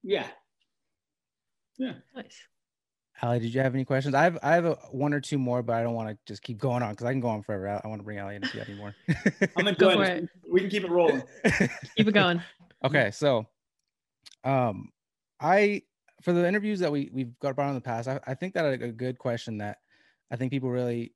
yeah, 0.04 0.28
yeah. 1.78 1.94
Nice. 2.16 2.38
Ali, 3.22 3.40
did 3.40 3.54
you 3.54 3.62
have 3.62 3.74
any 3.74 3.84
questions? 3.84 4.14
I 4.14 4.24
have 4.24 4.38
I 4.44 4.54
have 4.54 4.66
a, 4.66 4.76
one 4.92 5.14
or 5.14 5.20
two 5.20 5.38
more, 5.38 5.64
but 5.64 5.76
I 5.76 5.84
don't 5.84 5.96
want 5.96 6.10
to 6.10 6.18
just 6.28 6.44
keep 6.44 6.60
going 6.60 6.84
on 6.84 6.92
because 6.92 7.06
I 7.06 7.12
can 7.12 7.20
go 7.20 7.30
on 7.30 7.42
forever. 7.42 7.68
I, 7.68 7.82
I 7.84 7.88
want 7.88 8.00
to 8.00 8.04
bring 8.04 8.20
Ali 8.20 8.36
in 8.36 8.44
if 8.44 8.54
you 8.54 8.60
have 8.60 8.70
any 8.70 8.78
more. 8.78 8.96
I'm 9.58 9.68
enjoying 9.68 10.02
it. 10.02 10.30
We 10.50 10.62
can 10.62 10.70
keep 10.70 10.84
it 10.84 10.92
rolling. 10.92 11.24
keep 11.96 12.08
it 12.08 12.14
going. 12.14 12.42
Okay, 12.86 13.10
so 13.10 13.48
um, 14.44 14.92
I 15.42 15.82
for 16.22 16.32
the 16.32 16.48
interviews 16.48 16.80
that 16.82 16.92
we 16.92 17.10
we've 17.12 17.38
got 17.40 17.56
brought 17.56 17.70
in 17.70 17.74
the 17.74 17.82
past, 17.82 18.08
I, 18.08 18.20
I 18.28 18.36
think 18.36 18.54
that 18.54 18.66
a, 18.66 18.86
a 18.86 18.92
good 18.92 19.18
question 19.18 19.58
that 19.58 19.80
I 20.30 20.36
think 20.36 20.52
people 20.52 20.70
really 20.70 21.14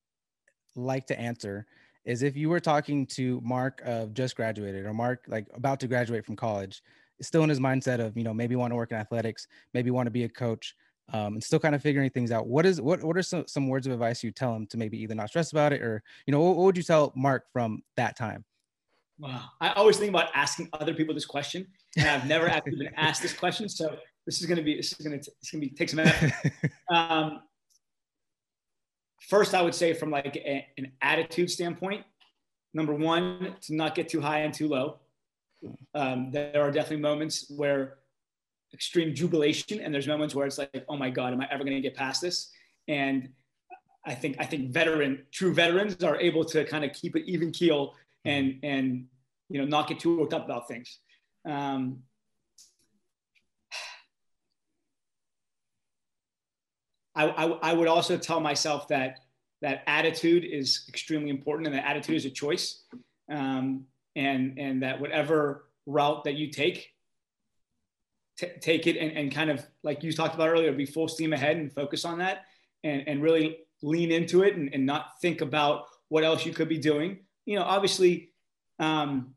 like 0.75 1.07
to 1.07 1.19
answer 1.19 1.65
is 2.05 2.23
if 2.23 2.35
you 2.35 2.49
were 2.49 2.59
talking 2.59 3.05
to 3.05 3.39
Mark 3.43 3.81
of 3.85 4.13
just 4.13 4.35
graduated 4.35 4.85
or 4.85 4.93
Mark 4.93 5.25
like 5.27 5.47
about 5.53 5.79
to 5.81 5.87
graduate 5.87 6.25
from 6.25 6.35
college, 6.35 6.81
still 7.21 7.43
in 7.43 7.49
his 7.49 7.59
mindset 7.59 7.99
of 7.99 8.17
you 8.17 8.23
know 8.23 8.33
maybe 8.33 8.55
want 8.55 8.71
to 8.71 8.75
work 8.75 8.91
in 8.91 8.97
athletics, 8.97 9.47
maybe 9.73 9.91
want 9.91 10.07
to 10.07 10.11
be 10.11 10.23
a 10.23 10.29
coach, 10.29 10.75
um, 11.13 11.33
and 11.33 11.43
still 11.43 11.59
kind 11.59 11.75
of 11.75 11.81
figuring 11.81 12.09
things 12.09 12.31
out. 12.31 12.47
What 12.47 12.65
is 12.65 12.81
what 12.81 13.03
what 13.03 13.17
are 13.17 13.23
some, 13.23 13.47
some 13.47 13.67
words 13.67 13.87
of 13.87 13.93
advice 13.93 14.23
you 14.23 14.31
tell 14.31 14.55
him 14.55 14.65
to 14.67 14.77
maybe 14.77 14.97
either 15.01 15.15
not 15.15 15.29
stress 15.29 15.51
about 15.51 15.73
it 15.73 15.81
or 15.81 16.03
you 16.25 16.31
know 16.31 16.41
what, 16.41 16.55
what 16.55 16.63
would 16.65 16.77
you 16.77 16.83
tell 16.83 17.11
Mark 17.15 17.45
from 17.51 17.83
that 17.97 18.17
time? 18.17 18.43
Wow, 19.19 19.43
I 19.59 19.73
always 19.73 19.97
think 19.97 20.09
about 20.09 20.29
asking 20.33 20.69
other 20.73 20.95
people 20.95 21.13
this 21.13 21.25
question, 21.25 21.67
and 21.95 22.07
I've 22.07 22.27
never 22.27 22.49
actually 22.49 22.77
been 22.77 22.93
asked 22.95 23.21
this 23.21 23.33
question, 23.33 23.69
so 23.69 23.97
this 24.25 24.39
is 24.39 24.47
going 24.47 24.57
to 24.57 24.63
be 24.63 24.77
this 24.77 24.93
is 24.93 25.05
going 25.05 25.19
to 25.19 25.31
it's 25.41 25.51
going 25.51 25.61
to 25.61 25.69
be 25.69 25.75
take 25.75 25.89
some 25.89 25.99
effort. 25.99 26.33
Um, 26.91 27.43
first, 29.29 29.53
I 29.53 29.61
would 29.61 29.75
say 29.75 29.93
from 29.93 30.11
like 30.11 30.35
a, 30.35 30.67
an 30.77 30.91
attitude 31.01 31.49
standpoint, 31.49 32.03
number 32.73 32.93
one, 32.93 33.55
to 33.61 33.75
not 33.75 33.95
get 33.95 34.09
too 34.09 34.21
high 34.21 34.39
and 34.39 34.53
too 34.53 34.67
low. 34.67 34.99
Um, 35.93 36.31
there 36.31 36.61
are 36.61 36.71
definitely 36.71 37.01
moments 37.01 37.51
where 37.55 37.97
extreme 38.73 39.13
jubilation, 39.13 39.79
and 39.79 39.93
there's 39.93 40.07
moments 40.07 40.33
where 40.33 40.47
it's 40.47 40.57
like, 40.57 40.85
oh 40.89 40.97
my 40.97 41.09
God, 41.09 41.33
am 41.33 41.41
I 41.41 41.47
ever 41.51 41.63
going 41.63 41.75
to 41.75 41.81
get 41.81 41.95
past 41.95 42.21
this? 42.21 42.51
And 42.87 43.29
I 44.05 44.15
think 44.15 44.37
I 44.39 44.45
think 44.45 44.71
veteran, 44.71 45.23
true 45.31 45.53
veterans 45.53 46.03
are 46.03 46.19
able 46.19 46.43
to 46.45 46.65
kind 46.65 46.83
of 46.83 46.93
keep 46.93 47.15
an 47.15 47.23
even 47.27 47.51
keel 47.51 47.93
and 48.25 48.59
and 48.63 49.05
you 49.49 49.59
know 49.59 49.65
not 49.65 49.87
get 49.87 49.99
too 49.99 50.17
worked 50.17 50.33
up 50.33 50.45
about 50.45 50.67
things. 50.67 50.99
Um, 51.45 51.99
I, 57.25 57.45
I, 57.45 57.71
I 57.71 57.73
would 57.73 57.87
also 57.87 58.17
tell 58.17 58.39
myself 58.39 58.87
that 58.89 59.19
that 59.61 59.83
attitude 59.87 60.43
is 60.43 60.85
extremely 60.89 61.29
important 61.29 61.67
and 61.67 61.75
that 61.75 61.85
attitude 61.85 62.15
is 62.15 62.25
a 62.25 62.29
choice. 62.29 62.83
Um, 63.29 63.85
and 64.15 64.57
and 64.57 64.83
that 64.83 64.99
whatever 64.99 65.65
route 65.85 66.23
that 66.25 66.35
you 66.35 66.51
take 66.51 66.89
t- 68.37 68.51
take 68.59 68.87
it 68.87 68.97
and, 68.97 69.11
and 69.17 69.31
kind 69.31 69.49
of 69.49 69.65
like 69.83 70.03
you 70.03 70.11
talked 70.11 70.35
about 70.35 70.49
earlier 70.49 70.71
be 70.73 70.85
full 70.85 71.07
steam 71.07 71.33
ahead 71.33 71.57
and 71.57 71.71
focus 71.73 72.05
on 72.05 72.17
that 72.19 72.45
and, 72.83 73.07
and 73.07 73.21
really 73.21 73.59
lean 73.81 74.11
into 74.11 74.43
it 74.43 74.55
and, 74.55 74.73
and 74.73 74.85
not 74.85 75.19
think 75.21 75.41
about 75.41 75.85
what 76.09 76.23
else 76.23 76.45
you 76.45 76.53
could 76.53 76.69
be 76.69 76.77
doing. 76.77 77.19
You 77.45 77.57
know 77.57 77.63
obviously 77.63 78.31
um, 78.79 79.33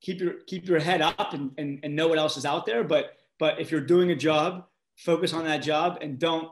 keep 0.00 0.20
your 0.20 0.34
keep 0.46 0.66
your 0.66 0.80
head 0.80 1.00
up 1.00 1.32
and, 1.34 1.52
and, 1.58 1.80
and 1.82 1.94
know 1.94 2.08
what 2.08 2.18
else 2.18 2.36
is 2.36 2.44
out 2.44 2.66
there 2.66 2.82
but 2.82 3.16
but 3.38 3.60
if 3.60 3.70
you're 3.70 3.80
doing 3.80 4.10
a 4.10 4.16
job 4.16 4.66
focus 4.96 5.32
on 5.32 5.44
that 5.44 5.58
job 5.58 5.98
and 6.00 6.18
don't 6.18 6.48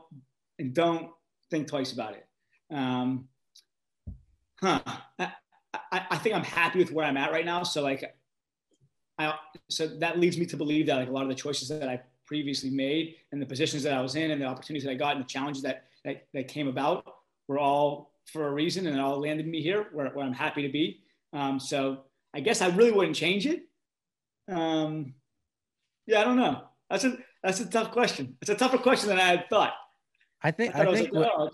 and 0.61 0.73
don't 0.73 1.09
think 1.49 1.67
twice 1.67 1.91
about 1.91 2.13
it 2.13 2.25
um, 2.71 3.27
huh. 4.61 4.79
I, 5.19 5.31
I, 5.73 6.05
I 6.11 6.17
think 6.17 6.35
I'm 6.35 6.43
happy 6.43 6.79
with 6.79 6.91
where 6.91 7.05
I'm 7.05 7.17
at 7.17 7.31
right 7.31 7.45
now. 7.45 7.63
So 7.63 7.81
like, 7.83 8.15
I, 9.17 9.33
so 9.69 9.87
that 9.87 10.19
leads 10.19 10.37
me 10.37 10.45
to 10.47 10.57
believe 10.57 10.87
that 10.87 10.95
like 10.95 11.09
a 11.09 11.11
lot 11.11 11.23
of 11.23 11.29
the 11.29 11.35
choices 11.35 11.67
that 11.69 11.87
I 11.87 12.01
previously 12.25 12.69
made 12.69 13.15
and 13.31 13.41
the 13.41 13.45
positions 13.45 13.83
that 13.83 13.93
I 13.93 14.01
was 14.01 14.15
in 14.15 14.31
and 14.31 14.41
the 14.41 14.45
opportunities 14.45 14.85
that 14.85 14.91
I 14.91 14.95
got 14.95 15.15
and 15.15 15.23
the 15.23 15.27
challenges 15.27 15.61
that, 15.63 15.85
that, 16.05 16.27
that 16.33 16.47
came 16.47 16.67
about 16.67 17.05
were 17.47 17.59
all 17.59 18.13
for 18.25 18.47
a 18.47 18.51
reason 18.51 18.87
and 18.87 18.95
it 18.95 18.99
all 18.99 19.19
landed 19.19 19.47
me 19.47 19.61
here 19.61 19.87
where, 19.91 20.09
where 20.09 20.25
I'm 20.25 20.33
happy 20.33 20.61
to 20.61 20.69
be. 20.69 21.01
Um, 21.33 21.59
so 21.59 22.01
I 22.33 22.39
guess 22.39 22.61
I 22.61 22.67
really 22.69 22.91
wouldn't 22.91 23.15
change 23.15 23.45
it. 23.45 23.63
Um, 24.49 25.13
yeah, 26.07 26.21
I 26.21 26.23
don't 26.23 26.37
know. 26.37 26.63
That's 26.89 27.03
a, 27.03 27.17
that's 27.43 27.59
a 27.59 27.69
tough 27.69 27.91
question. 27.91 28.37
It's 28.41 28.49
a 28.49 28.55
tougher 28.55 28.77
question 28.77 29.09
than 29.09 29.19
I 29.19 29.27
had 29.27 29.49
thought. 29.49 29.73
I 30.43 30.51
think, 30.51 30.75
I, 30.75 30.81
I 30.81 30.93
think, 30.93 31.13
like, 31.13 31.29
oh, 31.37 31.49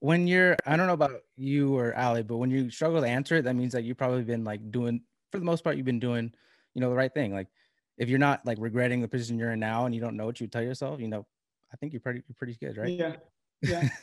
when 0.00 0.26
you're 0.26 0.54
i 0.66 0.76
don't 0.76 0.86
know 0.86 0.92
about 0.92 1.22
you 1.36 1.74
or 1.74 1.96
ali 1.96 2.22
but 2.22 2.36
when 2.36 2.50
you 2.50 2.68
struggle 2.68 3.00
to 3.00 3.06
answer 3.06 3.36
it 3.36 3.42
that 3.44 3.56
means 3.56 3.72
that 3.72 3.84
you've 3.84 3.96
probably 3.96 4.22
been 4.22 4.44
like 4.44 4.70
doing 4.70 5.00
for 5.32 5.38
the 5.38 5.44
most 5.46 5.64
part 5.64 5.76
you've 5.76 5.86
been 5.86 5.98
doing 5.98 6.30
you 6.74 6.80
know 6.80 6.90
the 6.90 6.96
right 6.96 7.14
thing. 7.14 7.32
Like 7.32 7.48
if 7.96 8.08
you're 8.08 8.18
not 8.18 8.44
like 8.44 8.58
regretting 8.60 9.00
the 9.00 9.08
position 9.08 9.38
you're 9.38 9.52
in 9.52 9.60
now 9.60 9.86
and 9.86 9.94
you 9.94 10.00
don't 10.00 10.16
know 10.16 10.26
what 10.26 10.40
you 10.40 10.46
tell 10.48 10.62
yourself 10.62 11.00
you 11.00 11.08
know 11.08 11.24
i 11.72 11.76
think 11.76 11.92
you're 11.92 12.00
pretty 12.00 12.22
you're 12.28 12.36
pretty 12.36 12.56
good 12.60 12.76
right? 12.76 12.90
Yeah. 12.90 13.16
Yeah. 13.62 13.88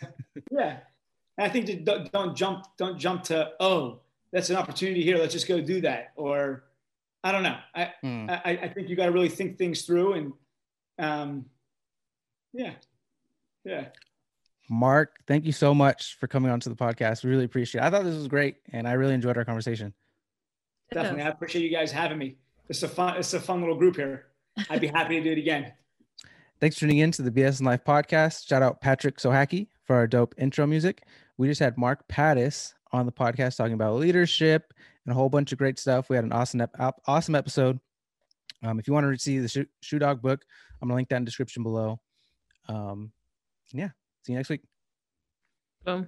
Yeah. 0.52 0.78
And 1.38 1.48
i 1.48 1.50
think 1.50 1.86
don't, 1.86 2.12
don't 2.12 2.36
jump 2.36 2.66
don't 2.78 2.98
jump 2.98 3.24
to 3.26 3.52
oh 3.60 4.02
that's 4.34 4.50
an 4.50 4.56
opportunity 4.56 5.04
here. 5.04 5.18
Let's 5.18 5.34
just 5.34 5.48
go 5.48 5.60
do 5.60 5.82
that. 5.82 6.14
Or 6.16 6.64
i 7.24 7.32
don't 7.32 7.44
know. 7.44 7.58
I 7.76 7.94
hmm. 8.02 8.28
I, 8.30 8.60
I 8.64 8.68
think 8.70 8.90
you 8.90 8.96
got 8.96 9.06
to 9.06 9.12
really 9.12 9.30
think 9.30 9.58
things 9.58 9.84
through 9.84 10.14
and 10.14 10.34
um 11.00 11.46
yeah 12.54 12.74
yeah 13.64 13.88
Mark, 14.72 15.18
thank 15.28 15.46
you 15.46 15.52
so 15.52 15.74
much 15.74 16.16
for 16.18 16.28
coming 16.28 16.50
on 16.50 16.62
to 16.62 16.70
the 16.70 16.76
podcast. 16.76 17.26
We 17.26 17.30
really 17.30 17.44
appreciate 17.44 17.82
it. 17.82 17.84
I 17.84 17.90
thought 17.90 18.06
this 18.06 18.16
was 18.16 18.30
great 18.30 18.56
and 18.72 18.88
I 18.88 18.94
really 18.94 19.14
enjoyed 19.14 19.36
our 19.36 19.44
conversation. 19.44 19.94
Definitely. 20.94 21.24
I 21.24 21.28
appreciate 21.28 21.64
you 21.64 21.76
guys 21.76 21.92
having 21.92 22.18
me. 22.18 22.38
It's 22.70 22.82
a 22.82 22.88
fun, 22.88 23.18
it's 23.18 23.34
a 23.34 23.40
fun 23.42 23.60
little 23.60 23.76
group 23.76 23.98
here. 23.98 24.28
I'd 24.70 24.80
be 24.80 24.88
happy 24.88 25.18
to 25.18 25.24
do 25.24 25.32
it 25.34 25.38
again. 25.38 25.74
Thanks 26.62 26.78
for 26.78 26.82
tuning 26.82 27.00
in 27.00 27.12
to 27.12 27.22
the 27.22 27.32
BS 27.32 27.58
and 27.58 27.66
Life 27.66 27.84
podcast. 27.84 28.48
Shout 28.48 28.62
out 28.62 28.80
Patrick 28.80 29.18
Sohaki 29.18 29.68
for 29.84 29.98
our 29.98 30.08
dope 30.08 30.36
intro 30.38 30.66
music. 30.66 31.04
We 31.38 31.50
just 31.50 31.60
had 31.60 31.78
Mark 31.78 32.08
Pattis 32.08 32.72
on 32.94 33.06
the 33.06 33.12
podcast 33.12 33.58
talking 33.58 33.74
about 33.74 33.96
leadership 33.96 34.74
and 35.06 35.12
a 35.12 35.16
whole 35.16 35.28
bunch 35.28 35.52
of 35.52 35.58
great 35.58 35.80
stuff. 35.80 36.10
We 36.10 36.16
had 36.16 36.24
an 36.24 36.32
awesome, 36.32 36.66
awesome 37.08 37.36
episode. 37.36 37.78
Um, 38.64 38.80
if 38.80 38.88
you 38.88 38.94
want 38.94 39.12
to 39.12 39.20
see 39.20 39.40
the 39.40 39.68
Shoe 39.82 40.00
Dog 40.00 40.22
book, 40.22 40.46
I'm 40.82 40.88
gonna 40.88 40.96
link 40.96 41.10
that 41.10 41.18
in 41.18 41.24
the 41.24 41.26
description 41.26 41.64
below. 41.64 42.00
Um, 42.70 43.12
yeah, 43.74 43.90
See 44.24 44.34
you 44.34 44.38
next 44.38 44.50
week. 44.50 44.62
Boom. 45.84 46.08